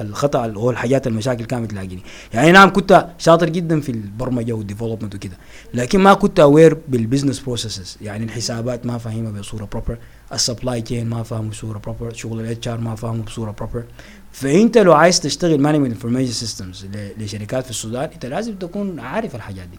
الخطأ 0.00 0.44
اللي 0.46 0.58
هو 0.58 0.70
الحاجات 0.70 1.06
المشاكل 1.06 1.44
كانت 1.44 1.64
بتلاقيني. 1.64 2.02
يعني 2.34 2.52
نعم 2.52 2.72
كنت 2.72 3.06
شاطر 3.18 3.48
جدا 3.48 3.80
في 3.80 3.92
البرمجة 3.92 4.52
وال 4.52 4.62
development 4.62 5.14
وكده 5.14 5.36
لكن 5.74 6.00
ما 6.00 6.14
كنت 6.14 6.40
aware 6.40 6.76
بال 6.88 6.98
business 6.98 7.40
processes 7.40 7.96
يعني 8.02 8.24
الحسابات 8.24 8.86
ما 8.86 8.98
فاهمها 8.98 9.40
بصورة 9.40 9.64
proper 9.72 9.98
ال 10.32 10.39
supply 10.39 10.82
chain 10.82 11.06
ما 11.06 11.22
فاهمه 11.22 11.50
بصورة 11.50 11.78
proper 11.78 12.12
شغل 12.14 12.40
ال 12.40 12.68
HR 12.68 12.80
ما 12.80 12.94
فاهمه 12.94 13.22
بصورة 13.22 13.50
proper 13.50 13.84
فأنت 14.32 14.78
لو 14.78 14.92
عايز 14.92 15.20
تشتغل 15.20 15.60
management 15.60 15.92
information 15.92 16.32
systems 16.32 16.86
لشركات 17.18 17.64
في 17.64 17.70
السودان 17.70 18.10
أنت 18.14 18.26
لازم 18.26 18.54
تكون 18.54 19.00
عارف 19.00 19.34
الحاجات 19.34 19.68
دي. 19.68 19.78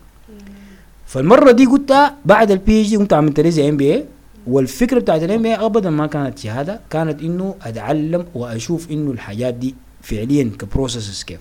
فالمرة 1.08 1.52
دي 1.52 1.66
قلت 1.66 1.94
بعد 2.26 2.52
ال 2.52 2.82
PhD 2.82 2.98
قمت 2.98 3.14
عملت 3.14 3.40
لي 3.40 3.52
زي 3.52 3.70
MBA 3.70 4.06
والفكرة 4.48 5.00
بتاعت 5.00 5.24
ال 5.24 5.46
MBA 5.46 5.56
ابدا 5.56 5.90
ما 5.90 6.08
كانت 6.08 6.40
شهادة 6.40 6.80
كانت 6.90 7.22
إنه 7.22 7.56
أتعلم 7.62 8.26
وأشوف 8.36 8.92
إنه 8.92 9.12
الحاجات 9.12 9.54
دي 9.54 9.76
فعليا 10.02 10.52
ك 10.60 10.66
processes 10.66 11.24
كيف. 11.24 11.40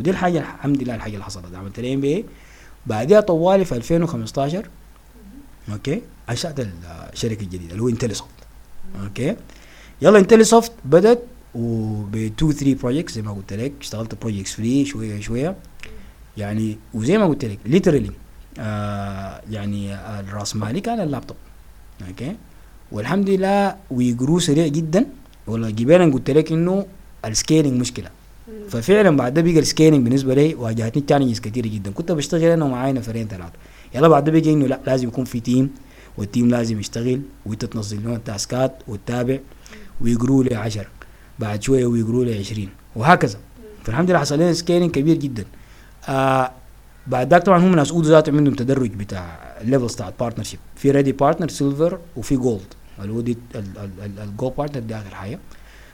ودي 0.00 0.10
الحاجة 0.10 0.38
الحمد 0.38 0.82
لله 0.82 0.94
الحاجة 0.94 1.12
اللي 1.12 1.24
حصلت. 1.24 1.54
عملت 1.54 1.80
لي 1.80 1.94
MBA 1.94 2.24
بعدها 2.86 3.20
طوالي 3.20 3.64
في 3.64 3.76
2015 3.76 4.68
okay؟ 5.72 6.02
انشات 6.30 6.54
الشركة 7.12 7.42
الجديدة 7.42 7.72
اللي 7.72 7.82
هو 7.82 7.88
Intellisoft 7.88 8.30
okay؟ 9.02 9.36
يلا 10.02 10.18
Intellisoft 10.18 10.72
بدت 10.84 11.22
وب 11.54 12.16
2 12.16 12.52
3 12.52 12.74
projects 12.74 13.14
زي 13.14 13.22
ما 13.22 13.32
قلت 13.32 13.52
لك. 13.52 13.72
اشتغلت 13.80 14.14
projects 14.14 14.52
free 14.54 14.84
شوية 14.84 15.20
شوية. 15.20 15.56
يعني 16.36 16.78
وزي 16.94 17.18
ما 17.18 17.26
قلت 17.26 17.44
لك 17.44 17.58
literally 17.66 18.10
آه 18.58 19.42
يعني 19.50 19.94
الراس 19.94 20.56
مالي 20.56 20.80
كان 20.80 21.00
ال 21.00 21.05
laptop. 21.05 21.36
okay 22.08 22.36
والحمد 22.92 23.30
لله 23.30 23.76
و 23.90 23.97
we 23.97 24.11
grow 24.11 24.38
سريع 24.38 24.66
جدا. 24.66 25.06
ولا 25.46 25.70
جبالا 25.70 26.12
قلت 26.12 26.30
لك 26.30 26.52
إنه 26.52 26.86
ال 27.24 27.31
scaling 27.31 27.80
مشكلة. 27.80 28.10
ففعلا 28.68 29.16
بعد 29.16 29.34
ده 29.34 29.42
بقى 29.42 29.58
ال 29.58 29.64
scaling 29.64 30.04
بالنسبة 30.04 30.34
لي 30.34 30.54
واجهتني 30.54 31.02
challenges 31.02 31.40
كثيره 31.40 31.68
جدا. 31.68 31.90
كنت 31.90 32.12
بشتغل 32.12 32.44
أنا 32.44 32.64
ومعايا 32.64 32.92
نفرين 32.92 33.28
ثلاثة 33.28 33.52
يلا 33.94 34.08
بعد 34.08 34.24
ده 34.24 34.32
بقى 34.32 34.52
إنه 34.52 34.66
لا 34.66 34.80
لازم 34.86 35.08
يكون 35.08 35.24
في 35.24 35.40
team 35.40 35.70
وال 36.18 36.28
team 36.28 36.48
لازم 36.50 36.80
يشتغل. 36.80 37.20
وأنت 37.46 37.64
تنظم 37.64 38.00
لهم 38.04 38.14
التاسكات 38.14 38.72
وتتابع 38.88 39.38
وي 40.00 40.15
grow 40.15 40.44
لي 40.44 40.54
10 40.54 40.86
بعد 41.38 41.62
شوية 41.62 41.86
وي 41.86 41.99
grow 41.99 42.24
لي 42.24 42.38
20 42.38 42.68
وهكذا. 42.96 43.38
فالحمد 43.84 44.10
لله 44.10 44.18
حصل 44.18 44.34
لنا 44.34 44.52
scaling 44.52 44.90
كبير 44.90 45.16
جدا. 45.16 45.44
آه 46.08 46.50
بعد 47.06 47.30
ذاك 47.30 47.42
طبعا 47.42 47.58
هم 47.58 47.74
ناس 47.74 47.90
Odoo 47.92 48.08
ذاتهم 48.08 48.36
عندهم 48.36 48.54
تدرج 48.54 48.90
بتاع 48.90 49.38
ال 49.60 49.65
levels 49.65 49.94
بتاع 49.94 50.08
ال 50.08 50.12
partnership 50.12 50.58
في 50.76 50.90
ready 50.90 51.12
partner 51.12 51.48
silver 51.48 51.98
وفي 52.16 52.36
gold 52.36 52.74
اللي 53.02 53.12
هو 53.12 53.20
دي 53.20 53.38
ال 54.24 54.30
gold 54.30 54.54
partner 54.58 54.80
دي 54.82 54.94
آخر 54.96 55.14
حاجة. 55.14 55.38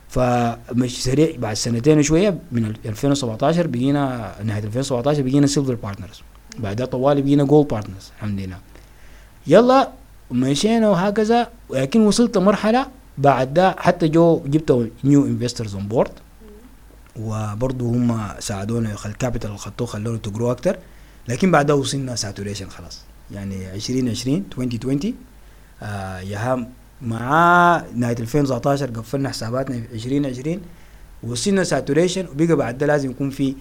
فمش 0.09 1.03
سريع 1.05 1.37
بعد 1.39 1.55
سنتين 1.57 1.99
وشوية 1.99 2.39
من 2.53 2.65
ال- 2.65 2.77
2017 2.87 3.67
بقينا 3.67 4.35
نهاية 4.45 4.65
2017 4.65 5.23
بقينا 5.23 5.47
silver 5.47 5.75
partners 5.75 6.23
بعدها 6.59 6.87
طوالي 6.87 7.23
بقينا 7.23 7.45
gold 7.45 7.69
partners 7.69 8.11
الحمد 8.17 8.41
لله. 8.41 8.59
يلا 9.47 9.89
مشينا 10.31 10.89
وهكذا. 10.91 11.49
ولكن 11.69 12.01
وصلت 12.07 12.37
لمرحله 12.39 12.87
بعد 13.19 13.55
ده 13.55 13.71
حتى 13.79 14.09
جو 14.09 14.43
جبت 14.47 14.91
new 15.05 15.27
investors 15.27 15.75
on 15.75 15.89
board 15.89 16.11
وبرضه 17.21 17.85
هم 17.87 18.21
ساعدونا 18.39 18.97
ال 19.07 19.12
capital 19.12 19.47
اللي 19.51 19.59
خدوه 19.59 19.87
خلونا 19.87 20.19
to 20.19 20.29
grow 20.29 20.51
أكتر. 20.51 20.77
لكن 21.29 21.51
بعدها 21.51 21.77
وصلنا 21.77 22.17
saturation 22.17 22.69
خلاص. 22.69 23.01
يعني 23.31 23.75
2020 23.75 24.45
2020 24.59 25.15
آه 25.83 26.19
يا 26.21 26.67
مع 27.03 27.85
نهاية 27.95 28.17
2019 28.19 28.87
قفلنا 28.91 29.29
حساباتنا 29.29 29.81
في 29.81 29.95
2020 29.95 30.61
وصلنا 31.23 31.65
saturation 31.65 32.27
وبقى 32.29 32.57
بعد 32.57 32.79
ده 32.79 32.87
لازم 32.87 33.11
يكون 33.11 33.31
في 33.31 33.55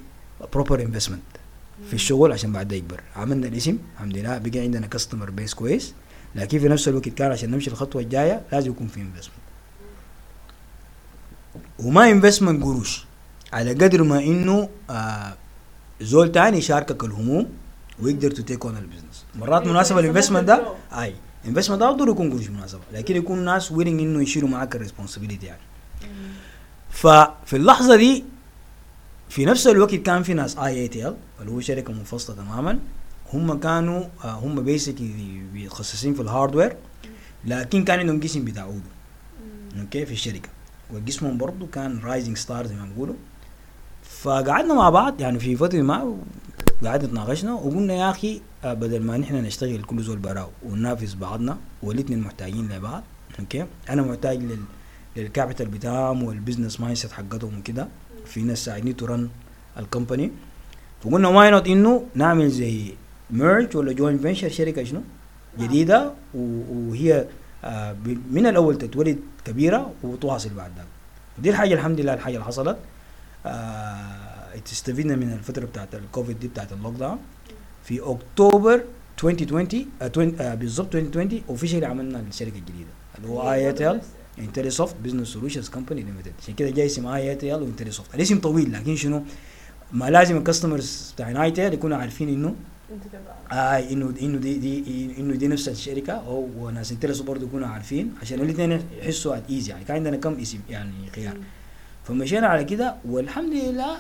proper 0.54 0.82
investment 0.82 1.22
في 1.88 1.94
الشغل 1.94 2.32
عشان 2.32 2.52
بعد 2.52 2.68
ده 2.68 2.76
يكبر. 2.76 3.02
عملنا 3.16 3.48
الاسم 3.48 3.78
الحمد 3.96 4.18
لله. 4.18 4.38
بقى 4.38 4.60
عندنا 4.60 4.88
customer 4.88 5.30
base 5.30 5.54
كويس 5.54 5.94
لكن 6.36 6.60
في 6.60 6.68
نفس 6.68 6.88
الوقت 6.88 7.10
كان 7.10 7.32
عشان 7.32 7.52
نمشي 7.52 7.70
الخطوة 7.70 8.02
الجاية 8.02 8.42
لازم 8.52 8.72
يكون 8.72 8.88
في 8.88 9.02
investment 9.02 9.42
وما 11.80 12.12
investment 12.12 12.64
قروش 12.64 13.06
على 13.54 13.72
قدر 13.74 14.04
ما 14.04 14.20
إنه 14.20 14.70
آه 14.90 15.34
زول 16.02 16.32
تاني 16.32 16.58
يشاركك 16.58 17.04
الهموم 17.04 17.50
ويقدر 18.02 18.32
to 18.32 18.42
take 18.42 18.66
on 18.66 18.78
ال 18.78 18.83
business 18.83 19.26
مرات 19.36 19.68
مناسبة 19.68 20.00
ال 20.00 20.04
investment 20.04 20.44
ده؟ 20.48 20.74
أي. 20.92 21.16
investment 21.48 21.80
ده 21.80 21.90
افضل 21.90 22.10
يكون 22.10 22.30
قروش 22.32 22.50
مناسبة 22.50 22.82
لكن 22.94 23.16
يكون 23.16 23.46
ناس 23.46 23.72
willing 23.72 24.02
إنه 24.02 24.22
يشيلوا 24.22 24.50
معاك 24.50 24.76
ال 24.76 24.81
responsibility 24.81 25.46
يعني. 25.46 25.62
ففي 26.90 27.56
اللحظة 27.56 27.96
دي 27.96 28.24
في 29.30 29.46
نفس 29.46 29.68
الوقت 29.68 29.96
كان 29.96 30.24
في 30.24 30.34
ناس 30.34 30.58
IATL 30.58 31.16
اللي 31.40 31.52
هو 31.52 31.60
شركة 31.60 31.94
منفصلة 31.94 32.36
تماما. 32.36 32.80
هم 33.34 33.60
كانوا 33.60 34.04
آه 34.24 34.32
هم 34.32 34.62
basically 34.64 35.42
متخصصين 35.54 36.14
في 36.14 36.22
ال 36.22 36.28
hardware 36.28 36.76
لكن 37.46 37.84
كان 37.84 38.00
عندهم 38.00 38.22
قسم 38.22 38.46
بتاع 38.46 38.64
Odoo 38.64 38.80
okay؟ 39.82 40.06
في 40.06 40.12
الشركة. 40.12 40.50
وقسمهم 40.94 41.38
برضه 41.38 41.68
كان 41.68 42.00
rising 42.04 42.38
star 42.38 42.68
زي 42.68 42.76
ما 42.76 42.86
بيقولوا. 42.86 43.16
فقعدنا 44.04 44.74
مع 44.74 44.90
بعض 44.90 45.22
يعني 45.22 45.40
في 45.40 45.56
فترة 45.56 45.82
ما 45.82 46.18
قعدنا 46.86 47.08
تناقشنا 47.12 47.54
وقلنا 47.54 47.94
يا 47.94 48.10
أخي 48.12 48.42
آه، 48.64 48.74
بدل 48.74 49.02
ما 49.04 49.18
نحن 49.18 49.36
نشتغل 49.36 49.82
كل 49.84 50.02
زول 50.04 50.18
براو 50.18 50.50
وننافس 50.66 51.14
بعضنا 51.14 51.58
والاثنين 51.84 52.20
محتاجين 52.20 52.70
لبعض 52.74 53.04
okay؟ 53.40 53.66
أنا 53.90 54.02
محتاج 54.02 54.38
لل 54.38 54.60
لل 55.16 55.28
capital 55.28 55.68
بتاعهم 55.68 56.24
وال 56.24 56.80
business 56.80 56.98
mindset 56.98 57.12
حقتهم 57.12 57.60
وكده. 57.60 57.88
في 58.26 58.42
ناس 58.42 58.66
ساعدني 58.66 58.94
to 58.94 59.06
run 59.06 59.30
ال 59.78 59.85
company 59.85 60.32
فقلنا 61.04 61.28
why 61.28 61.52
not 61.52 61.68
إنه 61.68 62.06
نعمل 62.16 62.50
زي 62.50 62.94
merge 63.32 63.78
ولا 63.78 63.94
joint 63.94 64.18
venture 64.18 64.50
شركة 64.50 64.84
شنو. 64.84 65.02
جديدة 65.60 66.14
وهي 66.34 67.26
آه، 67.64 67.96
من 68.32 68.46
الأول 68.48 68.78
تتولد 68.78 69.20
كبيرة 69.46 69.92
وتواصل 70.04 70.50
بعد 70.50 70.72
ذلك. 70.78 70.88
ودي 71.40 71.50
الحاجة 71.50 71.74
الحمد 71.74 72.00
لله 72.00 72.14
الحاجة 72.14 72.34
اللي 72.34 72.46
حصلت. 72.46 72.78
استفدنا 74.72 75.16
من 75.16 75.34
الفترة 75.34 75.66
بتاعت 75.66 75.96
الكوفيد 75.96 76.40
دي 76.40 76.48
بتاعت 76.48 76.74
ال 76.74 76.96
lockdown 76.96 77.18
في 77.84 78.00
أكتوبر 78.00 78.84
2020 79.24 79.88
آه، 80.02 80.06
20 80.10 80.36
آه، 80.40 80.56
بالضبط 80.56 80.96
2020 80.96 81.42
officially 81.50 81.86
عملنا 81.86 82.20
الشركة 82.20 82.58
الجديدة 82.58 82.90
اللي 83.18 83.30
هو 83.30 83.52
IATL 83.54 84.02
IntelliSoft 84.40 84.96
Business 85.04 85.28
Solutions 85.28 85.70
Company 85.70 86.02
Limited 86.04 86.34
عشان 86.42 86.54
كده 86.54 86.70
جاي 86.70 86.86
اسم 86.86 87.08
IATL 87.08 87.56
و 87.56 87.62
IntelliSoft 87.64 88.16
الاسم 88.16 88.40
طويل 88.40 88.74
لكن 88.74 88.96
شنو؟ 88.96 89.24
ما 89.94 90.10
لازم 90.10 90.38
ال 90.38 90.45
customers 90.45 91.12
بتاع 91.16 91.44
IATL 91.44 91.74
يكونوا 91.74 91.98
عارفين 91.98 92.30
إنه 92.30 92.56
آه 93.52 93.56
إنه 93.92 94.14
إنه 94.22 94.38
دي 94.38 94.58
دي 94.58 94.76
إنه 95.20 95.36
دي 95.36 95.48
نفس 95.48 95.70
الشركة 95.70 96.14
أو 96.14 96.50
وناس 96.58 96.92
IntelliSoft 96.92 97.20
برضه 97.20 97.46
يكونوا 97.46 97.68
عارفين 97.68 98.14
عشان 98.22 98.40
الاثنين 98.42 98.82
يحسوا 99.00 99.38
at 99.38 99.44
ease 99.50 99.72
يعني 99.72 99.86
كان 99.86 99.96
عندنا 99.98 100.18
كم 100.18 100.34
اسم 100.40 100.60
يعني 100.70 100.92
خيار. 101.16 101.38
فمشينا 102.04 102.48
على 102.48 102.64
كده 102.64 102.96
والحمد 103.06 103.54
لله 103.54 103.98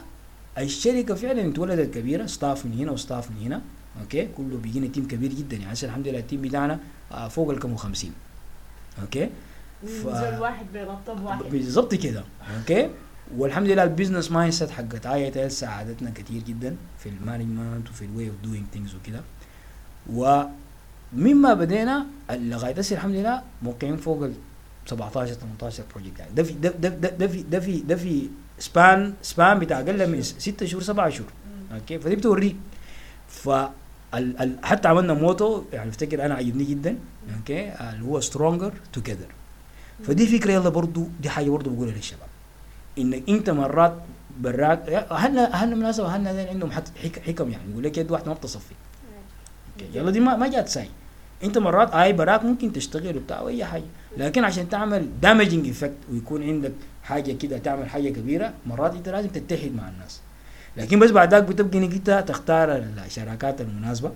الشركة 0.63 1.15
فعلا 1.15 1.49
اتولدت 1.49 1.93
كبيرة 1.93 2.25
staff 2.25 2.65
من 2.65 2.73
هنا 2.79 2.91
و 2.91 2.98
staff 2.98 3.31
من 3.31 3.37
هنا 3.45 3.61
okay؟ 4.01 4.27
كله 4.37 4.57
بيجينا 4.57 4.87
team 4.87 5.07
كبير 5.07 5.33
جدا 5.33 5.57
يعني 5.57 5.73
هسه 5.73 5.87
الحمد 5.87 6.07
لله 6.07 6.19
ال 6.19 6.24
team 6.24 6.41
بتاعنا 6.41 6.79
آه، 7.11 7.27
فوق 7.27 7.49
الكم 7.49 7.75
50 7.75 8.11
okay؟ 9.01 9.29
ف- 9.87 10.05
واحد 10.41 10.65
بيرطب 10.73 11.23
واحد. 11.23 11.43
بالظبط 11.43 11.95
كده 11.95 12.23
okay؟ 12.59 12.89
والحمد 13.37 13.67
لله 13.67 13.83
ال 13.83 14.31
business 14.31 14.53
mindset 14.53 14.69
حقت 14.69 15.05
IATL 15.05 15.49
ساعدتنا 15.49 16.09
كثير 16.09 16.41
جدا 16.43 16.75
في 16.99 17.09
ال 17.09 17.16
management 17.16 17.89
وفي 17.89 18.05
ال 18.05 18.27
way 18.29 18.33
of 18.33 18.35
doing 18.43 18.65
things 18.73 18.95
وكده. 18.95 19.21
ومما 20.09 21.53
بدينا 21.53 22.05
لغاية 22.31 22.73
هسه 22.79 22.95
الحمد 22.95 23.15
لله 23.15 23.41
موقعين 23.63 23.97
فوق 23.97 24.23
ال 24.23 24.33
17 24.85 25.33
18 25.33 25.83
project 25.95 26.19
يعني. 26.19 26.31
ده 26.35 26.43
في 26.43 26.53
ده 26.53 26.69
ده 26.69 26.89
ده, 26.89 27.09
ده 27.09 27.27
في 27.27 27.41
ده 27.43 27.59
في 27.59 27.77
ده 27.79 27.95
في 27.95 28.29
span 28.61 29.13
span 29.21 29.59
بتاع 29.59 29.79
أقل 29.79 30.05
من 30.11 30.21
6 30.21 30.65
شهور 30.65 30.83
7 30.83 31.09
شهور. 31.09 31.29
okay؟ 31.73 31.99
فدي 31.99 32.15
بتوريك. 32.15 32.55
ف 33.27 33.49
حتى 34.63 34.87
عملنا 34.87 35.13
motto 35.13 35.63
يعني 35.73 35.89
افتكر 35.89 36.25
أنا 36.25 36.35
عجبني 36.35 36.63
جدا. 36.63 36.97
okay؟ 37.37 37.73
اللي 37.73 38.05
هو 38.05 38.19
stronger 38.19 38.73
together 38.93 39.31
فدي 40.03 40.27
فكرة 40.27 40.51
يلا 40.51 40.69
برضو 40.69 41.07
دي 41.21 41.29
حاجة 41.29 41.49
برضو 41.49 41.69
بقولها 41.69 41.93
للشباب. 41.93 42.29
انك 42.97 43.29
أنت 43.29 43.49
مرات 43.49 43.95
براك 44.39 44.89
اهلنا 44.89 45.53
اهلنا 45.53 45.75
بالمناسبه 45.75 46.07
اهلنا 46.07 46.47
عندهم 46.49 46.71
حكم 47.27 47.51
يعني؟ 47.51 47.71
يقول 47.71 47.83
لك 47.83 47.97
يد 47.97 48.11
واحدة 48.11 48.27
ما 48.27 48.33
بتصفق. 48.33 48.75
يلا 49.93 50.11
دي 50.11 50.19
ما 50.19 50.35
ما 50.35 50.47
جات 50.47 50.69
ساي. 50.69 50.89
أنت 51.43 51.57
مرات 51.57 51.93
آي 51.93 52.13
براك 52.13 52.43
ممكن 52.43 52.73
تشتغل 52.73 53.17
وبتاع 53.17 53.41
واي 53.41 53.65
حاجة. 53.65 53.89
لكن 54.17 54.43
عشان 54.43 54.69
تعمل 54.69 55.09
damaging 55.21 55.69
effect 55.69 55.97
ويكون 56.11 56.43
عندك 56.43 56.71
حاجة 57.03 57.31
كده 57.31 57.57
تعمل 57.57 57.89
حاجة 57.89 58.09
كبيرة 58.09 58.53
مرات 58.67 58.95
انت 58.95 59.09
لازم 59.09 59.29
تتحد 59.29 59.71
مع 59.75 59.89
الناس. 59.89 60.19
لكن 60.77 60.99
بس 60.99 61.11
بعد 61.11 61.31
ذاك 61.33 61.43
بتبقى 61.43 61.77
إنك 61.77 61.93
انت 61.93 62.23
تختار 62.27 62.75
الشراكات 63.05 63.61
المناسبة. 63.61 64.11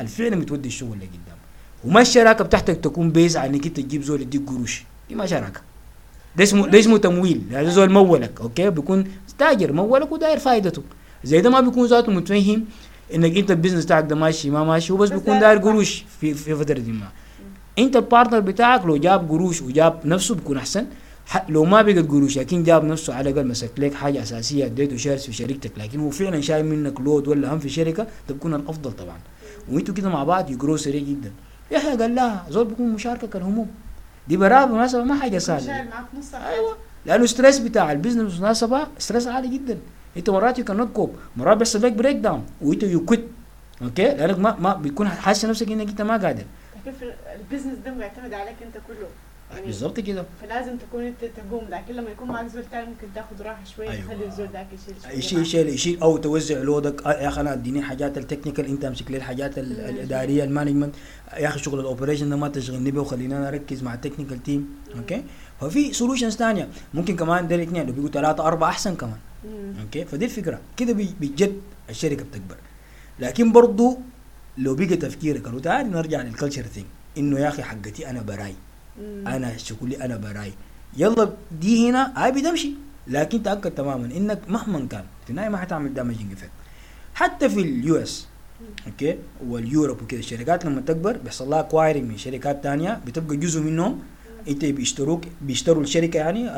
الفعل 0.00 0.36
بتودي 0.36 0.68
الشغل 0.68 0.96
لقدام 0.98 1.38
وما 1.84 2.00
الشراكة 2.00 2.44
بتاعتك 2.44 2.76
تكون 2.76 3.10
based 3.10 3.36
على 3.36 3.50
إنك 3.50 3.66
انت 3.66 3.80
تجيب 3.80 4.02
زول 4.02 4.20
يديك 4.22 4.42
قروش. 4.48 4.84
دي 5.08 5.14
ما 5.14 5.26
شراكة. 5.26 5.60
ده 6.36 6.44
اسمه 6.44 6.66
ده 6.66 6.78
اسمه 6.78 6.98
تمويل. 6.98 7.42
هذا 7.52 7.68
زول 7.68 7.90
مولك 7.90 8.40
okay؟ 8.40 8.70
بيكون 8.70 9.04
تاجر 9.38 9.72
مولك 9.72 10.12
وداير 10.12 10.38
فائدته 10.38 10.82
زي 11.24 11.40
ده 11.40 11.50
ما 11.50 11.60
بيكون 11.60 11.86
ذاته 11.86 12.12
متفهم 12.12 12.64
إنك 13.14 13.36
انت 13.36 13.50
البيزنس 13.50 13.84
بتاعك 13.84 14.04
ده 14.04 14.16
ماشي 14.16 14.50
ما 14.50 14.64
ماشي 14.64 14.92
هو 14.92 14.96
بس 14.96 15.08
بس 15.10 15.18
بيكون 15.18 15.38
داير 15.40 15.58
قروش 15.58 16.04
في 16.20 16.34
في 16.34 16.54
فترة 16.54 16.80
ما. 16.80 17.08
انت 17.78 17.96
ال 17.96 18.01
partner 18.01 18.40
بتاعك 18.40 18.84
لو 18.86 18.96
جاب 18.96 19.30
قروش 19.30 19.62
وجاب 19.62 20.06
نفسه 20.06 20.34
بيكون 20.34 20.56
أحسن. 20.56 20.86
لو 21.48 21.64
ما 21.64 21.82
بقى 21.82 22.00
قروش 22.00 22.38
لكن 22.38 22.62
جاب 22.64 22.84
نفسه 22.84 23.14
على 23.14 23.30
الأقل 23.30 23.48
مسك 23.48 23.70
لك 23.78 23.94
حاجة 23.94 24.22
أساسية 24.22 24.66
أديته 24.66 24.96
shares 24.96 25.24
في 25.24 25.32
شركتك. 25.32 25.72
لكن 25.76 26.00
هو 26.00 26.10
فعلا 26.10 26.40
شايل 26.40 26.64
منك 26.64 27.00
load 27.00 27.28
ولا 27.28 27.54
هم 27.54 27.58
في 27.58 27.68
شركة 27.68 28.06
بيكون 28.28 28.54
الأفضل 28.54 28.92
طبعا. 28.92 29.18
وإنتوا 29.70 29.94
كده 29.94 30.08
مع 30.08 30.24
بعض 30.24 30.50
ي 30.50 30.55
grow 30.55 30.76
سريع 30.76 31.02
جدا. 31.02 31.32
يحيى 31.70 31.96
قال 31.96 32.14
لها 32.14 32.46
زول 32.50 32.64
بيكون 32.64 32.88
مشاركة 32.88 33.36
الهموم 33.36 33.70
دي 34.28 34.36
براه 34.36 34.64
بالمناسبه 34.64 35.04
ما 35.04 35.14
حاجة 35.14 35.38
سهلة. 35.38 35.72
أيوه. 36.34 36.76
لأنه 37.06 37.26
ستريس 37.26 37.58
بتاع 37.58 37.92
البيزنس 37.92 38.32
بالمناسبه 38.32 38.86
stress 38.98 39.26
عالي 39.26 39.48
جدا. 39.48 39.78
انت 40.16 40.30
مرات 40.30 40.58
يو 40.58 40.64
كانوت 40.64 40.92
كوب 40.92 41.16
مرات 41.36 41.56
بيحصل 41.56 41.82
لك 41.82 41.92
breakdown 41.92 42.44
and 42.62 42.82
you 42.82 43.04
quit 43.04 43.24
okay؟ 43.82 44.02
لأنك 44.02 44.38
ما 44.38 44.56
ما 44.60 44.74
بيكون 44.74 45.08
حاسس 45.08 45.44
نفسك 45.44 45.70
إنك 45.70 45.88
أنت 45.88 46.02
ما 46.02 46.16
قادر. 46.16 46.44
كيف 46.84 46.94
ال 47.40 47.44
business 47.44 47.78
ده 47.84 47.90
معتمد 47.94 48.34
عليك 48.34 48.56
أنت 48.62 48.74
كله. 48.88 49.08
يعني 49.52 49.66
بالظبط 49.66 50.00
كده. 50.00 50.24
فلازم 50.42 50.76
تكون 50.76 51.02
انت 51.02 51.24
تقوم 51.24 51.68
لكن 51.70 51.94
لما 51.94 52.10
يكون 52.10 52.28
معك 52.28 52.46
زول 52.46 52.64
تاني 52.70 52.86
ممكن 52.86 53.06
تاخذ 53.14 53.42
راحة 53.42 53.64
شوية 53.64 53.90
أيوة. 53.90 54.04
تخلي 54.04 54.26
الزول 54.26 54.48
ذاك 54.52 54.66
يشيل 54.72 55.18
يشيل. 55.18 55.40
يشيل 55.40 55.68
يشيل 55.68 56.00
أو 56.02 56.16
توزع 56.16 56.58
load 56.58 56.90
ك. 56.90 57.06
آه 57.06 57.22
يا 57.22 57.28
أخي 57.28 57.40
أنا 57.40 57.52
أديني 57.52 57.82
حاجات 57.82 58.18
ال 58.18 58.23
technical 58.23 58.66
أنت 58.66 58.84
أمسك 58.84 59.10
لي 59.10 59.16
الحاجات. 59.16 59.58
الإدارية 59.58 60.44
ال 60.44 60.49
management 60.49 60.94
يا 61.36 61.48
أخي 61.48 61.58
شغل 61.58 61.80
ال 61.80 61.85
operation 61.85 62.30
ده 62.30 62.36
ما 62.36 62.48
تشغلني 62.48 62.90
به 62.90 63.00
وخليني 63.00 63.36
أنا 63.36 63.48
أركز 63.48 63.82
مع 63.82 63.94
ال 63.94 63.99
technical 63.99 64.42
team 64.42 64.68
okay؟ 64.96 65.24
ففي 65.60 65.92
solutions 65.92 66.36
ثانية 66.36 66.68
ممكن 66.94 67.16
كمان 67.16 67.48
ده 67.48 67.54
الاثنين 67.54 67.86
لو 67.86 67.92
بيقوا 67.92 68.08
ثلاثة 68.08 68.46
أربعة 68.46 68.68
أحسن 68.68 68.94
كمان. 68.94 69.18
okay؟ 69.80 70.04
فدي 70.04 70.24
الفكرة. 70.24 70.60
كده 70.76 70.92
بجد 70.92 71.60
الشركة 71.90 72.24
بتكبر. 72.24 72.56
لكن 73.20 73.52
برضو 73.52 73.98
لو 74.58 74.74
بقى 74.74 74.96
تفكيرك 74.96 75.48
لو 75.48 75.58
تعالى 75.58 75.88
نرجع 75.88 76.22
لل 76.22 76.31
culture 76.31 76.62
thing 76.62 76.86
إنه 77.18 77.38
يا 77.38 77.48
أخي 77.48 77.62
حقتي 77.62 78.10
أنا 78.10 78.22
براي. 78.22 78.54
أنا 79.26 79.56
شغلي 79.56 80.04
أنا 80.04 80.16
براي. 80.16 80.52
يلا 80.96 81.32
دي 81.60 81.90
هنا 81.90 82.12
هاي 82.16 82.32
بتمشي. 82.32 82.70
لكن 83.06 83.42
تأكد 83.42 83.70
تماما 83.70 84.06
إنك 84.06 84.40
مهما 84.48 84.86
كان. 84.86 85.04
في 85.24 85.30
النهاية 85.30 85.48
ما 85.48 85.56
حتعمل 85.58 85.94
damaging 85.94 86.32
effect 86.32 86.50
حتى 87.14 87.48
في 87.48 87.60
ال 87.60 87.96
US 87.96 88.26
okay 88.86 89.18
وال 89.46 89.60
Europe 89.60 90.02
وكده 90.02 90.20
الشركات 90.20 90.64
لما 90.64 90.80
تكبر 90.80 91.16
بيحصل 91.16 91.50
لها 91.50 91.60
acquiring 91.60 92.10
من 92.10 92.16
شركات 92.16 92.64
تانية 92.64 93.00
بتبقى 93.06 93.36
جزء 93.36 93.60
منهم. 93.60 93.98
انت 94.48 94.64
بيشتروك 94.64 95.24
بيشتروا 95.42 95.82
الشركة 95.82 96.16
يعني 96.16 96.50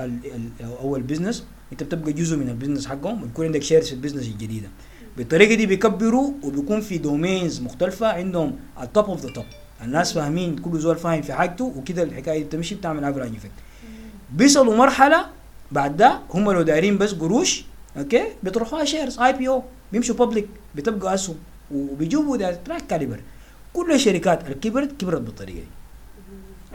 أو 0.81 0.97
ال 0.97 1.02
business 1.02 1.45
انت 1.73 1.83
بتبقى 1.83 2.13
جزء 2.13 2.37
من 2.37 2.49
ال 2.49 2.53
business 2.53 2.87
حقهم 2.87 3.23
بيكون 3.23 3.47
عندك 3.47 3.63
shares 3.63 3.87
في 3.89 3.93
ال 3.93 3.96
business 3.96 4.27
الجديدة. 4.27 4.69
بالطريقة 5.17 5.55
دي 5.55 5.67
بيكبروا 5.67 6.33
وبيكون 6.43 6.81
في 6.81 6.99
domains 6.99 7.61
مختلفة 7.61 8.07
عندهم 8.07 8.57
ال 8.83 8.88
top 8.88 9.05
of 9.05 9.21
the 9.21 9.33
top 9.33 9.45
الناس 9.85 10.13
فاهمين 10.13 10.59
كل 10.59 10.79
زول 10.79 10.97
فاهم 10.97 11.23
في 11.23 11.33
حاجته 11.33 11.65
وكده 11.77 12.03
الحكاية 12.03 12.39
دي 12.39 12.45
بتمشي 12.45 12.75
بتعمل 12.75 13.05
average 13.05 13.37
effect 13.37 13.51
بيصلوا 14.33 14.77
مرحلة 14.77 15.27
بعد 15.73 15.97
ده 15.97 16.21
هم 16.31 16.51
لو 16.53 16.63
دايرين 16.63 16.99
بس 16.99 17.15
قروش 17.15 17.65
okay 17.99 18.25
بيطرحوها 18.43 18.85
shares 18.85 19.19
IPO 19.19 19.63
بيمشوا 19.93 20.15
public 20.15 20.49
بتبقى 20.75 21.15
أسهم 21.15 21.37
وبيجيبوا 21.75 22.37
ده 22.37 22.55
تراك 22.65 22.87
كاليبر 22.87 23.21
كل 23.73 23.93
الشركات 23.93 24.45
اللي 24.45 24.55
كبرت 24.55 25.01
كبرت 25.01 25.21
بالطريقة 25.21 25.65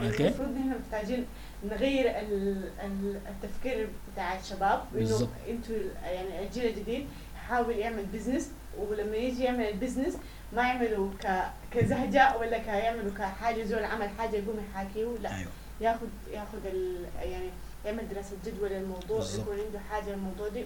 دي 0.00 0.06
okay. 0.06 0.24
المفروض 0.28 0.48
إحنا 0.56 0.76
محتاجين 0.92 1.24
نغير 1.70 2.06
ال- 2.10 2.70
ال- 2.84 3.18
التفكير 3.28 3.88
بتاع 4.12 4.38
الشباب 4.40 4.80
إنه. 4.98 5.28
أنتوا 5.50 5.76
يعني 6.04 6.46
الجيل 6.46 6.64
الجديد 6.66 7.04
يحاول 7.36 7.74
يعمل 7.76 8.04
business 8.14 8.48
ولما 8.78 9.16
يجي 9.16 9.42
يعمل 9.44 9.64
ال 9.64 9.70
business 9.70 10.14
ما 10.52 10.62
يعملوا 10.62 11.10
ك 11.22 11.42
كزهجة 11.70 12.36
ولا 12.40 12.58
كيعملوا 12.58 13.10
كحاجة 13.18 13.64
زول 13.64 13.84
عمل 13.84 14.08
حاجة 14.18 14.36
يقوم 14.36 14.56
يحاكيه 14.70 15.06
لا. 15.22 15.36
أيوه. 15.36 15.50
ياخذ 15.80 16.06
ياخذ 16.32 16.66
ال 16.66 17.04
يعني 17.22 17.50
يعمل 17.84 18.08
دراسة 18.08 18.36
جدوى 18.46 18.68
للموضوع 18.68 19.18
بالظبط. 19.18 19.40
يكون 19.42 19.54
عنده 19.66 19.78
حاجة 19.90 20.10
للموضوع 20.10 20.48
دي 20.48 20.64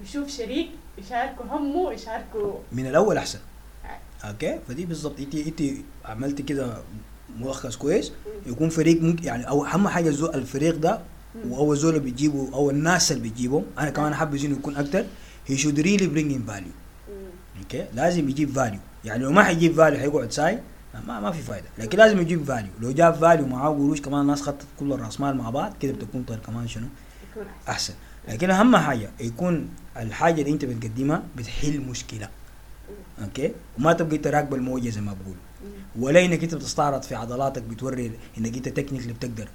ويشوف 0.00 0.28
شريك 0.28 0.70
يشاركه 0.98 1.44
همه 1.56 1.92
يشاركه 1.92 2.60
من 2.72 2.86
الأول 2.86 3.16
أحسن. 3.16 3.38
okay؟ 4.24 4.58
فدي 4.68 4.86
بالظبط. 4.86 5.20
انت 5.20 5.34
انت 5.34 5.62
عملت 6.04 6.42
كده 6.42 6.76
ملخص 7.38 7.76
كويس. 7.76 8.12
يكون 8.46 8.68
فريق 8.68 9.02
ممكن 9.02 9.24
يعني 9.24 9.48
أو 9.48 9.64
أهم 9.66 9.88
حاجة 9.88 10.10
زو 10.10 10.26
الفريق 10.26 10.76
ده 10.76 11.00
واول 11.48 11.76
زول 11.76 11.96
اللي 11.96 12.10
بتجيبه 12.10 12.48
أو 12.54 12.70
الناس 12.70 13.12
اللي 13.12 13.28
بتجيبهم 13.28 13.64
أنا 13.78 13.90
كمان 13.90 14.14
حابب 14.14 14.34
إنه 14.34 14.56
يكون 14.56 14.76
أكتر. 14.76 15.04
he 15.46 15.56
should 15.56 15.80
really 15.80 16.06
bring 16.06 16.32
in 16.32 16.42
value. 16.42 16.72
okay؟ 17.62 17.86
لازم 17.94 18.28
يجيب 18.28 18.50
value 18.50 18.80
يعني 19.04 19.24
لو 19.24 19.32
ما 19.32 19.42
حيجيب 19.42 19.72
value 19.74 20.00
حيقعد 20.00 20.32
ساي 20.32 20.60
ما 21.06 21.20
ما 21.20 21.30
في 21.30 21.42
فايدة. 21.42 21.66
لكن 21.78 21.98
لازم 21.98 22.20
يجيب 22.20 22.44
value 22.44 22.70
لو 22.80 22.92
جاب 22.92 23.14
value 23.14 23.46
معاه 23.46 23.68
قروش 23.70 24.00
كمان 24.00 24.20
الناس 24.20 24.42
خطت 24.42 24.64
كل 24.80 24.92
الرأس 24.92 25.20
مال 25.20 25.36
مع 25.36 25.50
بعض 25.50 25.72
كده 25.80 25.92
بتكون 25.92 26.22
خير 26.22 26.38
كمان 26.38 26.68
شنو؟ 26.68 26.86
أحسن. 27.68 27.94
لكن 28.28 28.50
أهم 28.50 28.76
حاجة 28.76 29.10
يكون 29.20 29.68
الحاجة 29.96 30.40
اللي 30.40 30.52
أنت 30.52 30.64
بتقدمها 30.64 31.22
بتحل 31.36 31.80
مشكلة. 31.80 32.28
okay؟ 33.22 33.52
وما 33.78 33.92
تبقى 33.92 34.16
أنت 34.16 34.26
راكب 34.26 34.54
الموجة 34.54 34.88
زي 34.88 35.00
ما 35.00 35.16
بقول. 35.22 35.36
ولا 35.98 36.24
إنك 36.24 36.42
أنت 36.42 36.54
بتستعرض 36.54 37.02
في 37.02 37.14
عضلاتك 37.14 37.62
بتوري 37.62 38.12
إنك 38.38 38.56
أنت 38.56 38.68
technically 38.68 39.12
بتقدر. 39.12 39.48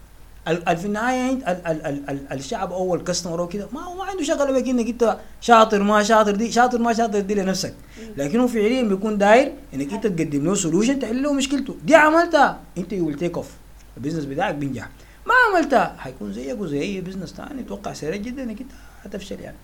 في 0.56 0.86
النهاية 0.86 1.30
انت 1.32 1.47
ال- 1.47 1.68
ال- 1.68 1.86
ال- 1.86 2.10
ال- 2.10 2.34
الشعب 2.34 2.72
أو 2.74 2.95
ال 2.95 3.00
customer 3.00 3.39
أو 3.41 3.47
كده 3.47 3.68
ما 3.74 3.82
هو 3.82 3.95
ما 3.95 4.04
عنده 4.04 4.24
شغله 4.24 4.60
بك 4.60 4.68
انك 4.68 4.88
انت 4.88 5.18
شاطر 5.41 5.84
ما 5.84 6.04
شاطر 6.04 6.36
دي 6.36 6.52
شاطر 6.52 6.80
ما 6.80 6.93
شاطر 6.93 7.20
دي 7.20 7.36
لنفسك. 7.36 7.74
لكن 8.18 8.39
هو 8.39 8.47
فعليا 8.47 8.84
بيكون 8.84 9.18
داير 9.18 9.54
إنك 9.74 9.93
انت 9.93 10.08
تقدم 10.08 10.45
له 10.45 10.56
solution 10.55 10.99
تحل 11.00 11.24
له 11.24 11.34
مشكلته. 11.34 11.76
دي 11.86 11.95
عملتها. 11.95 12.60
انت 12.78 12.93
you 12.93 13.12
take 13.16 13.38
off 13.38 13.51
ال 13.97 14.01
business 14.01 14.26
بتاعك 14.26 14.56
بينجح. 14.56 14.89
ما 15.26 15.34
عملتها. 15.50 15.95
حيكون 16.00 16.34
زيك 16.34 16.60
وزي 16.60 16.82
أي 16.82 17.02
business 17.01 17.34
ثاني 17.34 17.62
أتوقع 17.62 17.93
سريع 17.93 18.16
جدا 18.16 18.43
إنك 18.43 18.62
انت 18.62 18.72
هتفشل 19.04 19.39
يعني. 19.39 19.58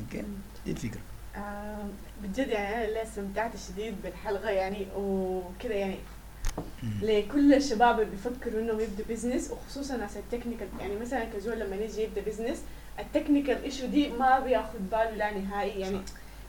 okay؟ 0.00 0.24
دي 0.66 0.72
الفكرة. 0.72 1.00
آه، 1.36 1.84
بجد 2.22 2.48
يعني 2.48 2.74
أنا 2.76 2.84
اللي 2.84 3.02
استمتعت 3.02 3.50
شديد 3.68 3.94
بالحلقة 4.04 4.50
يعني 4.50 4.86
وكذا 4.96 5.72
يعني 5.74 5.96
لكل 7.02 7.54
الشباب 7.54 8.00
اللي 8.00 8.10
بيفكروا 8.10 8.60
إنهم 8.60 8.80
يبدوا 8.80 9.04
business 9.08 9.50
وخصوصا 9.50 9.96
ناس 9.96 10.16
ال 10.16 10.21
technical 10.21 10.68
يعني 10.80 10.96
مثلا 10.96 11.24
كزول 11.24 11.60
لما 11.60 11.76
يجي 11.76 12.02
يبدأ 12.02 12.20
business 12.20 12.62
ال 12.98 13.04
technical 13.04 13.62
issue 13.62 13.86
دي 13.86 14.08
ما 14.08 14.40
بياخذ 14.40 14.78
باله 14.92 15.10
لا 15.10 15.38
نهائي 15.38 15.80
يعني 15.80 16.00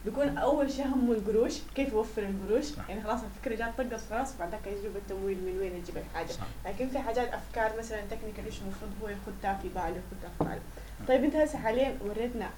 بيكون 0.05 0.37
أول 0.37 0.71
شيء 0.71 0.85
همه 0.87 1.13
القروش 1.13 1.53
كيف 1.75 1.93
يوفر 1.93 2.21
القروش 2.23 2.65
صح. 2.65 2.89
يعني 2.89 3.03
خلاص 3.03 3.19
الفكرة 3.23 3.55
جات 3.55 3.77
طقت 3.77 4.01
خلاص 4.09 4.37
بعدك 4.39 4.67
يجيب 4.67 4.95
التمويل 4.95 5.37
من 5.37 5.57
وين 5.59 5.75
يجيب 5.75 5.97
الحاجة 5.97 6.27
صح. 6.27 6.47
لكن 6.65 6.89
في 6.89 6.99
حاجات 6.99 7.29
أفكار 7.33 7.79
مثلا 7.79 8.01
technical 8.11 8.45
إيش 8.45 8.61
المفروض 8.61 8.91
هو 9.01 9.07
ياخذها 9.09 9.59
في 9.61 9.69
باله 9.69 9.85
ياخذها 9.87 10.31
في 10.39 10.43
باله 10.43 10.61
طيب 11.07 11.23
أنت 11.23 11.35
هسه 11.35 11.57
حاليا 11.57 11.97
وريتنا. 12.01 12.49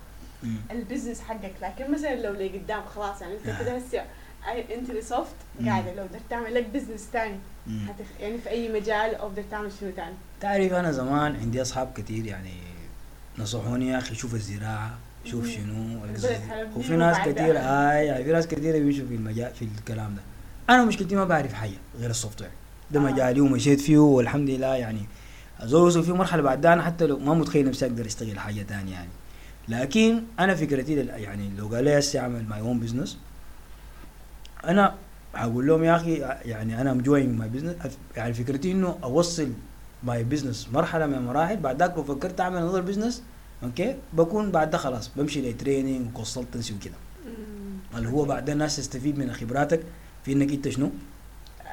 ال 0.72 0.77
business 0.77 1.22
حقك 1.22 1.54
لكن 1.62 1.92
مثلا 1.92 2.16
لو 2.16 2.34
لقدام 2.34 2.84
خلاص 2.96 3.22
يعني 3.22 3.34
أنت 3.34 3.48
آه. 3.48 3.60
كده 3.64 3.78
هسه 3.78 4.06
أنت 4.48 5.04
soft. 5.04 5.36
قاعدة 5.66 5.94
لو 5.96 6.04
بدك 6.04 6.20
تعمل 6.30 6.54
لك 6.54 6.66
business 6.74 7.08
ثاني. 7.14 7.38
هتخ... 7.68 8.06
يعني 8.20 8.38
في 8.38 8.50
أي 8.50 8.70
مجال 8.74 9.16
أو 9.16 9.30
بدك 9.30 9.44
تعمل 9.52 9.72
شنو 9.80 9.92
ثاني 9.92 10.14
تعرف 10.42 10.74
أنا 10.74 10.92
زمان 10.92 11.36
عندي 11.36 11.62
أصحاب 11.62 11.94
كتير 11.96 12.26
يعني 12.26 12.54
نصحوني 13.40 13.88
يا 13.88 13.98
أخي 13.98 14.16
شوف 14.16 14.34
الزراعة 14.34 14.98
شوف. 15.26 15.48
شنو 15.48 16.00
وفي 16.76 16.96
ناس. 16.96 17.18
كتير 17.20 17.58
هاي 17.58 18.06
يعني 18.06 18.24
في 18.24 18.32
ناس 18.32 18.48
كتير 18.48 18.74
بيمشوا 18.74 19.06
في 19.08 19.16
المجال 19.16 19.52
في 19.56 19.66
الكلام 19.80 20.16
ده 20.16 20.22
أنا 20.70 20.86
مشكلتي 20.86 21.16
ما 21.16 21.26
بعرف 21.26 21.54
حاجة 21.54 21.78
غير 22.00 22.10
ال 22.10 22.42
software 22.42 22.52
ده 22.92 23.00
آه. 23.00 23.04
مجالي 23.04 23.42
ومشيت 23.42 23.82
فيه 23.82 23.98
والحمد 23.98 24.50
لله 24.50 24.76
يعني 24.76 25.02
زول 25.64 25.88
وصل 25.88 26.04
في 26.04 26.12
مرحلة 26.12 26.42
بعد 26.42 26.62
ده 26.62 26.74
أنا 26.74 26.84
حتى 26.84 27.06
لو 27.08 27.20
ما 27.20 27.34
متخيل 27.34 27.68
نفسي 27.68 27.86
أقدر 27.86 28.06
أشتغل 28.06 28.40
حاجة 28.40 28.62
تانية 28.62 28.94
يعني 28.94 29.10
لكن 29.70 30.24
أنا 30.40 30.56
فكرتي 30.56 30.94
يعني 31.06 31.50
لو 31.58 31.68
قال 31.68 31.84
لي 31.84 32.00
هسه 32.00 32.20
أعمل 32.20 32.46
my 32.48 32.60
own 32.60 32.80
business 32.80 33.18
أنا 34.66 34.96
هقول 35.36 35.68
لهم 35.68 35.84
يا 35.84 35.96
أخي 35.96 36.16
يعني 36.46 36.82
أنا 36.82 36.92
am 36.92 37.02
growing 37.02 37.40
my 37.40 37.50
business 37.50 37.76
يعني 38.18 38.34
فكرتي 38.34 38.72
إنه 38.72 38.98
أوصل 39.04 39.50
my 40.04 40.24
business 40.24 40.68
مرحلة 40.74 41.06
من 41.06 41.14
المراحل 41.14 41.58
بعد 41.58 41.80
ذاك 41.80 41.98
لو 41.98 42.04
فكرت 42.04 42.40
أعمل 42.42 42.58
another 42.58 42.82
business 42.82 43.24
okay؟ 43.64 43.96
بكون 44.14 44.52
بعد 44.52 44.70
ده 44.72 44.78
خلاص 44.78 45.12
بمشي 45.18 45.52
ل 45.52 45.58
training 45.58 46.08
و 46.08 46.13
consultancy 46.13 46.74
وكده. 46.74 46.94
اللي 47.96 48.10
هو 48.10 48.26
بعد 48.26 48.50
الناس 48.50 48.76
تستفيد 48.76 49.18
من 49.18 49.34
خبراتك 49.34 49.82
في 50.26 50.34
إنك 50.34 50.52
أنت 50.52 50.70
شنو؟ 50.70 50.90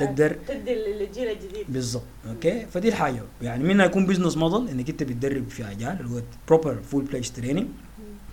تقدر 0.01 0.37
تدي 0.49 0.74
للجيل 0.74 1.28
الجديد. 1.28 1.66
بالضبط 1.68 2.03
okay؟ 2.28 2.66
فدي 2.66 2.89
الحاجة. 2.89 3.22
يعني 3.43 3.64
منها 3.64 3.87
يكون 3.87 4.07
business 4.07 4.36
model 4.36 4.68
إنك 4.68 4.91
أنت 4.91 5.03
بتدرب 5.03 5.49
في 5.49 5.64
مجال 5.64 6.01
اللي 6.01 6.14
هو 6.16 6.22
proper 6.48 6.74
full 6.82 7.05
place 7.05 7.32
training 7.32 7.66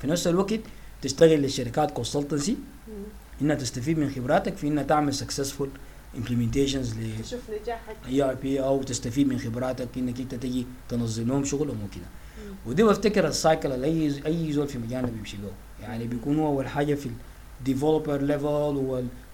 في 0.01 0.07
نفس 0.07 0.27
الوقت 0.27 0.59
تشتغل 1.01 1.41
للشركات 1.41 1.91
consultancy 1.91 2.57
إنها 3.41 3.55
تستفيد 3.55 3.99
من 3.99 4.09
خبراتك 4.09 4.55
في 4.57 4.67
إنها 4.67 4.83
تعمل 4.83 5.13
successful 5.13 5.69
implementations 6.17 6.93
ل 6.93 7.23
تشوف 7.23 7.39
نجاحك. 7.61 7.95
اي 8.07 8.21
ار 8.23 8.33
بي 8.33 8.59
أو 8.63 8.83
تستفيد 8.83 9.27
من 9.27 9.39
خبراتك 9.39 9.87
إنك 9.97 10.19
أنت 10.19 10.35
تجي 10.35 10.65
تنظم 10.89 11.27
لهم 11.27 11.43
شغلهم 11.43 11.77
وكده 11.83 12.05
ودي 12.65 12.83
بفتكر 12.83 13.27
ال 13.27 13.34
cycle 13.34 13.71
اللي 13.71 13.87
اي 13.87 14.25
أي 14.25 14.53
زول 14.53 14.67
في 14.67 14.77
مجالنا 14.77 15.09
بيمشي 15.09 15.37
له. 15.37 15.51
يعني 15.87 16.07
بيكون 16.07 16.39
هو 16.39 16.47
أول 16.47 16.67
حاجة 16.67 16.93
في 16.95 17.09
ال 17.59 17.65
developer 17.65 18.21
level 18.21 18.45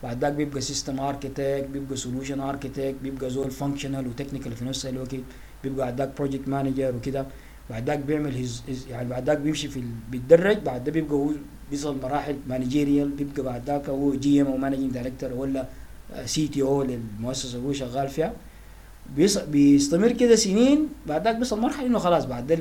وبعد 0.03 0.21
ذاك 0.21 0.33
بيبقى 0.33 0.61
system 0.61 0.99
architect 0.99 1.67
بيبقى 1.73 1.97
solution 1.97 2.39
architect 2.39 2.95
بيبقى 3.03 3.29
زول 3.29 3.51
functional 3.51 4.07
و 4.07 4.12
technical 4.12 4.51
في 4.55 4.65
نفس 4.65 4.85
الوقت 4.85 5.15
بيبقى 5.63 5.85
بعد 5.85 5.97
ذاك 5.97 6.11
project 6.17 6.47
manager 6.47 6.95
وكده. 6.95 7.25
بعد 7.69 7.85
ذاك 7.89 7.99
بيعمل 7.99 8.33
his 8.35 8.63
يعني 8.89 9.09
بعد 9.09 9.25
ذاك 9.25 9.37
بيمشي 9.37 9.67
في 9.67 9.83
بيتدرج 10.11 10.57
بعد 10.57 10.83
ده 10.83 10.91
بيبقى 10.91 11.13
هو 11.15 11.31
بيصل 11.71 11.97
مراحل 12.03 12.35
managerial 12.49 13.09
بيبقى 13.09 13.43
بعد 13.43 13.61
ذاك 13.65 13.89
هو 13.89 14.13
GM 14.15 14.47
أو 14.47 14.57
managing 14.57 14.91
director 14.91 15.33
ولا 15.33 15.65
CTO 16.25 16.83
للمؤسسة 16.83 17.57
اللي 17.57 17.67
هو 17.67 17.73
شغال 17.73 18.07
فيها 18.09 18.33
بيستمر 19.47 20.11
كده 20.11 20.35
سنين 20.35 20.87
بعد 21.05 21.23
ذاك 21.23 21.35
بيصل 21.35 21.59
مرحلة 21.59 21.87
إنه 21.87 21.99
خلاص 21.99 22.25
بعد 22.25 22.51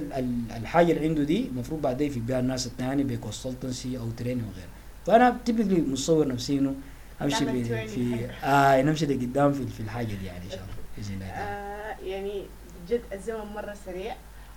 الحاجة 0.57 0.93
اللي 0.93 1.09
عنده 1.09 1.23
دي 1.23 1.47
المفروض 1.49 1.83
بعد 1.83 2.01
يفيد 2.01 2.27
بها 2.27 2.41
الناس 2.41 2.67
الثانية 2.67 3.05
ب 3.05 3.12
consultancy 3.12 3.99
أو 3.99 4.11
training 4.17 4.43
وغيره 4.53 4.69
فأنا 5.07 5.37
تبقى 5.45 5.65
متصور 5.65 6.29
نفسي 6.29 6.59
إنه 6.59 6.75
أمشي 7.23 7.47
في, 7.47 7.89
في. 7.89 8.27
آه 8.45 8.83
نمشي 8.83 9.07
لقدام 9.07 9.53
في, 9.53 9.67
في 9.67 9.81
الحاجة 9.81 10.07
دي 10.07 10.27
يعني 10.27 10.45
إن 10.45 10.51
شاء 10.51 10.59
الله 10.61 10.75
بإذن 10.97 11.15
الله. 11.15 11.27
آه 11.27 11.97
يعني 12.05 12.43
بجد 12.89 13.01
الزمن 13.13 13.47
مرة 13.55 13.75
سريع 13.87 14.15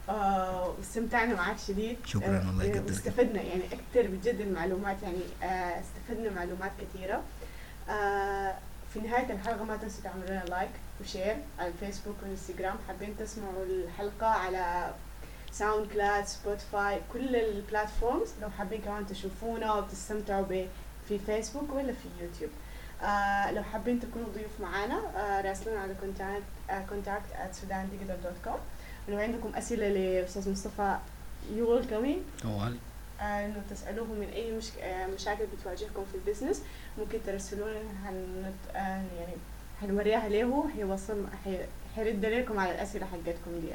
آه 0.10 0.70
واستمتعنا 0.78 1.36
معك 1.36 1.58
شديد. 1.68 1.98
شكراً، 2.06 2.28
آه 2.38 2.50
الله 2.50 2.64
يقدرك. 2.64 2.86
واستفدنا 2.88 3.42
يعني 3.42 3.64
أكثر 3.66 4.08
بجد 4.10 4.40
المعلومات 4.42 4.98
يعني 5.04 5.22
آه 5.44 5.80
استفدنا 5.82 6.30
معلومات 6.36 6.72
كثيرة. 6.82 7.22
آه 7.90 8.56
في 8.94 9.00
نهاية 9.00 9.34
الحلقة 9.34 9.64
ما 9.64 9.78
تنسوا 9.78 10.04
تعملوا 10.04 10.28
لنا 10.28 10.44
like 10.50 10.70
و 11.02 11.08
share 11.08 11.38
على 11.60 11.68
الفيسبوك 11.68 12.16
والانستغرام 12.22 12.76
حابين 12.88 13.16
تسمعوا 13.20 13.66
الحلقة 13.66 14.28
على 14.28 14.94
ساوند 15.52 15.92
كلاود 15.94 16.26
سبوتيفاي 16.26 17.02
كل 17.14 17.36
ال 17.36 17.45
platforms 17.45 18.28
لو 18.42 18.50
حابين 18.50 18.82
كمان 18.82 19.08
تشوفونا 19.08 19.74
وتستمتعوا 19.74 20.42
ب 20.50 20.68
في 21.10 21.20
فيسبوك 21.20 21.74
ولا 21.74 21.94
في 21.94 22.24
يوتيوب 22.24 22.52
آه 23.04 23.52
لو 23.52 23.64
حابين 23.64 24.00
تكونوا 24.00 24.28
ضيوف 24.36 24.52
معانا 24.62 25.00
آه 25.18 25.42
راسلونا 25.42 25.80
على 25.82 25.94
contact 26.00 26.44
contact 26.90 27.26
at 27.34 27.56
sudandigital.com 27.56 28.58
ولو 29.08 29.18
عندكم 29.18 29.56
أسئلة 29.56 29.88
لأستاذ 29.90 30.52
مصطفى 30.52 30.98
يو 31.56 31.78
آه، 33.22 33.46
انه 33.46 33.62
تسالوه 33.70 34.08
من 34.08 34.28
أي 34.34 34.52
مشك... 34.52 34.78
آه، 34.82 35.08
مشاكل 35.08 35.44
بتواجهكم 35.60 36.04
في 36.12 36.18
ال 36.18 36.23
business 36.23 36.62
ممكن 36.98 37.18
ترسلونا 37.26 37.80
هن... 38.06 38.54
آه، 38.76 38.78
يعني 39.20 39.34
حنوريها 39.82 40.30
له 40.30 40.70
حيوصل 40.76 41.26
حي... 41.46 41.58
حيرد 41.96 42.26
لكم 42.26 42.60
على 42.60 42.72
الأسئلة 42.72 43.06
حقتكم 43.06 43.52
دي. 43.62 43.68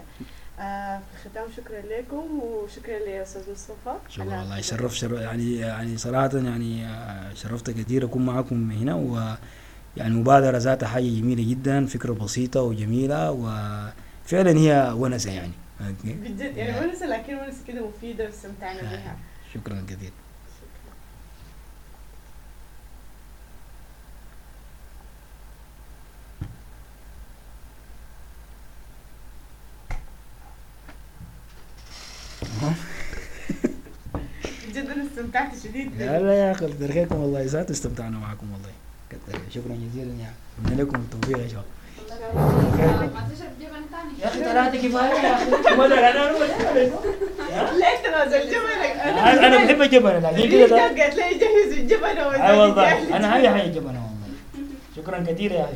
آه 0.61 0.99
في 0.99 1.27
الختام 1.27 1.45
شكرا 1.57 1.81
لكم 1.81 2.41
وشكرا 2.41 2.99
لأستاذ 2.99 3.53
مصطفى. 3.53 3.95
شكرا 4.09 4.25
على 4.25 4.39
والله 4.39 4.61
شرف 4.61 5.03
يعني 5.03 5.57
يعني 5.57 5.97
صراحة 5.97 6.31
يعني 6.35 6.87
شرفت 7.35 7.71
كثير 7.71 8.05
أكون 8.05 8.27
معكم 8.27 8.71
هنا 8.71 8.95
و 8.95 9.37
يعني 9.97 10.15
مبادرة 10.15 10.59
ذاتها 10.59 10.87
حاجة 10.87 11.05
جميلة 11.21 11.51
جدا 11.51 11.87
فكرة 11.87 12.13
بسيطة 12.13 12.63
وجميلة 12.63 13.31
وفعلا 14.27 14.51
هي 14.59 14.93
ونسة 14.97 15.31
يعني. 15.33 15.53
بجد 15.81 16.57
يعني 16.57 16.87
ونسة 16.87 17.07
لكن 17.07 17.35
ونسة 17.35 17.59
كده 17.69 17.87
مفيدة 17.87 18.25
واستمتعنا 18.25 18.81
بها 18.83 19.17
شكرا 19.55 19.75
بجد 34.69 34.87
أنا 34.91 35.05
استمتعت 35.07 35.51
شديد 35.65 35.91
لا 35.99 36.21
لا 36.21 36.35
يا 36.35 36.53
أخي 36.53 36.67
كتر 36.67 36.93
خيركم 36.93 37.17
والله 37.17 37.41
استمتعنا 37.71 38.19
معكم 38.19 38.53
والله. 38.53 38.71
كتر 39.11 39.39
شكرا 39.51 39.77
جزيلا 39.91 40.13
يا 40.23 40.33
أتمنى 40.67 40.83
لكم 40.83 41.01
التوفيق 41.01 41.39
يا 41.39 41.49
شباب 41.49 41.65
يا 44.23 44.29
أخي 44.29 44.39
ثلاثة 44.45 44.89
كفاية 44.89 45.15
يا 45.15 45.35
أخي 45.35 45.79
ولا 45.81 46.11
أنا 46.11 46.33
ليه 47.73 47.97
تنازل 48.05 48.41
جبلك 48.51 48.97
أنا 49.05 49.47
أنا 49.47 49.65
بحب 49.65 49.83
الجبن 49.83 50.23
لكن 50.37 50.51
كده 50.51 50.67
ده- 50.67 51.03
قالت 51.03 51.15
لي 51.17 51.39
جهز 51.39 51.73
الجبل 51.79 52.05
أي 52.05 52.59
والله 52.59 53.17
أنا 53.17 53.35
هاي 53.37 53.51
حاجة 53.51 53.67
جبنة 53.69 54.03
شكرا 54.97 55.25
كثير 55.29 55.53
يا 55.53 55.65
أخي. 55.65 55.73